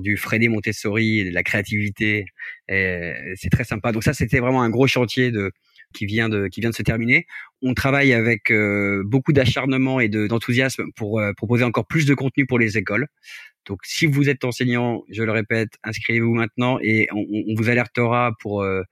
du 0.00 0.16
Freddy 0.16 0.48
Montessori 0.48 1.20
et 1.20 1.24
de 1.30 1.34
la 1.34 1.44
créativité. 1.44 2.24
C'est 2.68 3.50
très 3.52 3.62
sympa. 3.62 3.92
Donc 3.92 4.02
ça, 4.02 4.12
c'était 4.12 4.40
vraiment 4.40 4.62
un 4.62 4.70
gros 4.70 4.88
chantier 4.88 5.30
de 5.30 5.52
qui 5.94 6.04
vient 6.04 6.28
de 6.28 6.48
qui 6.48 6.60
vient 6.60 6.70
de 6.70 6.74
se 6.74 6.82
terminer. 6.82 7.26
On 7.62 7.72
travaille 7.72 8.12
avec 8.12 8.50
euh, 8.50 9.02
beaucoup 9.06 9.32
d'acharnement 9.32 10.00
et 10.00 10.08
d'enthousiasme 10.08 10.84
pour 10.96 11.20
euh, 11.20 11.32
proposer 11.32 11.64
encore 11.64 11.86
plus 11.86 12.04
de 12.04 12.14
contenu 12.14 12.46
pour 12.46 12.58
les 12.58 12.76
écoles. 12.76 13.06
Donc 13.66 13.80
si 13.84 14.06
vous 14.06 14.28
êtes 14.28 14.44
enseignant, 14.44 15.04
je 15.10 15.22
le 15.22 15.32
répète, 15.32 15.70
inscrivez-vous 15.84 16.34
maintenant 16.34 16.78
et 16.82 17.08
on, 17.12 17.24
on, 17.48 17.54
vous 17.56 17.70
alertera 17.70 18.32
pour 18.40 18.62
euh, 18.62 18.82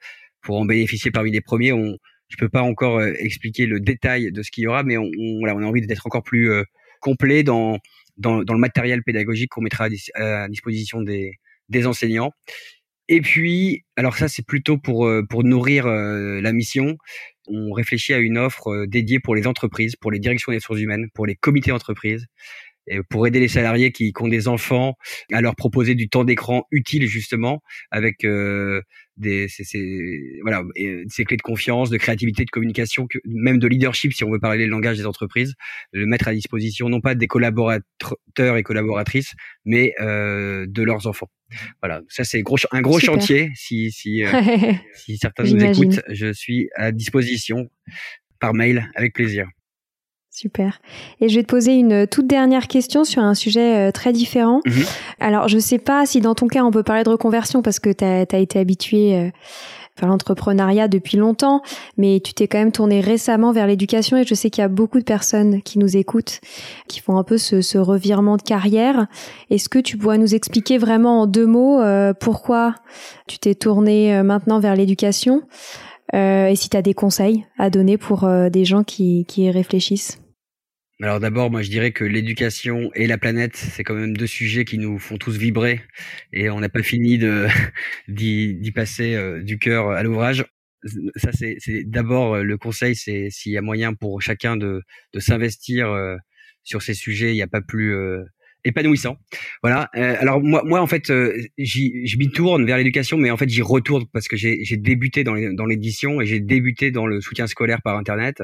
pour 0.42 0.58
en 0.58 0.64
bénéficier 0.64 1.10
parmi 1.10 1.30
les 1.30 1.40
premiers. 1.40 1.72
On 1.72 1.96
je 2.28 2.36
peux 2.38 2.48
pas 2.48 2.62
encore 2.62 3.02
expliquer 3.02 3.66
le 3.66 3.78
détail 3.78 4.32
de 4.32 4.42
ce 4.42 4.50
qu'il 4.50 4.64
y 4.64 4.66
aura, 4.66 4.84
mais 4.84 4.96
on, 4.96 5.10
on, 5.18 5.38
voilà, 5.40 5.54
on 5.54 5.62
a 5.62 5.66
envie 5.66 5.86
d'être 5.86 6.06
encore 6.06 6.22
plus 6.22 6.50
complet 7.02 7.42
dans 7.42 7.78
dans, 8.16 8.42
dans 8.42 8.54
le 8.54 8.60
matériel 8.60 9.02
pédagogique 9.02 9.50
qu'on 9.50 9.62
mettra 9.62 9.88
à, 10.14 10.48
disposition 10.48 11.02
des, 11.02 11.32
des 11.68 11.86
enseignants. 11.86 12.32
Et 13.08 13.20
puis, 13.20 13.84
alors 13.96 14.16
ça 14.16 14.28
c'est 14.28 14.46
plutôt 14.46 14.78
pour 14.78 15.06
euh, 15.06 15.22
pour 15.28 15.44
nourrir 15.44 15.86
euh, 15.86 16.40
la 16.40 16.52
mission. 16.52 16.96
On 17.48 17.72
réfléchit 17.72 18.14
à 18.14 18.18
une 18.18 18.38
offre 18.38 18.68
euh, 18.68 18.86
dédiée 18.86 19.18
pour 19.18 19.34
les 19.34 19.46
entreprises, 19.46 19.96
pour 19.96 20.12
les 20.12 20.20
directions 20.20 20.52
des 20.52 20.58
ressources 20.58 20.80
humaines, 20.80 21.08
pour 21.12 21.26
les 21.26 21.34
comités 21.34 21.72
d'entreprise, 21.72 22.26
pour 23.08 23.26
aider 23.26 23.40
les 23.40 23.48
salariés 23.48 23.92
qui, 23.92 24.12
qui, 24.12 24.22
ont 24.22 24.28
des 24.28 24.48
enfants 24.48 24.96
à 25.32 25.40
leur 25.40 25.54
proposer 25.54 25.94
du 25.94 26.08
temps 26.08 26.24
d'écran 26.24 26.64
utile 26.70 27.06
justement 27.06 27.62
avec 27.90 28.24
des 29.16 29.48
ces, 29.48 30.40
voilà 30.42 30.62
ces 31.08 31.24
clés 31.24 31.36
de 31.36 31.42
confiance, 31.42 31.90
de 31.90 31.96
créativité, 31.96 32.44
de 32.44 32.50
communication, 32.50 33.06
même 33.24 33.58
de 33.58 33.66
leadership 33.66 34.12
si 34.12 34.24
on 34.24 34.30
veut 34.30 34.40
parler 34.40 34.64
le 34.64 34.70
langage 34.70 34.98
des 34.98 35.06
entreprises, 35.06 35.54
le 35.92 36.06
mettre 36.06 36.28
à 36.28 36.34
disposition 36.34 36.88
non 36.88 37.00
pas 37.00 37.14
des 37.14 37.26
collaborateurs 37.26 38.56
et 38.56 38.62
collaboratrices, 38.62 39.34
mais 39.64 39.92
euh, 40.00 40.66
de 40.68 40.82
leurs 40.82 41.06
enfants. 41.06 41.30
Voilà, 41.82 42.00
ça 42.08 42.24
c'est 42.24 42.42
gros, 42.42 42.56
un 42.70 42.80
gros 42.80 42.98
chantier. 42.98 43.50
Si 43.54 43.92
si 43.92 44.24
euh, 44.24 44.28
si 44.94 45.18
certains 45.18 45.44
nous 45.44 45.62
écoutent, 45.62 46.00
je 46.08 46.32
suis 46.32 46.68
à 46.74 46.92
disposition 46.92 47.70
par 48.40 48.54
mail 48.54 48.90
avec 48.94 49.14
plaisir. 49.14 49.46
Super. 50.32 50.80
Et 51.20 51.28
je 51.28 51.36
vais 51.36 51.42
te 51.42 51.48
poser 51.48 51.74
une 51.74 52.06
toute 52.06 52.26
dernière 52.26 52.66
question 52.66 53.04
sur 53.04 53.22
un 53.22 53.34
sujet 53.34 53.88
euh, 53.88 53.92
très 53.92 54.12
différent. 54.12 54.60
Mhm. 54.64 54.84
Alors, 55.20 55.46
je 55.46 55.58
sais 55.58 55.78
pas 55.78 56.06
si 56.06 56.22
dans 56.22 56.34
ton 56.34 56.48
cas 56.48 56.64
on 56.64 56.70
peut 56.70 56.82
parler 56.82 57.04
de 57.04 57.10
reconversion 57.10 57.60
parce 57.60 57.78
que 57.78 57.90
tu 57.90 58.02
as, 58.04 58.38
été 58.38 58.58
habitué 58.58 59.14
euh, 59.14 59.30
enfin, 59.96 60.06
l'entrepreneuriat 60.06 60.88
depuis 60.88 61.16
longtemps, 61.16 61.62
mais 61.96 62.20
tu 62.20 62.34
t'es 62.34 62.48
quand 62.48 62.58
même 62.58 62.72
tourné 62.72 63.00
récemment 63.00 63.52
vers 63.52 63.66
l'éducation 63.66 64.16
et 64.16 64.24
je 64.24 64.34
sais 64.34 64.50
qu'il 64.50 64.62
y 64.62 64.64
a 64.64 64.68
beaucoup 64.68 64.98
de 64.98 65.04
personnes 65.04 65.62
qui 65.62 65.78
nous 65.78 65.96
écoutent, 65.96 66.40
qui 66.88 67.00
font 67.00 67.18
un 67.18 67.24
peu 67.24 67.38
ce, 67.38 67.60
ce 67.60 67.78
revirement 67.78 68.36
de 68.36 68.42
carrière. 68.42 69.06
Est-ce 69.50 69.68
que 69.68 69.78
tu 69.78 69.96
pourrais 69.96 70.18
nous 70.18 70.34
expliquer 70.34 70.78
vraiment 70.78 71.22
en 71.22 71.26
deux 71.26 71.46
mots 71.46 71.80
euh, 71.80 72.12
pourquoi 72.18 72.74
tu 73.26 73.38
t'es 73.38 73.54
tourné 73.54 74.14
euh, 74.14 74.22
maintenant 74.22 74.60
vers 74.60 74.76
l'éducation 74.76 75.42
euh, 76.14 76.46
et 76.46 76.56
si 76.56 76.68
tu 76.68 76.76
as 76.76 76.82
des 76.82 76.94
conseils 76.94 77.46
à 77.58 77.70
donner 77.70 77.96
pour 77.96 78.28
des 78.50 78.64
gens 78.64 78.82
qui, 78.82 79.24
qui 79.26 79.50
réfléchissent? 79.50 80.21
Alors 81.02 81.18
d'abord, 81.18 81.50
moi 81.50 81.62
je 81.62 81.68
dirais 81.68 81.90
que 81.90 82.04
l'éducation 82.04 82.90
et 82.94 83.08
la 83.08 83.18
planète, 83.18 83.56
c'est 83.56 83.82
quand 83.82 83.94
même 83.94 84.16
deux 84.16 84.28
sujets 84.28 84.64
qui 84.64 84.78
nous 84.78 85.00
font 85.00 85.16
tous 85.16 85.36
vibrer 85.36 85.80
et 86.32 86.48
on 86.48 86.60
n'a 86.60 86.68
pas 86.68 86.82
fini 86.82 87.18
de 87.18 87.48
d'y 88.08 88.72
passer 88.72 89.14
euh, 89.16 89.42
du 89.42 89.58
cœur 89.58 89.90
à 89.90 90.02
l'ouvrage. 90.04 90.44
Ça 91.16 91.30
c'est 91.32 91.56
d'abord 91.84 92.36
euh, 92.36 92.42
le 92.44 92.56
conseil, 92.56 92.94
c'est 92.94 93.30
s'il 93.30 93.50
y 93.50 93.58
a 93.58 93.62
moyen 93.62 93.94
pour 93.94 94.22
chacun 94.22 94.56
de, 94.56 94.82
de 95.12 95.20
s'investir 95.20 95.90
euh, 95.90 96.16
sur 96.62 96.82
ces 96.82 96.94
sujets, 96.94 97.30
il 97.32 97.34
n'y 97.34 97.42
a 97.42 97.48
pas 97.48 97.62
plus 97.62 97.96
épanouissant. 98.64 99.18
Voilà. 99.64 99.90
alors 99.94 100.40
moi, 100.40 100.62
moi 100.64 100.80
en 100.80 100.86
fait, 100.86 101.08
je 101.08 102.16
m'y 102.16 102.30
tourne 102.30 102.64
vers 102.64 102.76
l'éducation, 102.76 103.16
mais 103.18 103.32
en 103.32 103.36
fait 103.36 103.48
j'y 103.48 103.62
retourne 103.62 104.04
parce 104.12 104.28
que 104.28 104.36
j'ai 104.36 104.76
débuté 104.76 105.24
dans 105.24 105.66
l'édition 105.66 106.20
et 106.20 106.26
j'ai 106.26 106.38
débuté 106.38 106.92
dans 106.92 107.06
le 107.06 107.20
soutien 107.20 107.48
scolaire 107.48 107.82
par 107.82 107.96
internet 107.96 108.40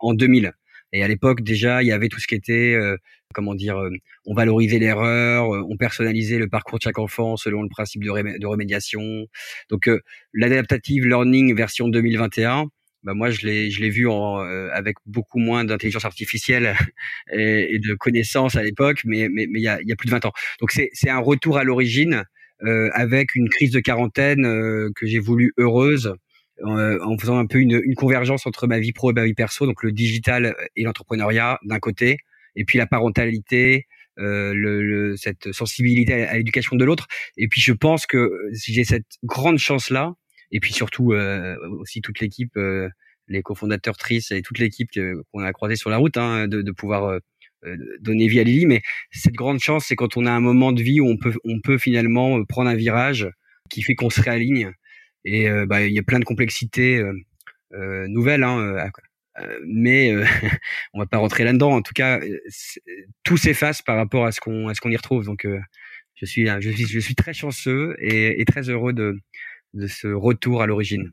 en 0.00 0.12
2000. 0.12 0.52
Et 0.92 1.02
à 1.02 1.08
l'époque 1.08 1.42
déjà, 1.42 1.82
il 1.82 1.86
y 1.86 1.92
avait 1.92 2.08
tout 2.08 2.20
ce 2.20 2.26
qui 2.26 2.34
était, 2.34 2.74
euh, 2.74 2.96
comment 3.34 3.54
dire, 3.54 3.78
euh, 3.78 3.90
on 4.26 4.34
valorisait 4.34 4.78
l'erreur, 4.78 5.54
euh, 5.54 5.62
on 5.68 5.76
personnalisait 5.76 6.38
le 6.38 6.48
parcours 6.48 6.78
de 6.78 6.84
chaque 6.84 6.98
enfant 6.98 7.36
selon 7.36 7.62
le 7.62 7.68
principe 7.68 8.04
de, 8.04 8.38
de 8.38 8.46
remédiation. 8.46 9.26
Donc 9.70 9.88
l'adaptative 10.34 11.06
learning 11.06 11.54
version 11.56 11.88
2021, 11.88 12.66
bah 13.04 13.14
moi 13.14 13.30
je 13.30 13.44
l'ai 13.46 13.70
je 13.70 13.80
l'ai 13.80 13.90
vu 13.90 14.06
en, 14.06 14.36
avec 14.36 14.96
beaucoup 15.06 15.38
moins 15.38 15.64
d'intelligence 15.64 16.04
artificielle 16.04 16.76
et, 17.32 17.78
de 17.78 17.94
connaissances 17.94 18.56
à 18.56 18.62
l'époque, 18.62 19.02
mais 19.04 19.28
mais 19.30 19.46
mais 19.50 19.60
il 19.60 19.64
y 19.64 19.68
a, 19.68 19.80
y 19.82 19.92
a 19.92 19.96
plus 19.96 20.06
de 20.06 20.12
20 20.12 20.26
ans. 20.26 20.32
Donc 20.60 20.72
c'est 20.72 20.90
c'est 20.92 21.10
un 21.10 21.18
retour 21.18 21.58
à 21.58 21.64
l'origine 21.64 22.24
avec 22.92 23.34
une 23.34 23.48
crise 23.48 23.72
de 23.72 23.80
quarantaine 23.80 24.44
que 24.94 25.06
j'ai 25.06 25.18
voulu 25.18 25.52
heureuse 25.58 26.14
euh, 26.60 26.98
en 27.02 27.16
faisant 27.18 27.38
un 27.38 27.46
peu 27.46 27.58
une, 27.58 27.80
une, 27.84 27.94
convergence 27.94 28.46
entre 28.46 28.66
ma 28.66 28.78
vie 28.78 28.92
pro 28.92 29.10
et 29.10 29.14
ma 29.14 29.24
vie 29.24 29.34
perso, 29.34 29.66
donc 29.66 29.82
le 29.82 29.92
digital 29.92 30.54
et 30.76 30.84
l'entrepreneuriat 30.84 31.58
d'un 31.64 31.78
côté, 31.78 32.18
et 32.56 32.64
puis 32.64 32.78
la 32.78 32.86
parentalité, 32.86 33.86
euh, 34.18 34.52
le, 34.54 34.82
le, 34.82 35.16
cette 35.16 35.52
sensibilité 35.52 36.24
à, 36.24 36.36
l'éducation 36.36 36.76
de 36.76 36.84
l'autre. 36.84 37.06
Et 37.36 37.48
puis 37.48 37.60
je 37.60 37.72
pense 37.72 38.06
que 38.06 38.30
si 38.52 38.72
j'ai 38.74 38.84
cette 38.84 39.06
grande 39.24 39.58
chance-là, 39.58 40.14
et 40.50 40.60
puis 40.60 40.72
surtout 40.72 41.12
euh, 41.12 41.56
aussi 41.80 42.00
toute 42.00 42.20
l'équipe, 42.20 42.56
euh, 42.56 42.88
les 43.28 43.42
cofondateurs 43.42 43.96
Tris 43.96 44.24
et 44.30 44.42
toute 44.42 44.58
l'équipe 44.58 44.90
qu'on 45.32 45.42
a 45.42 45.52
croisée 45.52 45.76
sur 45.76 45.90
la 45.90 45.96
route, 45.96 46.16
hein, 46.16 46.46
de, 46.46 46.60
de, 46.60 46.72
pouvoir 46.72 47.04
euh, 47.64 47.76
donner 48.00 48.28
vie 48.28 48.40
à 48.40 48.44
Lily. 48.44 48.66
Mais 48.66 48.82
cette 49.10 49.34
grande 49.34 49.60
chance, 49.60 49.86
c'est 49.86 49.96
quand 49.96 50.16
on 50.16 50.26
a 50.26 50.30
un 50.30 50.40
moment 50.40 50.72
de 50.72 50.82
vie 50.82 51.00
où 51.00 51.08
on 51.08 51.16
peut, 51.16 51.32
on 51.44 51.60
peut 51.60 51.78
finalement 51.78 52.44
prendre 52.44 52.68
un 52.68 52.74
virage 52.74 53.28
qui 53.70 53.82
fait 53.82 53.94
qu'on 53.94 54.10
se 54.10 54.20
réaligne 54.20 54.72
et 55.24 55.48
euh, 55.48 55.66
bah, 55.66 55.82
il 55.82 55.92
y 55.92 55.98
a 55.98 56.02
plein 56.02 56.18
de 56.18 56.24
complexités 56.24 56.98
euh, 56.98 57.12
euh, 57.74 58.06
nouvelles, 58.08 58.42
hein, 58.42 58.90
mais 59.66 60.14
on 60.94 60.98
va 61.00 61.06
pas 61.06 61.18
rentrer 61.18 61.44
là-dedans. 61.44 61.72
En 61.72 61.82
tout 61.82 61.94
cas, 61.94 62.20
tout 63.24 63.36
s'efface 63.36 63.82
par 63.82 63.96
rapport 63.96 64.26
à 64.26 64.32
ce 64.32 64.40
qu'on 64.40 64.68
à 64.68 64.74
ce 64.74 64.80
qu'on 64.80 64.90
y 64.90 64.96
retrouve. 64.96 65.24
Donc, 65.24 65.46
je 66.14 66.26
suis 66.26 66.46
je 66.60 66.70
suis 66.70 66.86
je 66.86 66.98
suis 66.98 67.14
très 67.14 67.32
chanceux 67.32 67.96
et, 67.98 68.40
et 68.40 68.44
très 68.44 68.68
heureux 68.68 68.92
de 68.92 69.18
de 69.74 69.86
ce 69.86 70.08
retour 70.08 70.62
à 70.62 70.66
l'origine. 70.66 71.12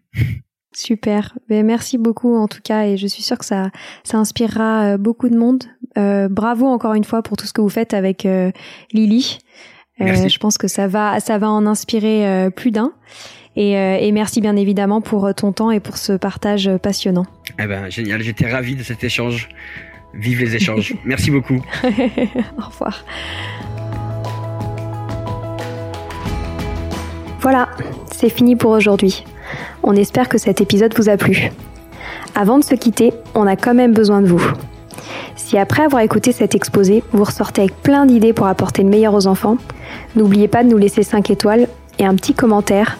Super. 0.76 1.38
Ben, 1.48 1.66
merci 1.66 1.98
beaucoup 1.98 2.36
en 2.36 2.48
tout 2.48 2.62
cas 2.62 2.86
et 2.86 2.98
je 2.98 3.08
suis 3.08 3.24
sûre 3.24 3.40
que 3.40 3.46
ça, 3.46 3.72
ça 4.04 4.18
inspirera 4.18 4.98
beaucoup 4.98 5.30
de 5.30 5.38
monde. 5.38 5.64
Euh, 5.98 6.30
bravo 6.30 6.68
encore 6.68 6.94
une 6.94 7.04
fois 7.04 7.24
pour 7.24 7.36
tout 7.36 7.48
ce 7.48 7.54
que 7.54 7.62
vous 7.62 7.70
faites 7.70 7.94
avec 7.94 8.26
euh, 8.26 8.52
Lily. 8.94 9.40
Euh, 10.02 10.28
je 10.30 10.38
pense 10.38 10.58
que 10.58 10.68
ça 10.68 10.88
va, 10.88 11.20
ça 11.20 11.38
va 11.38 11.50
en 11.50 11.66
inspirer 11.66 12.50
plus 12.56 12.72
d'un. 12.72 12.94
Et, 13.56 13.78
euh, 13.78 13.98
et, 14.00 14.12
merci 14.12 14.42
bien 14.42 14.56
évidemment 14.56 15.02
pour 15.02 15.26
euh, 15.26 15.34
ton 15.34 15.52
temps 15.52 15.72
et 15.72 15.80
pour 15.80 15.98
ce 15.98 16.14
partage 16.14 16.68
euh, 16.68 16.78
passionnant. 16.78 17.26
Eh 17.60 17.66
ben, 17.66 17.90
génial, 17.90 18.22
j'étais 18.22 18.50
ravi 18.50 18.76
de 18.76 18.84
cet 18.84 19.04
échange. 19.04 19.50
Vive 20.14 20.40
les 20.40 20.56
échanges. 20.56 20.96
merci 21.06 21.32
beaucoup. 21.32 21.60
Au 21.84 22.66
revoir. 22.66 23.04
Voilà, 27.42 27.70
c'est 28.12 28.30
fini 28.30 28.56
pour 28.56 28.72
aujourd'hui. 28.72 29.24
On 29.82 29.96
espère 29.96 30.30
que 30.30 30.38
cet 30.38 30.62
épisode 30.62 30.94
vous 30.96 31.10
a 31.10 31.18
plu. 31.18 31.50
Avant 32.36 32.60
de 32.60 32.64
se 32.64 32.76
quitter, 32.76 33.14
on 33.34 33.48
a 33.48 33.56
quand 33.56 33.74
même 33.74 33.94
besoin 33.94 34.22
de 34.22 34.28
vous. 34.28 34.44
Si 35.36 35.58
après 35.58 35.84
avoir 35.84 36.04
écouté 36.04 36.32
cet 36.32 36.54
exposé, 36.54 37.04
vous 37.12 37.24
ressortez 37.24 37.62
avec 37.62 37.76
plein 37.82 38.06
d'idées 38.06 38.34
pour 38.34 38.46
apporter 38.46 38.84
le 38.84 38.90
meilleur 38.90 39.16
aux 39.16 39.26
enfants, 39.26 39.58
n'oubliez 40.16 40.48
pas 40.48 40.64
de 40.64 40.70
nous 40.70 40.78
laisser 40.78 41.02
5 41.02 41.32
étoiles 41.32 41.68
et 41.98 42.06
un 42.06 42.16
petit 42.16 42.34
commentaire 42.34 43.00